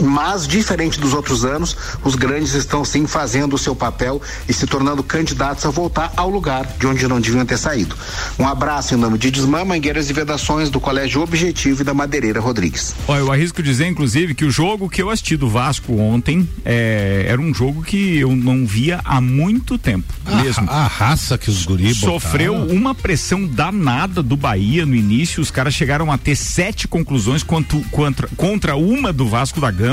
Mas, 0.00 0.46
diferente 0.46 0.98
dos 0.98 1.12
outros 1.12 1.44
anos, 1.44 1.76
os 2.04 2.14
grandes 2.14 2.54
estão 2.54 2.84
sim 2.84 3.06
fazendo 3.06 3.54
o 3.54 3.58
seu 3.58 3.74
papel 3.74 4.20
e 4.48 4.52
se 4.52 4.66
tornando 4.66 5.02
candidatos 5.02 5.64
a 5.64 5.70
voltar 5.70 6.12
ao 6.16 6.28
lugar 6.28 6.66
de 6.78 6.86
onde 6.86 7.06
não 7.06 7.20
deviam 7.20 7.44
ter 7.44 7.58
saído. 7.58 7.96
Um 8.38 8.46
abraço 8.46 8.94
em 8.94 8.96
nome 8.96 9.18
de 9.18 9.30
Desmã, 9.30 9.64
Mangueiras 9.64 10.08
e 10.10 10.12
Vedações 10.12 10.70
do 10.70 10.80
Colégio 10.80 11.22
Objetivo 11.22 11.82
e 11.82 11.84
da 11.84 11.94
Madeireira 11.94 12.40
Rodrigues. 12.40 12.94
Olha, 13.06 13.20
eu 13.20 13.32
arrisco 13.32 13.62
dizer, 13.62 13.86
inclusive, 13.86 14.34
que 14.34 14.44
o 14.44 14.50
jogo 14.50 14.88
que 14.88 15.02
eu 15.02 15.10
assisti 15.10 15.36
do 15.36 15.48
Vasco 15.48 15.94
ontem 15.98 16.48
é, 16.64 17.24
era 17.28 17.40
um 17.40 17.52
jogo 17.52 17.82
que 17.82 18.18
eu 18.18 18.34
não 18.34 18.66
via 18.66 19.00
há 19.04 19.20
muito 19.20 19.76
tempo 19.78 20.12
mesmo. 20.42 20.68
A 20.70 20.86
raça 20.86 21.36
que 21.36 21.50
os 21.50 21.64
guris 21.64 21.98
Sofreu 21.98 22.54
botaram. 22.54 22.76
uma 22.76 22.94
pressão 22.94 23.46
danada 23.46 24.22
do 24.22 24.36
Bahia 24.36 24.86
no 24.86 24.94
início. 24.94 25.42
Os 25.42 25.50
caras 25.50 25.74
chegaram 25.74 26.10
a 26.10 26.18
ter 26.18 26.36
sete 26.36 26.86
conclusões 26.88 27.42
quanto, 27.42 27.80
contra, 27.90 28.28
contra 28.36 28.76
uma 28.76 29.12
do 29.12 29.26
Vasco 29.28 29.60
da 29.60 29.70
Gama. 29.70 29.89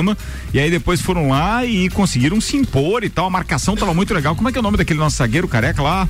E 0.54 0.60
aí 0.60 0.70
depois 0.72 1.02
foram 1.02 1.30
lá 1.30 1.66
e 1.66 1.90
conseguiram 1.90 2.40
se 2.42 2.56
impor 2.58 3.04
e 3.04 3.10
tal. 3.10 3.26
A 3.28 3.30
marcação 3.30 3.76
tava 3.76 3.94
muito 3.94 4.14
legal. 4.14 4.36
Como 4.36 4.48
é 4.50 4.52
que 4.52 4.58
é 4.58 4.62
o 4.62 4.64
nome 4.64 4.78
daquele 4.78 5.00
nosso 5.00 5.18
zagueiro 5.18 5.48
careca 5.48 5.82
lá? 5.82 6.08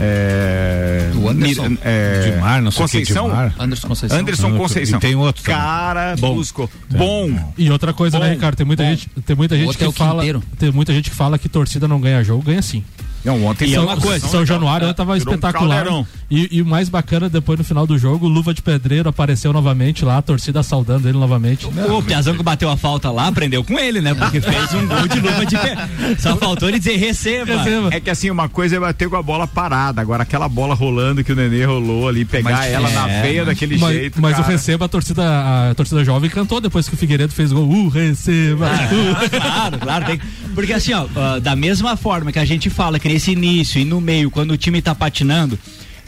É, 0.00 1.10
O 1.14 1.28
Anderson. 1.28 1.68
Mir- 1.68 1.78
é, 1.84 2.30
Dimar, 2.32 2.60
não 2.62 2.70
sei 2.70 2.84
o 2.84 2.88
que, 2.88 2.98
Conceição? 2.98 3.28
Dimar. 3.28 3.54
Anderson 3.58 3.88
Conceição. 3.88 4.18
Anderson 4.18 4.56
Conceição. 4.56 4.98
e 4.98 5.00
tem 5.00 5.14
outro 5.14 5.42
também. 5.44 5.60
Cara, 5.60 6.16
Bom. 6.18 6.34
busco. 6.34 6.70
Bom. 6.90 7.52
E 7.56 7.70
outra 7.70 7.92
coisa, 7.92 8.18
né, 8.18 8.26
Bom, 8.28 8.32
Ricardo? 8.34 8.56
Tem 8.56 8.66
muita 8.66 8.82
bom. 8.82 8.90
gente, 8.90 9.08
tem 9.24 9.36
muita 9.36 9.56
gente 9.56 9.66
outro 9.68 9.78
que 9.78 9.84
é 9.84 10.04
fala, 10.04 10.14
Quinteiro. 10.22 10.42
tem 10.58 10.72
muita 10.72 10.92
gente 10.92 11.10
que 11.10 11.16
fala 11.16 11.38
que 11.38 11.48
torcida 11.48 11.86
não 11.86 12.00
ganha 12.00 12.22
jogo, 12.24 12.42
ganha 12.42 12.60
sim. 12.62 12.84
Não, 13.24 13.42
ontem 13.44 13.68
E 13.68 13.74
São, 13.74 13.84
uma 13.84 13.96
coisa. 13.96 14.26
São 14.28 14.44
Januário 14.44 14.92
tava 14.92 15.14
Virou 15.16 15.32
um 15.32 15.36
espetacular. 15.36 15.76
caldeirão. 15.84 16.06
e, 16.30 16.58
e 16.58 16.62
o 16.62 16.66
mais 16.66 16.88
bacana, 16.88 17.28
depois 17.28 17.58
no 17.58 17.64
final 17.64 17.86
do 17.86 17.96
jogo, 17.96 18.26
o 18.26 18.28
Luva 18.28 18.52
de 18.52 18.60
Pedreiro 18.60 19.08
apareceu 19.08 19.52
novamente 19.52 20.04
lá, 20.04 20.18
a 20.18 20.22
torcida 20.22 20.62
saudando 20.62 21.08
ele 21.08 21.16
novamente. 21.18 21.66
O 21.66 22.02
Piazão 22.02 22.36
que 22.36 22.42
bateu 22.42 22.68
a 22.68 22.76
falta 22.76 23.10
lá, 23.10 23.28
aprendeu 23.28 23.64
com 23.64 23.78
ele, 23.78 24.00
né? 24.00 24.12
Porque 24.14 24.40
fez 24.40 24.74
um 24.74 24.86
gol 24.86 25.08
de 25.08 25.20
luva 25.20 25.46
de 25.46 25.56
pé. 25.56 25.76
Só 26.18 26.36
faltou 26.36 26.68
ele 26.68 26.78
dizer 26.78 26.96
receba. 26.96 27.52
É 27.90 28.00
que 28.00 28.10
assim, 28.10 28.30
uma 28.30 28.48
coisa 28.48 28.76
é 28.76 28.80
bater 28.80 29.08
com 29.08 29.16
a 29.16 29.22
bola 29.22 29.46
parada, 29.46 30.00
agora 30.00 30.22
aquela 30.22 30.48
bola 30.48 30.74
rolando 30.74 31.24
que 31.24 31.32
o 31.32 31.36
Nenê 31.36 31.64
rolou 31.64 32.08
ali, 32.08 32.24
pegar 32.24 32.50
Mas, 32.50 32.72
ela 32.72 32.90
na 32.90 33.08
é, 33.08 33.22
veia 33.22 33.44
daquele 33.44 33.78
mas, 33.78 33.94
jeito. 33.94 34.20
mas 34.20 34.34
o 34.34 34.42
cara. 34.42 34.52
receba, 34.52 34.84
a 34.84 34.88
torcida, 34.88 35.70
a 35.70 35.74
torcida 35.74 36.04
jovem 36.04 36.28
cantou 36.28 36.60
depois 36.60 36.88
que 36.88 36.94
o 36.94 36.98
Figueiredo 36.98 37.32
fez 37.32 37.52
gol. 37.52 37.68
Uh, 37.68 37.88
receba! 37.88 38.68
Ah, 38.70 39.28
claro, 39.40 39.78
claro. 39.78 40.04
tem- 40.04 40.20
porque 40.54 40.72
assim, 40.72 40.92
ó, 40.92 41.06
ah, 41.16 41.38
da 41.40 41.56
mesma 41.56 41.96
forma 41.96 42.30
que 42.30 42.38
a 42.38 42.44
gente 42.44 42.68
fala 42.70 42.98
que 42.98 43.08
nesse 43.14 43.30
início 43.30 43.80
e 43.80 43.84
no 43.84 44.00
meio, 44.00 44.28
quando 44.30 44.50
o 44.50 44.56
time 44.56 44.82
tá 44.82 44.92
patinando, 44.94 45.56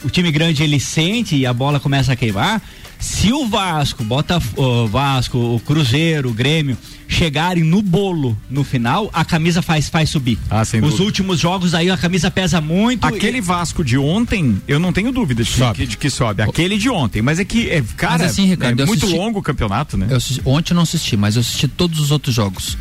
o 0.05 0.11
time 0.11 0.31
grande 0.33 0.63
ele 0.65 0.81
sente 0.81 1.37
e 1.37 1.47
a 1.47 1.53
bola 1.53 1.79
começa 1.79 2.13
a 2.13 2.17
queimar. 2.17 2.61
Se 2.99 3.33
o 3.33 3.47
Vasco, 3.47 4.03
bota 4.03 4.43
o 4.57 4.87
Vasco, 4.89 5.39
o 5.39 5.61
Cruzeiro, 5.61 6.31
o 6.31 6.33
Grêmio 6.33 6.77
chegarem 7.07 7.63
no 7.63 7.81
bolo 7.83 8.37
no 8.51 8.65
final, 8.65 9.09
a 9.13 9.25
camisa 9.25 9.63
faz 9.63 9.89
faz 9.89 10.11
subir. 10.11 10.37
Ah, 10.51 10.65
sem 10.65 10.81
Os 10.81 10.87
dúvida. 10.91 11.05
últimos 11.05 11.39
jogos 11.39 11.75
aí 11.75 11.89
a 11.91 11.97
camisa 11.97 12.29
pesa 12.31 12.61
muito. 12.61 13.05
Aquele 13.05 13.41
Vasco 13.41 13.85
de 13.85 13.97
ontem, 13.97 14.61
eu 14.67 14.81
não 14.81 14.93
tenho 14.93 15.13
dúvida 15.13 15.45
de, 15.45 15.49
Sobe. 15.51 15.79
Que, 15.79 15.87
de 15.87 15.97
que 15.97 16.11
sobe. 16.11 16.43
Aquele 16.43 16.77
de 16.79 16.89
ontem, 16.91 17.23
mas 17.23 17.39
é 17.39 17.45
que, 17.45 17.71
é, 17.71 17.83
cara, 17.97 18.19
Mas 18.19 18.33
assim, 18.33 18.47
Ricardo, 18.47 18.83
é 18.83 18.87
muito 18.87 19.05
assisti- 19.05 19.17
longo 19.21 19.39
o 19.39 19.43
campeonato, 19.43 19.97
né? 19.97 20.07
Eu 20.11 20.17
assisti- 20.17 20.43
ontem 20.45 20.73
eu 20.73 20.77
não 20.77 20.83
assisti, 20.83 21.17
mas 21.17 21.37
eu 21.37 21.41
assisti 21.43 21.69
todos 21.69 22.01
os 22.01 22.11
outros 22.11 22.35
jogos. 22.35 22.77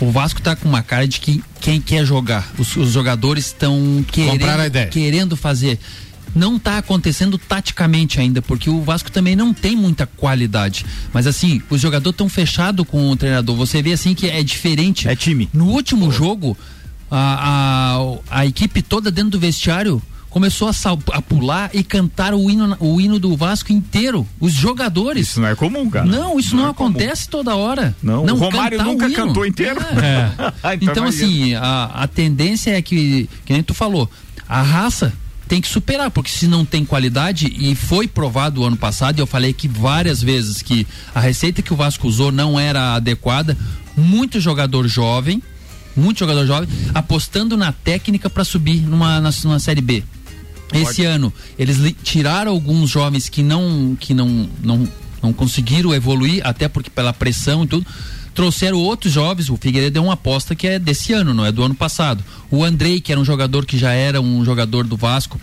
O 0.00 0.10
Vasco 0.10 0.40
tá 0.40 0.56
com 0.56 0.68
uma 0.68 0.82
cara 0.82 1.06
de 1.06 1.20
que 1.20 1.42
quem 1.60 1.80
quer 1.80 2.04
jogar. 2.04 2.50
Os, 2.58 2.74
os 2.76 2.90
jogadores 2.90 3.46
estão 3.46 4.04
querendo, 4.10 4.90
querendo 4.90 5.36
fazer. 5.36 5.78
Não 6.34 6.58
tá 6.58 6.78
acontecendo 6.78 7.36
taticamente 7.36 8.20
ainda, 8.20 8.40
porque 8.40 8.70
o 8.70 8.82
Vasco 8.82 9.10
também 9.10 9.34
não 9.34 9.52
tem 9.52 9.76
muita 9.76 10.06
qualidade. 10.06 10.86
Mas 11.12 11.26
assim, 11.26 11.60
os 11.68 11.80
jogadores 11.80 12.14
estão 12.14 12.28
fechados 12.28 12.86
com 12.86 13.10
o 13.10 13.16
treinador. 13.16 13.56
Você 13.56 13.82
vê 13.82 13.92
assim 13.92 14.14
que 14.14 14.28
é 14.28 14.42
diferente. 14.42 15.08
É 15.08 15.14
time. 15.14 15.48
No 15.52 15.66
último 15.66 16.10
jogo, 16.10 16.56
a, 17.10 17.98
a, 18.30 18.40
a 18.40 18.46
equipe 18.46 18.80
toda 18.80 19.10
dentro 19.10 19.32
do 19.32 19.40
vestiário 19.40 20.00
começou 20.30 20.68
a, 20.68 20.72
sal- 20.72 20.98
a 21.12 21.20
pular 21.20 21.70
e 21.74 21.82
cantar 21.84 22.32
o 22.34 22.48
hino, 22.48 22.76
o 22.80 23.00
hino 23.00 23.18
do 23.18 23.36
Vasco 23.36 23.72
inteiro. 23.72 24.26
Os 24.38 24.52
jogadores. 24.52 25.28
Isso 25.28 25.40
não 25.40 25.48
é 25.48 25.54
comum, 25.54 25.90
cara. 25.90 26.06
Não, 26.06 26.38
isso 26.38 26.56
não, 26.56 26.68
é 26.68 26.72
comum. 26.72 26.90
acontece 26.90 27.28
toda 27.28 27.54
hora. 27.56 27.94
Não, 28.02 28.24
o 28.24 28.34
Romário 28.36 28.80
o 28.80 28.84
nunca 28.84 29.06
hino. 29.06 29.14
cantou 29.16 29.44
inteiro. 29.44 29.80
É. 29.80 30.30
Ah, 30.62 30.74
então, 30.74 31.04
imagina. 31.08 31.08
assim, 31.08 31.54
a, 31.54 31.84
a 32.02 32.06
tendência 32.06 32.70
é 32.76 32.80
que, 32.82 33.28
que 33.44 33.52
nem 33.52 33.62
tu 33.62 33.72
falou, 33.74 34.10
a 34.48 34.62
raça 34.62 35.12
tem 35.48 35.60
que 35.60 35.66
superar, 35.68 36.10
porque 36.10 36.30
se 36.30 36.46
não 36.46 36.64
tem 36.64 36.84
qualidade, 36.84 37.52
e 37.58 37.74
foi 37.74 38.06
provado 38.06 38.60
o 38.60 38.64
ano 38.64 38.76
passado, 38.76 39.18
e 39.18 39.20
eu 39.20 39.26
falei 39.26 39.50
aqui 39.50 39.66
várias 39.66 40.22
vezes 40.22 40.62
que 40.62 40.86
a 41.14 41.18
receita 41.18 41.60
que 41.62 41.72
o 41.72 41.76
Vasco 41.76 42.06
usou 42.06 42.30
não 42.30 42.58
era 42.60 42.94
adequada, 42.94 43.56
muito 43.96 44.38
jogador 44.38 44.86
jovem, 44.86 45.42
muito 45.96 46.18
jogador 46.20 46.46
jovem, 46.46 46.68
apostando 46.94 47.56
na 47.56 47.72
técnica 47.72 48.30
para 48.30 48.44
subir 48.44 48.80
numa, 48.82 49.20
na, 49.20 49.30
numa 49.42 49.58
Série 49.58 49.80
B. 49.80 50.04
Esse 50.72 51.04
ano, 51.04 51.32
eles 51.58 51.78
tiraram 52.02 52.52
alguns 52.52 52.90
jovens 52.90 53.28
que 53.28 53.42
não 53.42 53.96
que 53.98 54.14
não, 54.14 54.48
não, 54.62 54.88
não 55.22 55.32
conseguiram 55.32 55.94
evoluir, 55.94 56.40
até 56.46 56.68
porque 56.68 56.90
pela 56.90 57.12
pressão 57.12 57.64
e 57.64 57.66
tudo. 57.66 57.86
Trouxeram 58.34 58.78
outros 58.78 59.12
jovens, 59.12 59.50
o 59.50 59.56
Figueiredo 59.56 59.98
é 59.98 60.00
uma 60.02 60.12
aposta 60.12 60.54
que 60.54 60.66
é 60.66 60.78
desse 60.78 61.12
ano, 61.12 61.34
não 61.34 61.44
é 61.44 61.50
do 61.50 61.62
ano 61.64 61.74
passado. 61.74 62.22
O 62.50 62.62
Andrei, 62.64 63.00
que 63.00 63.10
era 63.10 63.20
um 63.20 63.24
jogador 63.24 63.66
que 63.66 63.76
já 63.76 63.92
era 63.92 64.20
um 64.20 64.44
jogador 64.44 64.86
do 64.86 64.96
Vasco 64.96 65.38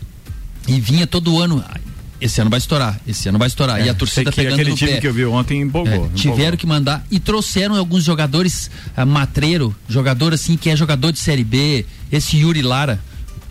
e 0.67 0.79
vinha 0.79 1.05
todo 1.05 1.37
ano. 1.39 1.63
"Ah, 1.67 1.77
Esse 2.19 2.41
ano 2.41 2.49
vai 2.49 2.57
estourar, 2.57 2.99
esse 3.05 3.29
ano 3.29 3.37
vai 3.37 3.47
estourar. 3.47 3.85
e 3.85 3.89
a 3.89 3.93
torcida 3.93 4.29
É, 4.29 4.33
que 4.33 4.37
pegando 4.37 4.53
aquele 4.55 4.71
no 4.71 4.75
time 4.75 4.91
pé. 4.93 5.01
que 5.01 5.07
eu 5.07 5.13
vi 5.13 5.23
ontem 5.25 5.61
empolgou. 5.61 5.93
É, 5.93 5.95
empolgou. 5.97 6.15
tiveram 6.17 6.57
que 6.57 6.65
mandar 6.65 7.05
e 7.11 7.19
trouxeram 7.19 7.75
alguns 7.75 8.03
jogadores 8.03 8.71
ah, 8.95 9.05
matreiro, 9.05 9.75
jogador 9.87 10.33
assim 10.33 10.57
que 10.57 10.67
é 10.69 10.75
jogador 10.75 11.11
de 11.11 11.19
série 11.19 11.43
B, 11.43 11.85
esse 12.11 12.37
Yuri 12.37 12.63
Lara. 12.63 12.99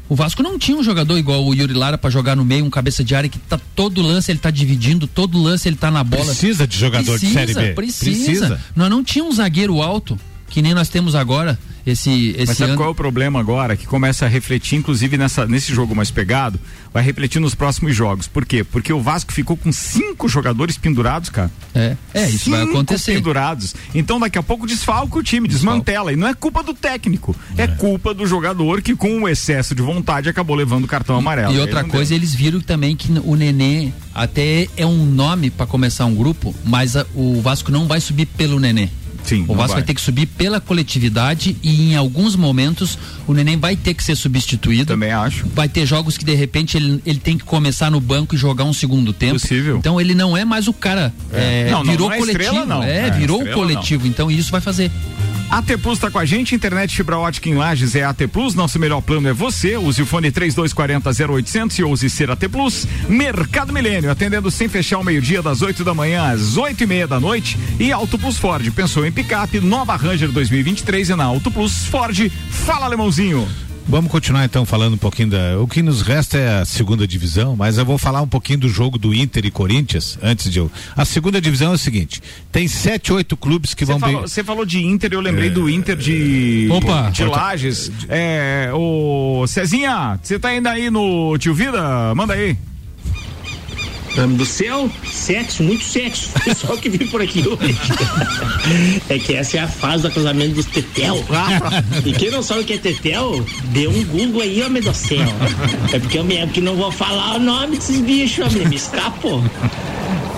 O 0.08 0.14
Vasco 0.14 0.42
não 0.42 0.58
tinha 0.58 0.76
um 0.76 0.82
jogador 0.82 1.18
igual 1.18 1.44
o 1.44 1.52
Yuri 1.52 1.74
Lara 1.74 1.98
pra 1.98 2.08
jogar 2.08 2.36
no 2.36 2.44
meio, 2.44 2.64
um 2.64 2.70
cabeça 2.70 3.02
de 3.02 3.14
área 3.14 3.28
que 3.28 3.38
tá 3.38 3.58
todo 3.74 4.00
lance 4.02 4.30
ele 4.30 4.38
tá 4.38 4.50
dividindo, 4.50 5.06
todo 5.06 5.40
lance 5.42 5.68
ele 5.68 5.76
tá 5.76 5.90
na 5.90 6.04
bola. 6.04 6.26
Precisa 6.26 6.66
de 6.66 6.78
jogador 6.78 7.18
de 7.18 7.26
Precisa, 7.26 7.54
Série 7.54 7.68
B. 7.68 7.74
Precisa. 7.74 8.24
Precisa. 8.24 8.60
Nós 8.74 8.88
não 8.88 9.02
tínhamos 9.02 9.34
um 9.34 9.36
zagueiro 9.36 9.82
alto, 9.82 10.18
que 10.48 10.62
nem 10.62 10.74
nós 10.74 10.88
temos 10.88 11.14
agora. 11.14 11.58
Esse, 11.86 12.30
esse 12.30 12.46
Mas 12.48 12.56
sabe 12.58 12.70
ano. 12.72 12.78
qual 12.78 12.88
é 12.88 12.92
o 12.92 12.94
problema 12.94 13.38
agora? 13.38 13.76
Que 13.76 13.86
começa 13.86 14.24
a 14.26 14.28
refletir, 14.28 14.76
inclusive 14.76 15.16
nessa, 15.16 15.46
nesse 15.46 15.72
jogo 15.72 15.94
mais 15.94 16.10
pegado, 16.10 16.58
vai 16.92 17.02
refletir 17.02 17.38
nos 17.40 17.54
próximos 17.54 17.94
jogos. 17.94 18.26
Por 18.26 18.44
quê? 18.44 18.64
Porque 18.64 18.92
o 18.92 19.00
Vasco 19.00 19.32
ficou 19.32 19.56
com 19.56 19.70
cinco 19.70 20.28
jogadores 20.28 20.76
pendurados, 20.76 21.30
cara. 21.30 21.50
É, 21.74 21.96
é 22.12 22.28
isso 22.28 22.50
vai 22.50 22.60
Cinco 22.60 22.72
acontecer. 22.72 23.14
pendurados. 23.14 23.74
Então 23.94 24.18
daqui 24.18 24.36
a 24.38 24.42
pouco 24.42 24.66
desfalca 24.66 25.16
o 25.18 25.22
time, 25.22 25.46
desmantela. 25.46 26.12
E 26.12 26.16
não 26.16 26.26
é 26.26 26.34
culpa 26.34 26.62
do 26.62 26.74
técnico, 26.74 27.36
é, 27.56 27.66
culpa 27.68 28.12
do 28.12 28.26
jogador 28.26 28.82
que 28.82 28.96
com 28.96 29.22
o 29.22 29.28
excesso 29.28 29.74
de 29.74 29.82
vontade 29.82 30.28
acabou 30.28 30.56
levando 30.56 30.84
o 30.84 30.88
cartão 30.88 31.16
amarelo. 31.16 31.52
E 31.52 31.56
Aí 31.56 31.60
outra 31.60 31.84
coisa, 31.84 32.08
deu. 32.10 32.18
eles 32.18 32.34
viram 32.34 32.60
também 32.60 32.96
que 32.96 33.12
o 33.24 33.36
Nenê 33.36 33.92
até 34.14 34.66
é 34.76 34.84
um 34.86 35.04
nome 35.06 35.50
para 35.50 35.66
começar 35.66 36.06
um 36.06 36.14
grupo, 36.14 36.54
mas 36.64 36.96
a- 36.96 37.06
o 37.14 37.40
Vasco 37.40 37.70
não 37.70 37.86
vai 37.86 38.00
subir 38.00 38.26
pelo 38.26 38.58
Nenê. 38.58 38.88
Sim, 39.26 39.42
o 39.42 39.48
não 39.48 39.54
Vasco 39.56 39.68
vai. 39.68 39.76
vai. 39.76 39.82
ter 39.82 39.94
que 39.94 40.00
subir 40.00 40.26
pela 40.26 40.60
coletividade 40.60 41.56
e 41.62 41.90
em 41.92 41.96
alguns 41.96 42.34
momentos 42.36 42.98
o 43.26 43.34
Neném 43.34 43.56
vai 43.58 43.76
ter 43.76 43.92
que 43.92 44.02
ser 44.02 44.16
substituído. 44.16 44.86
Também 44.86 45.10
acho. 45.12 45.46
Vai 45.54 45.68
ter 45.68 45.84
jogos 45.84 46.16
que 46.16 46.24
de 46.24 46.34
repente 46.34 46.76
ele, 46.76 47.02
ele 47.04 47.18
tem 47.18 47.36
que 47.36 47.44
começar 47.44 47.90
no 47.90 48.00
banco 48.00 48.34
e 48.34 48.38
jogar 48.38 48.64
um 48.64 48.72
segundo 48.72 49.12
tempo. 49.12 49.34
Possível. 49.34 49.76
Então 49.78 50.00
ele 50.00 50.14
não 50.14 50.36
é 50.36 50.44
mais 50.44 50.68
o 50.68 50.72
cara. 50.72 51.12
É. 51.32 51.66
é, 51.66 51.70
Não, 51.70 51.82
não, 51.84 51.90
virou 51.90 52.08
não 52.08 52.14
é 52.14 52.18
coletivo. 52.18 52.44
estrela, 52.44 52.66
não. 52.66 52.82
É, 52.82 53.10
virou 53.10 53.38
estrela, 53.38 53.56
coletivo. 53.60 54.06
Então 54.06 54.30
isso 54.30 54.50
vai 54.50 54.60
fazer. 54.60 54.90
AT 55.50 55.78
Plus 55.80 55.98
tá 55.98 56.10
com 56.10 56.18
a 56.18 56.24
gente, 56.24 56.54
internet 56.54 56.96
fibra 56.96 57.18
ótica 57.18 57.48
em 57.48 57.54
Lages 57.54 57.94
é 57.94 58.02
AT 58.02 58.26
Plus, 58.32 58.54
nosso 58.54 58.78
melhor 58.80 59.00
plano 59.00 59.28
é 59.28 59.32
você, 59.32 59.76
use 59.76 60.02
o 60.02 60.06
fone 60.06 60.30
3240 60.30 61.32
0800 61.32 61.78
e 61.78 61.82
ouse 61.84 62.10
ser 62.10 62.30
AT 62.30 62.48
Plus. 62.48 62.86
Mercado 63.08 63.72
Milênio, 63.72 64.10
atendendo 64.10 64.50
sem 64.50 64.68
fechar 64.68 64.98
o 64.98 65.04
meio-dia 65.04 65.40
das 65.40 65.62
8 65.62 65.84
da 65.84 65.94
manhã 65.94 66.32
às 66.32 66.56
8 66.56 66.82
e 66.82 66.86
meia 66.86 67.06
da 67.06 67.20
noite 67.20 67.56
e 67.78 67.92
Auto 67.92 68.18
Plus 68.18 68.38
Ford, 68.38 68.68
pensou 68.72 69.06
em 69.06 69.12
picape, 69.12 69.60
nova 69.60 69.94
Ranger 69.94 70.30
2023 70.30 71.10
e 71.10 71.14
na 71.14 71.24
Auto 71.24 71.50
Plus 71.50 71.86
Ford, 71.86 72.30
fala 72.50 72.86
alemãozinho. 72.86 73.65
Vamos 73.88 74.10
continuar 74.10 74.44
então 74.44 74.66
falando 74.66 74.94
um 74.94 74.98
pouquinho 74.98 75.30
da. 75.30 75.60
O 75.60 75.68
que 75.68 75.80
nos 75.80 76.02
resta 76.02 76.36
é 76.36 76.58
a 76.60 76.64
segunda 76.64 77.06
divisão, 77.06 77.54
mas 77.54 77.78
eu 77.78 77.84
vou 77.84 77.96
falar 77.96 78.20
um 78.20 78.26
pouquinho 78.26 78.58
do 78.58 78.68
jogo 78.68 78.98
do 78.98 79.14
Inter 79.14 79.46
e 79.46 79.50
Corinthians 79.50 80.18
antes 80.20 80.50
de 80.50 80.58
eu. 80.58 80.68
A 80.96 81.04
segunda 81.04 81.40
divisão 81.40 81.70
é 81.70 81.74
o 81.76 81.78
seguinte: 81.78 82.20
tem 82.50 82.66
sete, 82.66 83.12
oito 83.12 83.36
clubes 83.36 83.74
que 83.74 83.86
Você 83.86 83.92
vão 83.92 84.00
falou, 84.00 84.16
bem. 84.16 84.28
você 84.28 84.42
falou 84.42 84.66
de 84.66 84.84
Inter, 84.84 85.12
eu 85.12 85.20
lembrei 85.20 85.50
do 85.50 85.70
Inter 85.70 85.96
de 85.96 86.66
Opa. 86.68 87.10
de 87.10 87.24
Lages. 87.24 87.92
É, 88.08 88.70
o 88.74 89.46
Cezinha, 89.46 90.18
você 90.20 90.36
tá 90.36 90.48
ainda 90.48 90.70
aí 90.72 90.90
no 90.90 91.38
Tio 91.38 91.54
Vida? 91.54 92.12
Manda 92.16 92.34
aí. 92.34 92.56
Nome 94.16 94.36
do 94.36 94.46
céu, 94.46 94.90
sexo, 95.04 95.62
muito 95.62 95.84
sexo. 95.84 96.30
Pessoal 96.42 96.78
que 96.78 96.88
vem 96.88 97.06
por 97.08 97.20
aqui 97.20 97.44
hoje. 97.46 97.76
É 99.08 99.18
que 99.18 99.34
essa 99.34 99.58
é 99.58 99.60
a 99.60 99.68
fase 99.68 100.02
do 100.02 100.10
casamento 100.10 100.54
dos 100.54 100.66
tetel. 100.66 101.24
E 102.04 102.12
quem 102.12 102.30
não 102.30 102.42
sabe 102.42 102.62
o 102.62 102.64
que 102.64 102.72
é 102.72 102.78
tetel, 102.78 103.44
dê 103.66 103.86
um 103.86 104.04
Google 104.06 104.42
aí, 104.42 104.60
homem 104.62 104.82
do 104.82 104.92
céu. 104.92 105.28
É 105.92 105.98
porque 106.00 106.18
eu 106.18 106.24
mesmo 106.24 106.52
que 106.52 106.60
não 106.60 106.74
vou 106.74 106.90
falar 106.90 107.36
o 107.36 107.38
nome 107.38 107.76
desses 107.76 108.00
bichos, 108.00 108.52
homem, 108.52 108.66
me 108.66 108.74
escapou. 108.74 109.40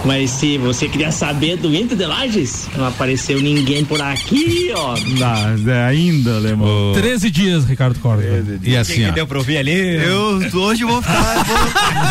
Mas 0.05 0.31
se 0.31 0.57
você 0.59 0.89
queria 0.89 1.11
saber 1.11 1.57
do 1.57 1.75
Inter 1.75 1.97
de 1.99 2.07
Lages, 2.07 2.69
não 2.77 2.87
apareceu 2.87 3.41
ninguém 3.43 3.85
por 3.85 4.01
aqui, 4.01 4.71
ó. 4.75 4.95
Não, 4.97 5.87
ainda, 5.87 6.37
Alemão. 6.37 6.93
13 6.95 7.31
dias, 7.31 7.65
Ricardo 7.65 7.99
Corda. 7.99 8.23
E 8.63 8.77
assim, 8.77 9.07
ó. 9.09 9.13
deu 9.13 9.27
pra 9.27 9.39
ouvir 9.39 9.59
ali? 9.59 9.73
Eu 9.73 10.41
hoje 10.61 10.85
vou 10.85 11.03
ficar, 11.03 11.45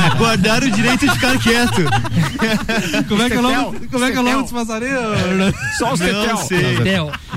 vou 0.10 0.18
guardar 0.18 0.64
o 0.64 0.70
direito 0.70 1.08
de 1.08 1.12
ficar 1.14 1.40
quieto. 1.40 1.82
Como 3.08 3.22
é 3.24 3.30
que 3.30 3.36
é 3.36 3.40
o 3.40 3.42
nome, 3.42 3.88
como 3.92 4.06
é 4.06 4.12
que 4.12 4.18
é 4.18 4.20
o 4.20 4.24
nome 4.24 4.42
desse 4.44 4.54
passarinho? 4.54 5.00
Só. 5.78 5.96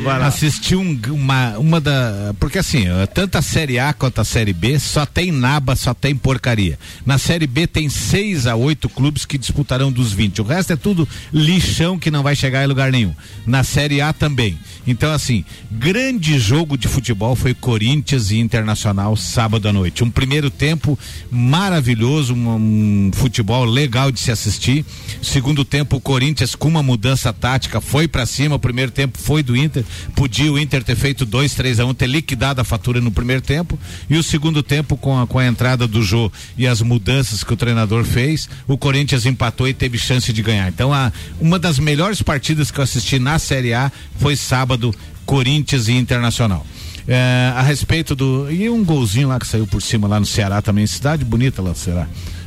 Vai 0.03 0.19
lá. 0.19 0.27
Assistir 0.27 0.77
um- 0.77 0.99
uma, 1.11 1.59
uma 1.59 1.81
da. 1.81 2.35
Porque 2.39 2.59
assim, 2.59 2.85
tanto 3.15 3.39
a 3.39 3.43
Série 3.43 3.79
A 3.79 3.93
quanto 3.93 4.21
a 4.21 4.25
Série 4.25 4.53
B 4.53 4.79
só 4.79 5.07
tem 5.07 5.31
naba, 5.33 5.75
só 5.77 5.95
tem 5.95 6.15
porcaria. 6.15 6.79
Na 7.07 7.19
Série 7.19 7.47
B 7.47 7.67
tem 7.67 7.89
seis 7.89 8.47
a 8.47 8.55
oito 8.57 8.89
clubes 8.89 9.25
que 9.25 9.39
disputarão 9.39 9.91
dos 9.91 10.13
20. 10.13 10.40
O 10.41 10.45
resto 10.45 10.73
é 10.73 10.77
tudo 10.77 11.09
lixão 11.33 11.99
que 11.99 12.11
não 12.11 12.23
vai 12.23 12.35
chegar 12.35 12.65
em 12.65 12.67
lugar 12.67 12.91
nenhum. 12.91 13.15
Na 13.47 13.63
Série 13.63 14.01
A 14.01 14.13
também. 14.13 14.59
Então, 14.87 15.13
assim, 15.13 15.45
grande 15.71 16.39
jogo 16.39 16.77
de 16.77 16.89
futebol 16.89 17.37
foi 17.37 17.55
Corinthians 17.55 18.31
e 18.31 18.39
Internacional 18.39 19.17
sábado 19.17 19.69
à 19.69 19.73
noite. 19.73 20.03
Um 20.03 20.11
primeiro 20.11 20.51
tempo 20.51 20.99
maravilhoso, 21.31 22.35
um, 22.35 22.55
um 22.55 23.11
futebol 23.13 23.65
legal 23.65 24.11
de 24.11 24.21
se 24.21 24.31
assistir. 24.31 24.85
Segundo 25.23 25.65
tempo, 25.65 25.97
o 25.97 26.01
Corinthians 26.01 26.55
com 26.55 26.69
uma 26.69 26.83
mudança 26.83 27.33
tática 27.33 27.81
foi 27.81 28.09
pra 28.09 28.27
cima. 28.27 28.57
O 28.57 28.59
primeiro 28.59 28.91
tempo 28.91 29.19
foi 29.19 29.43
do 29.43 29.57
Inter. 29.57 29.85
Podia 30.15 30.51
o 30.51 30.59
Inter 30.59 30.83
ter 30.83 30.97
feito 30.97 31.25
2, 31.25 31.55
3 31.55 31.81
a 31.81 31.87
1, 31.87 31.95
ter 31.95 32.07
liquidado 32.07 32.61
a 32.61 32.65
fatura 32.65 33.01
no 33.01 33.11
primeiro 33.11 33.43
tempo. 33.43 33.79
E 34.09 34.17
o 34.17 34.23
segundo 34.23 34.63
tempo, 34.63 34.97
com 34.97 35.21
a, 35.21 35.27
com 35.27 35.39
a 35.39 35.47
entrada 35.47 35.87
do 35.87 36.03
Jô 36.03 36.31
e 36.57 36.67
as 36.67 36.81
mudanças 36.81 37.45
que 37.45 37.53
o 37.53 37.57
treinador 37.57 38.05
fez, 38.05 38.49
o 38.67 38.77
Corinthians 38.77 39.27
empatou 39.27 39.69
e 39.69 39.75
teve 39.75 39.99
chance 39.99 40.30
de 40.33 40.43
ganhar. 40.43 40.69
Então, 40.69 40.93
a, 40.93 41.13
uma 41.41 41.59
das 41.59 41.79
melhores 41.79 42.23
partidas 42.23 42.71
que 42.71 42.79
eu 42.79 42.85
assisti 42.85 43.19
na 43.19 43.39
Série 43.39 43.73
A 43.75 43.91
foi 44.19 44.37
sábado, 44.37 44.95
Corinthians 45.27 45.89
e 45.89 45.93
Internacional. 45.93 46.67
É, 47.09 47.53
a 47.57 47.63
respeito 47.63 48.15
do. 48.15 48.47
E 48.51 48.69
um 48.69 48.85
golzinho 48.85 49.29
lá 49.29 49.39
que 49.41 49.47
saiu 49.47 49.67
por 49.67 49.81
cima 49.83 50.07
lá 50.07 50.21
no 50.21 50.27
Ceará 50.27 50.61
também, 50.63 50.87
cidade 50.87 51.25
bonita 51.25 51.61
lá, 51.63 51.75
será? 51.75 52.07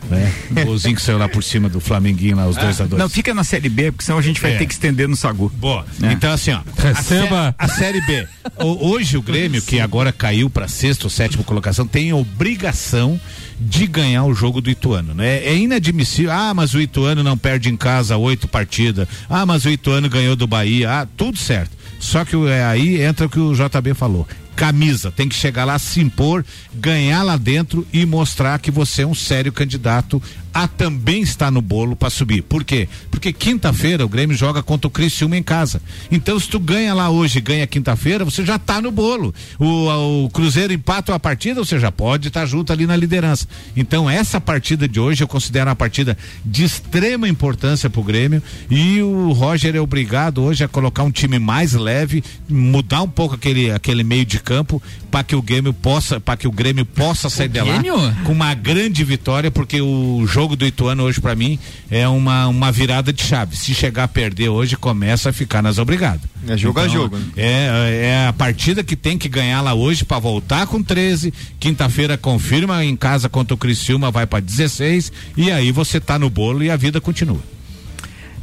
Né? 0.10 0.32
Um 0.52 0.64
golzinho 0.66 0.96
que 0.96 1.02
saiu 1.02 1.18
lá 1.18 1.28
por 1.28 1.44
cima 1.44 1.68
do 1.68 1.80
Flamenguinho 1.82 2.38
lá, 2.38 2.48
os 2.48 2.56
dois 2.56 2.80
a 2.80 2.86
dois. 2.86 3.02
Não, 3.02 3.10
fica 3.10 3.34
na 3.34 3.44
Série 3.44 3.68
B, 3.68 3.92
porque 3.92 4.06
senão 4.06 4.20
a 4.20 4.22
gente 4.22 4.40
vai 4.40 4.54
É. 4.54 4.58
ter 4.58 4.66
que 4.68 4.74
estender 4.74 5.10
no 5.10 5.16
Sagu. 5.18 5.50
Boa. 5.58 5.86
É. 6.02 6.14
Então, 6.14 6.32
assim, 6.32 6.52
ó. 6.52 6.62
Receba. 6.78 7.56
A, 7.58 7.68
sé- 7.68 7.74
a 7.74 7.78
Série 7.80 8.02
B. 8.02 8.28
O- 8.60 8.90
hoje 8.92 9.18
o 9.18 9.22
Grêmio, 9.22 9.62
que 9.62 9.80
agora 9.82 10.12
caiu 10.14 10.50
para 10.50 10.68
sexta 10.68 11.06
ou 11.08 11.10
sétima 11.10 11.44
colocação, 11.44 11.86
tem 11.88 12.14
obrigação 12.14 13.20
de 13.64 13.88
ganhar 13.88 14.26
o 14.26 14.34
jogo 14.34 14.62
do 14.62 14.70
Ituano, 14.70 15.14
né? 15.14 15.38
É 15.44 15.56
inadmissível. 15.56 16.32
Ah, 16.32 16.54
mas 16.54 16.74
o 16.74 16.82
Ituano 16.82 17.24
não 17.24 17.38
perde 17.38 17.70
em 17.70 17.78
casa 17.78 18.18
oito 18.18 18.48
partidas. 18.48 19.08
Ah, 19.30 19.46
mas 19.46 19.66
o 19.66 19.70
Ituano 19.70 20.10
ganhou 20.10 20.36
do 20.36 20.46
Bahia. 20.46 20.92
Ah, 20.92 21.08
tudo 21.18 21.38
certo. 21.38 21.72
Só 22.00 22.26
que 22.26 22.36
é, 22.48 22.66
aí 22.66 23.02
entra 23.02 23.26
o 23.26 23.30
que 23.30 23.40
o 23.40 23.54
JB 23.54 23.94
falou. 23.94 24.28
Camisa, 24.56 25.12
tem 25.12 25.28
que 25.28 25.36
chegar 25.36 25.66
lá, 25.66 25.78
se 25.80 26.00
impor, 26.02 26.46
ganhar 26.74 27.24
lá 27.24 27.38
dentro 27.38 27.86
e 27.92 28.06
mostrar 28.06 28.60
que 28.60 28.72
você 28.72 29.02
é 29.02 29.08
um 29.08 29.16
sério 29.16 29.52
candidato 29.52 30.22
a 30.54 30.68
também 30.68 31.24
estar 31.24 31.50
no 31.50 31.62
bolo 31.62 31.96
para 31.96 32.10
subir. 32.10 32.44
Por 32.44 32.64
quê? 32.64 32.88
Porque 33.10 33.34
quinta-feira 33.34 34.06
o 34.06 34.10
Grêmio 34.10 34.38
joga 34.38 34.62
contra 34.62 34.88
o 34.88 34.92
Criciúma 34.92 35.36
em 35.36 35.42
casa. 35.42 35.82
Então, 36.12 36.40
se 36.40 36.48
tu 36.48 36.60
ganha 36.60 36.94
lá 36.94 37.10
hoje 37.10 37.42
ganha 37.42 37.66
quinta-feira, 37.66 38.24
você 38.24 38.46
já 38.46 38.60
tá 38.60 38.80
no 38.80 38.92
bolo. 38.92 39.34
O, 39.58 40.26
o 40.26 40.30
Cruzeiro 40.30 40.72
empata 40.72 41.16
a 41.16 41.20
partida, 41.20 41.64
você 41.64 41.80
já 41.80 41.92
pode 41.92 42.28
estar 42.28 42.46
junto 42.46 42.72
ali 42.72 42.86
na 42.86 42.96
liderança. 42.96 43.48
Então, 43.76 44.08
essa 44.08 44.40
partida 44.40 44.88
de 44.88 45.00
hoje 45.00 45.24
eu 45.24 45.28
considero 45.28 45.70
uma 45.70 45.76
partida 45.76 46.16
de 46.46 46.64
extrema 46.64 47.28
importância 47.28 47.90
pro 47.90 48.04
Grêmio 48.04 48.44
e 48.70 49.02
o 49.02 49.32
Roger 49.32 49.76
é 49.76 49.82
obrigado 49.82 50.44
hoje 50.44 50.64
a 50.64 50.68
colocar 50.68 51.04
um 51.04 51.12
time 51.12 51.40
mais 51.40 51.74
leve, 51.74 52.24
mudar 52.48 53.02
um 53.02 53.10
pouco 53.10 53.34
aquele, 53.36 53.72
aquele 53.72 54.04
meio 54.04 54.26
de 54.26 54.40
campo 54.44 54.82
para 55.10 55.24
que 55.24 55.36
o 55.36 55.42
Grêmio 55.42 55.74
possa, 55.74 56.20
para 56.20 56.38
que 56.38 56.48
o 56.48 56.52
Grêmio 56.52 56.86
possa 56.86 57.30
sair 57.30 57.48
de 57.48 57.60
lá 57.62 57.82
com 58.26 58.32
uma 58.32 58.54
grande 58.54 59.04
vitória, 59.04 59.50
porque 59.50 59.82
o 59.82 60.26
jogo 60.28 60.56
do 60.56 60.66
Ituano 60.66 61.04
hoje 61.04 61.22
para 61.22 61.36
mim 61.36 61.58
é 61.90 62.08
uma, 62.08 62.48
uma 62.48 62.72
virada 62.72 63.14
de 63.14 63.24
chave. 63.24 63.56
Se 63.56 63.74
chegar 63.74 64.04
a 64.04 64.08
perder 64.08 64.50
hoje, 64.50 64.76
começa 64.76 65.30
a 65.30 65.34
ficar 65.34 65.62
nas 65.62 65.78
obrigadas. 65.78 66.22
É 66.48 66.58
jogo 66.58 66.80
a 66.80 66.88
jogo, 66.88 67.18
né? 67.18 67.26
É, 67.38 68.10
é 68.12 68.28
a 68.28 68.34
partida 68.34 68.84
que 68.84 68.96
tem 68.96 69.18
que 69.18 69.30
ganhar 69.30 69.62
lá 69.62 69.74
hoje 69.74 70.04
para 70.04 70.20
voltar 70.20 70.68
com 70.68 70.84
13. 70.84 71.34
Quinta-feira 71.60 72.18
confirma 72.18 72.84
em 72.84 72.96
casa 72.96 73.30
contra 73.30 73.54
o 73.54 73.58
Criciúma, 73.58 74.12
vai 74.12 74.26
para 74.26 74.40
16 74.40 75.12
e 75.38 75.52
aí 75.52 75.72
você 75.72 76.00
tá 76.00 76.20
no 76.20 76.30
bolo 76.30 76.64
e 76.64 76.70
a 76.70 76.76
vida 76.76 77.00
continua. 77.00 77.42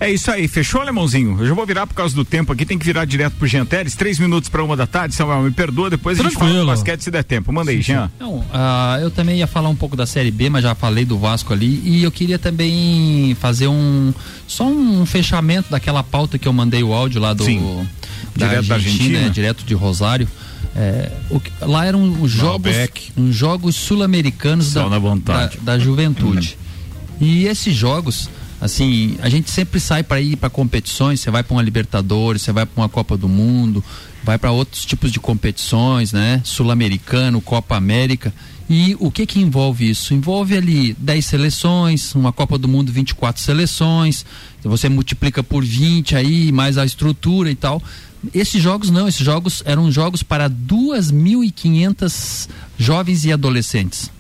É 0.03 0.11
isso 0.11 0.31
aí, 0.31 0.49
fechou, 0.49 0.81
Alemãozinho? 0.81 1.37
Eu 1.39 1.47
já 1.49 1.53
vou 1.55 1.67
virar 1.67 1.87
por 1.87 1.93
causa 1.93 2.15
do 2.15 2.25
tempo 2.25 2.51
aqui, 2.55 2.65
tem 2.65 2.79
que 2.79 2.87
virar 2.87 3.05
direto 3.05 3.35
pro 3.35 3.47
Jean 3.47 3.67
Teres, 3.67 3.95
três 3.95 4.19
minutos 4.19 4.49
para 4.49 4.65
uma 4.65 4.75
da 4.75 4.87
tarde, 4.87 5.15
Samuel, 5.15 5.43
me 5.43 5.51
perdoa, 5.51 5.91
depois 5.91 6.19
a 6.19 6.23
gente 6.23 6.33
fala 6.33 6.47
do 6.47 6.53
Tranquilo. 6.53 6.73
basquete 6.73 7.01
se 7.03 7.11
der 7.11 7.23
tempo. 7.23 7.53
Manda 7.53 7.71
aí, 7.71 7.83
Jean. 7.83 8.11
Não, 8.19 8.43
ah, 8.51 8.99
eu 9.03 9.11
também 9.11 9.37
ia 9.39 9.47
falar 9.47 9.69
um 9.69 9.77
pouco 9.77 9.95
da 9.97 10.07
Série 10.07 10.31
B, 10.31 10.49
mas 10.49 10.63
já 10.63 10.75
falei 10.75 11.05
do 11.05 11.19
Vasco 11.19 11.53
ali. 11.53 11.83
E 11.85 12.03
eu 12.03 12.11
queria 12.11 12.39
também 12.39 13.37
fazer 13.39 13.69
um. 13.69 14.15
Só 14.49 14.67
um 14.67 15.05
fechamento 15.05 15.71
daquela 15.71 16.03
pauta 16.03 16.39
que 16.39 16.49
eu 16.49 16.53
mandei 16.53 16.83
o 16.83 16.95
áudio 16.95 17.21
lá 17.21 17.35
do. 17.35 17.45
Sim. 17.45 17.87
Da 18.35 18.47
Direto 18.47 18.67
da 18.69 18.75
Argentina, 18.77 18.77
Argentina. 19.05 19.21
né, 19.21 19.29
direto 19.29 19.65
de 19.65 19.75
Rosário. 19.75 20.27
É, 20.75 21.13
o 21.29 21.39
que- 21.41 21.51
lá 21.61 21.85
eram 21.85 22.23
os 22.23 22.31
jogos, 22.31 22.73
uns 23.19 23.35
jogos 23.35 23.77
sul-americanos 23.77 24.73
da, 24.73 24.83
Só 24.85 24.89
na 24.89 24.99
vontade. 24.99 25.59
da, 25.61 25.77
da 25.77 25.79
juventude. 25.79 26.57
E 27.21 27.45
esses 27.47 27.75
jogos, 27.75 28.31
assim, 28.61 29.17
a 29.21 29.29
gente 29.29 29.51
sempre 29.51 29.81
sai 29.81 30.03
para 30.03 30.21
ir 30.21 30.37
para 30.37 30.51
competições, 30.51 31.21
você 31.21 31.31
vai 31.31 31.43
para 31.43 31.55
uma 31.55 31.63
Libertadores, 31.63 32.43
você 32.43 32.53
vai 32.53 32.67
para 32.67 32.83
uma 32.83 32.89
Copa 32.89 33.17
do 33.17 33.29
Mundo, 33.29 33.83
vai 34.23 34.39
para 34.39 34.51
outros 34.51 34.85
tipos 34.85 35.11
de 35.11 35.19
competições, 35.19 36.13
né? 36.13 36.41
Sul-americano, 36.45 37.41
Copa 37.41 37.77
América. 37.77 38.33
E 38.69 38.97
o 39.01 39.11
que 39.11 39.27
que 39.27 39.41
envolve 39.41 39.91
isso? 39.91 40.15
Envolve 40.15 40.57
ali 40.57 40.95
10 40.99 41.27
seleções, 41.27 42.15
uma 42.15 42.33
Copa 42.33 42.57
do 42.57 42.69
Mundo 42.69 42.93
24 42.93 43.43
seleções, 43.43 44.25
você 44.63 44.89
multiplica 44.89 45.43
por 45.43 45.65
20 45.65 46.15
aí, 46.15 46.53
mais 46.53 46.79
a 46.79 46.85
estrutura 46.85 47.51
e 47.51 47.57
tal. 47.57 47.83
Esses 48.33 48.63
jogos 48.63 48.91
não, 48.91 49.09
esses 49.09 49.25
jogos 49.25 49.63
eram 49.65 49.91
jogos 49.91 50.23
para 50.23 50.49
2.500 50.49 52.49
jovens 52.79 53.25
e 53.25 53.33
adolescentes. 53.33 54.11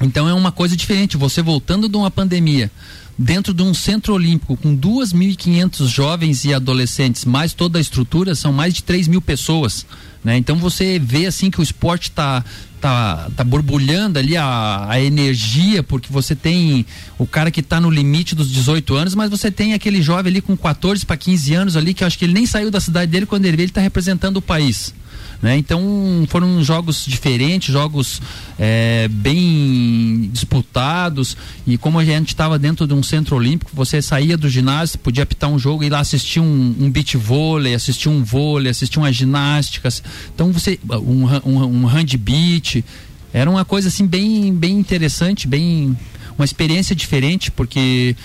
Então 0.00 0.28
é 0.28 0.34
uma 0.34 0.50
coisa 0.50 0.76
diferente. 0.76 1.16
Você 1.16 1.42
voltando 1.42 1.88
de 1.88 1.96
uma 1.96 2.10
pandemia, 2.10 2.70
dentro 3.16 3.54
de 3.54 3.62
um 3.62 3.72
centro 3.72 4.14
olímpico 4.14 4.56
com 4.56 4.76
2.500 4.76 5.86
jovens 5.86 6.44
e 6.44 6.52
adolescentes, 6.52 7.24
mais 7.24 7.52
toda 7.52 7.78
a 7.78 7.80
estrutura, 7.80 8.34
são 8.34 8.52
mais 8.52 8.74
de 8.74 8.82
3 8.82 9.08
mil 9.08 9.22
pessoas. 9.22 9.86
Né? 10.22 10.36
Então 10.36 10.56
você 10.56 10.98
vê 10.98 11.26
assim 11.26 11.50
que 11.50 11.60
o 11.60 11.62
esporte 11.62 12.08
está 12.08 12.44
tá, 12.80 13.30
tá 13.36 13.44
borbulhando 13.44 14.18
ali 14.18 14.36
a, 14.36 14.86
a 14.88 15.00
energia, 15.00 15.82
porque 15.82 16.12
você 16.12 16.34
tem 16.34 16.84
o 17.18 17.26
cara 17.26 17.50
que 17.50 17.60
está 17.60 17.80
no 17.80 17.90
limite 17.90 18.34
dos 18.34 18.50
18 18.50 18.94
anos, 18.94 19.14
mas 19.14 19.30
você 19.30 19.50
tem 19.50 19.74
aquele 19.74 20.02
jovem 20.02 20.30
ali 20.30 20.40
com 20.40 20.56
14 20.56 21.06
para 21.06 21.16
15 21.16 21.54
anos 21.54 21.76
ali, 21.76 21.94
que 21.94 22.02
eu 22.02 22.06
acho 22.06 22.18
que 22.18 22.24
ele 22.24 22.34
nem 22.34 22.46
saiu 22.46 22.70
da 22.70 22.80
cidade 22.80 23.10
dele, 23.12 23.26
quando 23.26 23.44
ele 23.44 23.56
vê, 23.56 23.62
ele 23.64 23.70
está 23.70 23.80
representando 23.80 24.38
o 24.38 24.42
país. 24.42 24.94
Né? 25.42 25.56
Então 25.56 25.80
foram 26.28 26.62
jogos 26.62 27.04
diferentes, 27.06 27.72
jogos 27.72 28.20
é, 28.58 29.08
bem 29.08 30.30
disputados. 30.32 31.36
E 31.66 31.76
como 31.76 31.98
a 31.98 32.04
gente 32.04 32.28
estava 32.28 32.58
dentro 32.58 32.86
de 32.86 32.94
um 32.94 33.02
centro 33.02 33.36
olímpico, 33.36 33.70
você 33.74 34.00
saía 34.00 34.36
do 34.36 34.48
ginásio, 34.48 34.98
podia 34.98 35.22
apitar 35.22 35.50
um 35.50 35.58
jogo 35.58 35.84
e 35.84 35.88
lá 35.88 36.00
assistir 36.00 36.40
um, 36.40 36.74
um 36.78 36.90
beach 36.90 37.16
vôlei, 37.16 37.74
assistir 37.74 38.08
um 38.08 38.22
vôlei, 38.22 38.70
assistir 38.70 38.98
uma 38.98 39.12
ginástica, 39.12 39.88
então 40.34 40.52
você 40.52 40.78
um, 40.90 41.26
um, 41.44 41.64
um 41.64 41.86
hand 41.86 42.16
beach, 42.18 42.84
era 43.32 43.50
uma 43.50 43.64
coisa 43.64 43.88
assim 43.88 44.06
bem 44.06 44.54
bem 44.54 44.78
interessante, 44.78 45.46
bem 45.46 45.96
uma 46.38 46.44
experiência 46.44 46.94
diferente 46.94 47.50
porque 47.50 48.16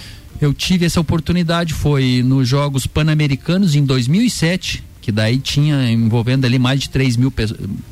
eu 0.42 0.54
tive 0.54 0.86
essa 0.86 1.00
oportunidade 1.00 1.74
foi 1.74 2.24
nos 2.24 2.48
Jogos 2.48 2.88
Pan-Americanos 2.88 3.76
em 3.76 3.84
2007 3.84 4.84
que 5.10 5.12
daí 5.12 5.40
tinha 5.40 5.92
envolvendo 5.92 6.46
ali 6.46 6.60
mais 6.60 6.82
de 6.82 6.90
3 6.92 7.18
mil 7.18 7.32
pe 7.32 7.44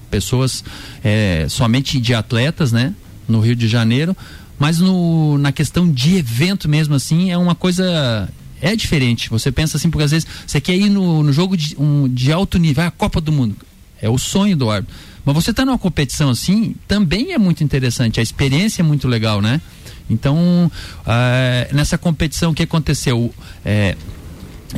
pessoas 0.08 0.64
é, 1.04 1.48
somente 1.50 2.00
de 2.00 2.14
atletas, 2.14 2.72
né? 2.72 2.94
No 3.28 3.40
Rio 3.40 3.56
de 3.56 3.68
Janeiro. 3.68 4.16
Mas 4.60 4.80
no, 4.80 5.36
na 5.40 5.52
questão 5.52 5.92
de 5.92 6.16
evento 6.16 6.70
mesmo 6.70 6.94
assim, 6.94 7.32
é 7.32 7.38
uma 7.38 7.56
coisa 7.56 8.30
é 8.62 8.76
diferente. 8.76 9.32
Você 9.32 9.52
pensa 9.52 9.78
assim, 9.78 9.90
porque 9.90 10.04
às 10.04 10.12
vezes 10.12 10.28
você 10.46 10.62
quer 10.62 10.76
ir 10.76 10.90
no, 10.90 11.24
no 11.24 11.34
jogo 11.34 11.58
de, 11.58 11.76
um, 11.80 12.08
de 12.08 12.32
alto 12.32 12.60
nível, 12.60 12.84
a 12.84 12.92
Copa 12.92 13.20
do 13.20 13.32
Mundo. 13.32 13.56
É 14.00 14.08
o 14.08 14.20
sonho 14.20 14.56
do 14.56 14.70
árbitro. 14.70 14.96
Mas 15.26 15.34
você 15.34 15.50
está 15.50 15.66
numa 15.66 15.78
competição 15.80 16.30
assim, 16.30 16.76
também 16.88 17.34
é 17.34 17.38
muito 17.40 17.64
interessante. 17.64 18.20
A 18.20 18.24
experiência 18.24 18.84
é 18.84 18.86
muito 18.86 19.08
legal, 19.08 19.42
né? 19.42 19.60
Então, 20.08 20.72
uh, 21.02 21.76
nessa 21.76 21.98
competição, 21.98 22.52
o 22.52 22.54
que 22.54 22.64
aconteceu? 22.64 23.34
É, 23.66 23.98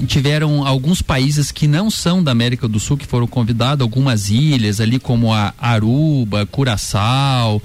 tiveram 0.06 0.66
alguns 0.66 1.02
países 1.02 1.52
que 1.52 1.68
não 1.68 1.90
são 1.90 2.24
da 2.24 2.32
América 2.32 2.68
do 2.68 2.80
Sul 2.80 2.98
que 2.98 3.08
foram 3.08 3.26
convidados, 3.26 3.82
algumas 3.82 4.30
ilhas 4.30 4.80
ali 4.80 5.00
como 5.00 5.34
a 5.34 5.54
Aruba, 5.58 6.46
Curaçao, 6.46 7.62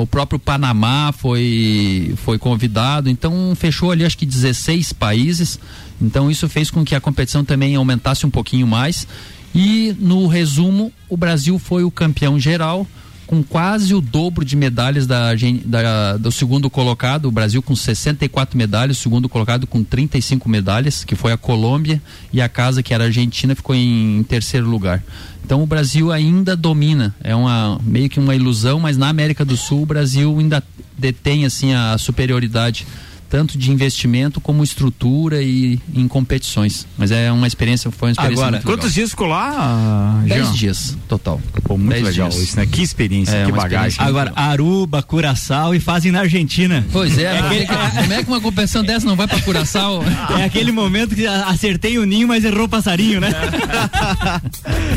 o 0.00 0.06
próprio 0.06 0.38
Panamá 0.38 1.12
foi 1.12 2.14
foi 2.18 2.38
convidado, 2.38 3.10
então 3.10 3.52
fechou 3.56 3.90
ali 3.90 4.04
acho 4.04 4.16
que 4.16 4.24
16 4.24 4.92
países. 4.92 5.58
Então 6.00 6.30
isso 6.30 6.48
fez 6.48 6.70
com 6.70 6.84
que 6.84 6.94
a 6.94 7.00
competição 7.00 7.44
também 7.44 7.74
aumentasse 7.74 8.24
um 8.24 8.30
pouquinho 8.30 8.66
mais. 8.66 9.06
E 9.54 9.94
no 9.98 10.26
resumo, 10.26 10.92
o 11.08 11.16
Brasil 11.16 11.58
foi 11.58 11.84
o 11.84 11.90
campeão 11.90 12.38
geral 12.38 12.86
com 13.26 13.42
quase 13.42 13.94
o 13.94 14.00
dobro 14.00 14.44
de 14.44 14.56
medalhas 14.56 15.06
da, 15.06 15.30
da, 15.64 16.16
do 16.16 16.30
segundo 16.30 16.68
colocado, 16.68 17.26
o 17.26 17.30
Brasil 17.30 17.62
com 17.62 17.74
64 17.74 18.56
medalhas, 18.56 18.98
o 18.98 19.00
segundo 19.00 19.28
colocado 19.28 19.66
com 19.66 19.82
35 19.82 20.48
medalhas, 20.48 21.04
que 21.04 21.14
foi 21.14 21.32
a 21.32 21.36
Colômbia, 21.36 22.00
e 22.32 22.40
a 22.40 22.48
casa, 22.48 22.82
que 22.82 22.92
era 22.92 23.04
a 23.04 23.06
Argentina, 23.06 23.54
ficou 23.54 23.74
em, 23.74 24.18
em 24.18 24.22
terceiro 24.22 24.68
lugar. 24.68 25.02
Então 25.44 25.62
o 25.62 25.66
Brasil 25.66 26.10
ainda 26.10 26.56
domina, 26.56 27.14
é 27.22 27.34
uma 27.34 27.78
meio 27.82 28.08
que 28.08 28.18
uma 28.18 28.34
ilusão, 28.34 28.80
mas 28.80 28.96
na 28.96 29.08
América 29.08 29.44
do 29.44 29.56
Sul 29.56 29.82
o 29.82 29.86
Brasil 29.86 30.36
ainda 30.38 30.62
detém 30.96 31.44
assim 31.44 31.74
a 31.74 31.98
superioridade 31.98 32.86
tanto 33.34 33.58
de 33.58 33.72
investimento 33.72 34.40
como 34.40 34.62
estrutura 34.62 35.42
e 35.42 35.80
em 35.92 36.06
competições. 36.06 36.86
Mas 36.96 37.10
é 37.10 37.32
uma 37.32 37.48
experiência, 37.48 37.90
foi 37.90 38.10
uma 38.10 38.12
experiência 38.12 38.40
Agora, 38.44 38.52
muito 38.52 38.64
quantos 38.64 38.84
legal. 38.84 38.94
dias 38.94 39.10
ficou 39.10 39.26
lá? 39.26 40.22
Dez 40.24 40.44
Jean? 40.44 40.52
dias 40.52 40.96
total. 41.08 41.40
Pô, 41.64 41.76
muito 41.76 41.94
Dez 41.94 42.04
legal 42.04 42.28
dias. 42.28 42.40
isso, 42.40 42.56
né? 42.56 42.64
Que 42.64 42.80
experiência, 42.80 43.34
É, 43.34 43.46
que 43.46 43.50
bagagem. 43.50 43.88
experiência 43.88 44.04
Agora, 44.04 44.32
Aruba, 44.36 45.02
Curaçao 45.02 45.74
e 45.74 45.80
fazem 45.80 46.12
na 46.12 46.20
Argentina. 46.20 46.86
Pois 46.92 47.18
é, 47.18 47.36
aquele, 47.36 47.66
mas 47.66 47.94
como 47.94 48.12
é 48.12 48.22
que 48.22 48.28
uma 48.30 48.40
competição 48.40 48.84
dessa 48.84 49.04
não 49.04 49.16
vai 49.16 49.26
pra 49.26 49.40
Curaçao? 49.40 50.04
é 50.38 50.44
aquele 50.44 50.70
momento 50.70 51.16
que 51.16 51.26
acertei 51.26 51.98
o 51.98 52.04
ninho, 52.04 52.28
mas 52.28 52.44
errou 52.44 52.66
o 52.66 52.68
passarinho, 52.68 53.20
né? 53.20 53.30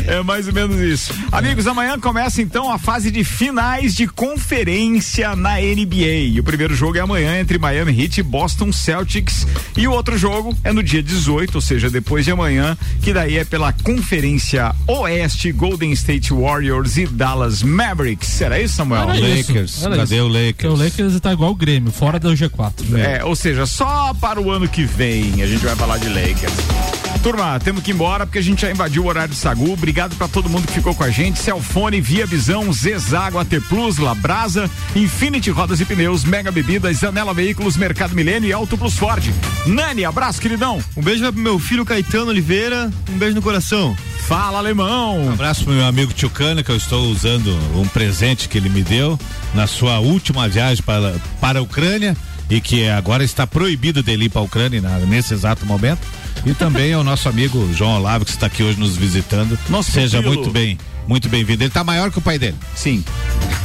É 0.06 0.22
mais 0.22 0.46
ou 0.46 0.54
menos 0.54 0.80
isso. 0.80 1.12
Amigos, 1.30 1.66
amanhã 1.66 1.98
começa 1.98 2.40
então 2.40 2.70
a 2.70 2.78
fase 2.78 3.10
de 3.10 3.22
finais 3.24 3.94
de 3.94 4.06
conferência 4.06 5.36
na 5.36 5.56
NBA. 5.56 6.30
E 6.32 6.40
o 6.40 6.42
primeiro 6.42 6.74
jogo 6.74 6.96
é 6.96 7.00
amanhã 7.00 7.38
entre 7.38 7.58
Miami 7.58 8.00
Heat 8.00 8.20
e 8.20 8.22
Boston 8.28 8.70
Celtics. 8.72 9.46
E 9.76 9.88
o 9.88 9.92
outro 9.92 10.18
jogo 10.18 10.56
é 10.62 10.72
no 10.72 10.82
dia 10.82 11.02
18, 11.02 11.54
ou 11.54 11.60
seja, 11.60 11.90
depois 11.90 12.24
de 12.24 12.30
amanhã, 12.30 12.76
que 13.02 13.12
daí 13.12 13.38
é 13.38 13.44
pela 13.44 13.72
Conferência 13.72 14.74
Oeste, 14.86 15.50
Golden 15.52 15.92
State 15.92 16.32
Warriors 16.32 16.96
e 16.96 17.06
Dallas 17.06 17.62
Mavericks. 17.62 18.28
Será 18.28 18.60
isso, 18.60 18.74
Samuel? 18.76 19.02
Era 19.02 19.18
isso, 19.64 19.80
era 19.86 19.96
isso. 20.04 20.14
Porque 20.52 20.66
O 20.68 20.76
Lakers 20.76 21.20
tá 21.20 21.32
igual 21.32 21.50
o 21.52 21.54
Grêmio, 21.54 21.90
fora 21.90 22.18
do 22.18 22.30
G4. 22.30 22.96
É, 22.98 23.24
ou 23.24 23.34
seja, 23.34 23.64
só 23.66 24.12
para 24.14 24.40
o 24.40 24.50
ano 24.50 24.68
que 24.68 24.84
vem 24.84 25.42
a 25.42 25.46
gente 25.46 25.64
vai 25.64 25.74
falar 25.76 25.98
de 25.98 26.08
Lakers. 26.08 27.07
Turma, 27.18 27.58
temos 27.58 27.82
que 27.82 27.90
ir 27.90 27.94
embora 27.94 28.26
porque 28.26 28.38
a 28.38 28.42
gente 28.42 28.62
já 28.62 28.70
invadiu 28.70 29.04
o 29.04 29.06
horário 29.06 29.30
de 29.30 29.36
Sagu. 29.36 29.72
Obrigado 29.72 30.14
para 30.16 30.28
todo 30.28 30.48
mundo 30.48 30.66
que 30.66 30.72
ficou 30.72 30.94
com 30.94 31.04
a 31.04 31.10
gente. 31.10 31.38
Celfone, 31.38 32.00
Via 32.00 32.26
Visão, 32.26 32.72
Zezago, 32.72 33.38
AT 33.38 33.60
Plus, 33.68 33.98
Labrasa, 33.98 34.70
Infinity 34.94 35.50
Rodas 35.50 35.80
e 35.80 35.84
Pneus, 35.84 36.24
Mega 36.24 36.50
Bebidas, 36.50 36.98
Zanela 36.98 37.34
Veículos, 37.34 37.76
Mercado 37.76 38.14
Milênio 38.14 38.48
e 38.48 38.52
Auto 38.52 38.78
Plus 38.78 38.94
Ford. 38.96 39.24
Nani, 39.66 40.04
abraço, 40.04 40.40
queridão. 40.40 40.82
Um 40.96 41.02
beijo 41.02 41.22
vai 41.22 41.32
pro 41.32 41.40
meu 41.40 41.58
filho 41.58 41.84
Caetano 41.84 42.30
Oliveira, 42.30 42.90
um 43.10 43.18
beijo 43.18 43.34
no 43.34 43.42
coração. 43.42 43.96
Fala, 44.26 44.58
alemão. 44.58 45.26
Um 45.26 45.32
abraço 45.32 45.64
pro 45.64 45.72
meu 45.72 45.86
amigo 45.86 46.12
Tio 46.12 46.30
Cana, 46.30 46.62
que 46.62 46.70
eu 46.70 46.76
estou 46.76 47.10
usando 47.10 47.48
um 47.74 47.88
presente 47.88 48.48
que 48.48 48.58
ele 48.58 48.68
me 48.68 48.82
deu 48.82 49.18
na 49.54 49.66
sua 49.66 49.98
última 49.98 50.48
viagem 50.48 50.82
para, 50.84 51.14
para 51.40 51.58
a 51.58 51.62
Ucrânia 51.62 52.16
e 52.50 52.60
que 52.60 52.88
agora 52.88 53.22
está 53.24 53.46
proibido 53.46 54.02
dele 54.02 54.24
ir 54.26 54.28
para 54.28 54.40
a 54.40 54.44
Ucrânia 54.44 54.80
na- 54.80 54.98
nesse 55.00 55.34
exato 55.34 55.66
momento. 55.66 56.00
E 56.46 56.54
também 56.54 56.92
ao 56.92 57.02
nosso 57.04 57.28
amigo 57.28 57.68
João 57.74 57.96
Olavo, 57.96 58.24
que 58.24 58.30
está 58.30 58.46
aqui 58.46 58.62
hoje 58.62 58.78
nos 58.78 58.96
visitando. 58.96 59.58
Nosso 59.68 59.90
Seja 59.90 60.18
pupilo. 60.18 60.34
muito 60.36 60.50
bem, 60.52 60.78
muito 61.06 61.28
bem-vindo. 61.28 61.62
Ele 61.62 61.68
está 61.68 61.82
maior 61.84 62.10
que 62.10 62.18
o 62.18 62.22
pai 62.22 62.38
dele. 62.38 62.56
Sim. 62.74 63.04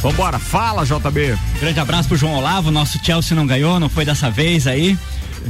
Vambora, 0.02 0.38
fala, 0.40 0.84
JB. 0.86 1.38
Grande 1.62 1.80
abraço 1.80 2.08
pro 2.10 2.18
João 2.18 2.34
Olavo, 2.34 2.72
nosso 2.72 3.00
Chelsea 3.04 3.36
não 3.36 3.46
ganhou, 3.48 3.80
não 3.80 3.88
foi 3.90 4.04
dessa 4.06 4.30
vez 4.30 4.68
aí. 4.68 4.98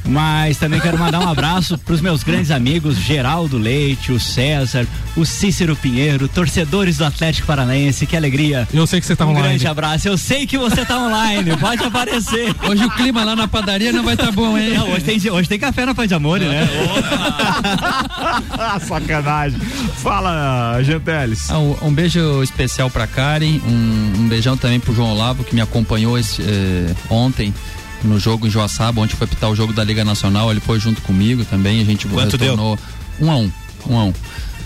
Mas 0.05 0.57
também 0.57 0.79
quero 0.79 0.97
mandar 0.97 1.19
um 1.19 1.29
abraço 1.29 1.77
pros 1.77 2.01
meus 2.01 2.23
grandes 2.23 2.51
amigos 2.51 2.97
Geraldo 2.97 3.57
Leite, 3.57 4.11
o 4.11 4.19
César, 4.19 4.85
o 5.15 5.25
Cícero 5.25 5.75
Pinheiro, 5.75 6.27
torcedores 6.27 6.97
do 6.97 7.05
Atlético 7.05 7.47
Paranaense, 7.47 8.05
que 8.05 8.15
alegria. 8.15 8.67
Eu 8.73 8.85
sei 8.87 8.99
que 8.99 9.05
você 9.05 9.15
tá 9.15 9.25
um 9.25 9.29
online. 9.29 9.49
grande 9.49 9.67
abraço. 9.67 10.07
Eu 10.07 10.17
sei 10.17 10.45
que 10.45 10.57
você 10.57 10.85
tá 10.85 10.97
online, 10.97 11.55
pode 11.57 11.83
aparecer. 11.83 12.53
Hoje 12.67 12.85
o 12.85 12.89
clima 12.91 13.23
lá 13.23 13.35
na 13.35 13.47
padaria 13.47 13.91
não 13.91 14.03
vai 14.03 14.13
estar 14.15 14.31
bom, 14.31 14.57
hein? 14.57 14.73
Não, 14.75 14.91
hoje 14.91 15.03
tem, 15.03 15.31
hoje 15.31 15.49
tem 15.49 15.59
café 15.59 15.85
na 15.85 15.93
Pão 15.93 16.05
de 16.05 16.13
Amor, 16.13 16.39
né? 16.39 16.67
Sacanagem. 18.87 19.59
Fala, 19.97 20.81
Genteles. 20.83 21.49
Ah, 21.49 21.59
um, 21.59 21.75
um 21.83 21.93
beijo 21.93 22.41
especial 22.43 22.89
pra 22.89 23.07
Karen, 23.07 23.59
um, 23.65 24.13
um 24.21 24.27
beijão 24.27 24.57
também 24.57 24.79
pro 24.79 24.93
João 24.93 25.11
Olavo, 25.11 25.43
que 25.43 25.55
me 25.55 25.61
acompanhou 25.61 26.17
esse, 26.17 26.41
eh, 26.41 26.93
ontem 27.09 27.53
no 28.03 28.19
jogo 28.19 28.47
em 28.47 28.49
Joaçaba, 28.49 29.01
onde 29.01 29.15
foi 29.15 29.25
apitar 29.25 29.49
o 29.49 29.55
jogo 29.55 29.73
da 29.73 29.83
Liga 29.83 30.03
Nacional, 30.03 30.51
ele 30.51 30.59
foi 30.59 30.79
junto 30.79 31.01
comigo 31.01 31.45
também, 31.45 31.81
a 31.81 31.85
gente 31.85 32.07
Quanto 32.07 32.37
retornou 32.37 32.77
um 33.19 33.31
a 33.31 33.37
um, 33.37 33.51
um 33.87 33.97
a 33.97 34.03
um, 34.05 34.13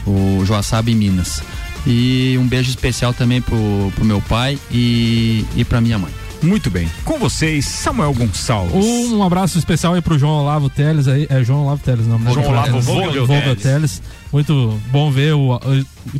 o 0.05 0.45
Joaçaba 0.45 0.89
e 0.89 0.95
Minas. 0.95 1.41
E 1.85 2.38
um 2.39 2.47
beijo 2.47 2.69
especial 2.69 3.13
também 3.13 3.41
pro, 3.41 3.91
pro 3.95 4.03
meu 4.03 4.21
pai 4.21 4.59
e, 4.71 5.45
e 5.55 5.63
pra 5.63 5.79
minha 5.79 5.97
mãe. 5.97 6.11
Muito 6.41 6.69
bem. 6.69 6.89
Com 7.03 7.17
vocês, 7.17 7.65
Samuel 7.65 8.13
Gonçalves. 8.13 8.73
Um, 8.73 9.17
um 9.17 9.23
abraço 9.23 9.57
especial 9.57 9.93
aí 9.93 10.01
pro 10.01 10.19
João 10.19 10.33
Olavo 10.33 10.69
Teles 10.69 11.07
aí. 11.07 11.25
É 11.29 11.43
João 11.43 11.63
Olavo 11.63 11.81
Teles, 11.83 12.05
não. 12.05 12.19
João 12.31 12.47
Olavo 12.47 12.79
Vogel 12.81 13.25
Teles. 13.25 13.63
Teles. 13.63 14.01
Muito 14.31 14.79
bom 14.91 15.09
ver 15.09 15.33
o. 15.33 15.59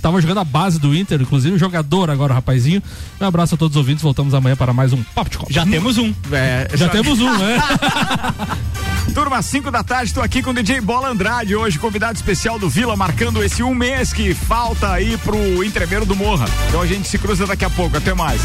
Tava 0.02 0.22
jogando 0.22 0.40
a 0.40 0.44
base 0.44 0.80
do 0.80 0.96
Inter, 0.96 1.22
inclusive 1.22 1.56
o 1.56 1.60
jogador 1.60 2.10
agora, 2.10 2.34
rapazinho. 2.34 2.82
Um 3.20 3.26
abraço 3.26 3.56
a 3.56 3.58
todos 3.58 3.76
os 3.76 3.78
ouvintes. 3.78 4.02
Voltamos 4.04 4.34
amanhã 4.34 4.56
para 4.56 4.74
mais 4.74 4.94
um 4.94 5.02
Papo 5.16 5.30
de 5.30 5.38
Copa. 5.38 5.52
Já 5.52 5.66
temos 5.66 5.98
um. 5.98 6.14
É, 6.32 6.70
Já 6.76 6.90
temos 6.90 7.20
um, 7.20 7.38
né? 7.38 7.58
Turma, 9.14 9.42
5 9.42 9.72
da 9.72 9.84
tarde, 9.84 10.08
estou 10.08 10.22
aqui 10.22 10.44
com 10.44 10.52
o 10.52 10.54
DJ 10.54 10.82
Bola 10.82 11.10
Andrade, 11.10 11.56
hoje 11.56 11.80
convidado 11.80 12.16
especial 12.16 12.60
do 12.60 12.70
Vila, 12.70 12.96
marcando 12.96 13.44
esse 13.44 13.64
um 13.64 13.74
mês 13.74 14.14
que 14.14 14.34
falta 14.34 14.92
aí 14.92 15.18
pro 15.18 15.64
entreveiro 15.64 16.06
do 16.06 16.16
Morra. 16.16 16.46
Então 16.68 16.82
a 16.82 16.86
gente 16.86 17.08
se 17.08 17.18
cruza 17.18 17.48
daqui 17.48 17.66
a 17.66 17.70
pouco. 17.70 17.98
Até 17.98 18.14
mais. 18.14 18.42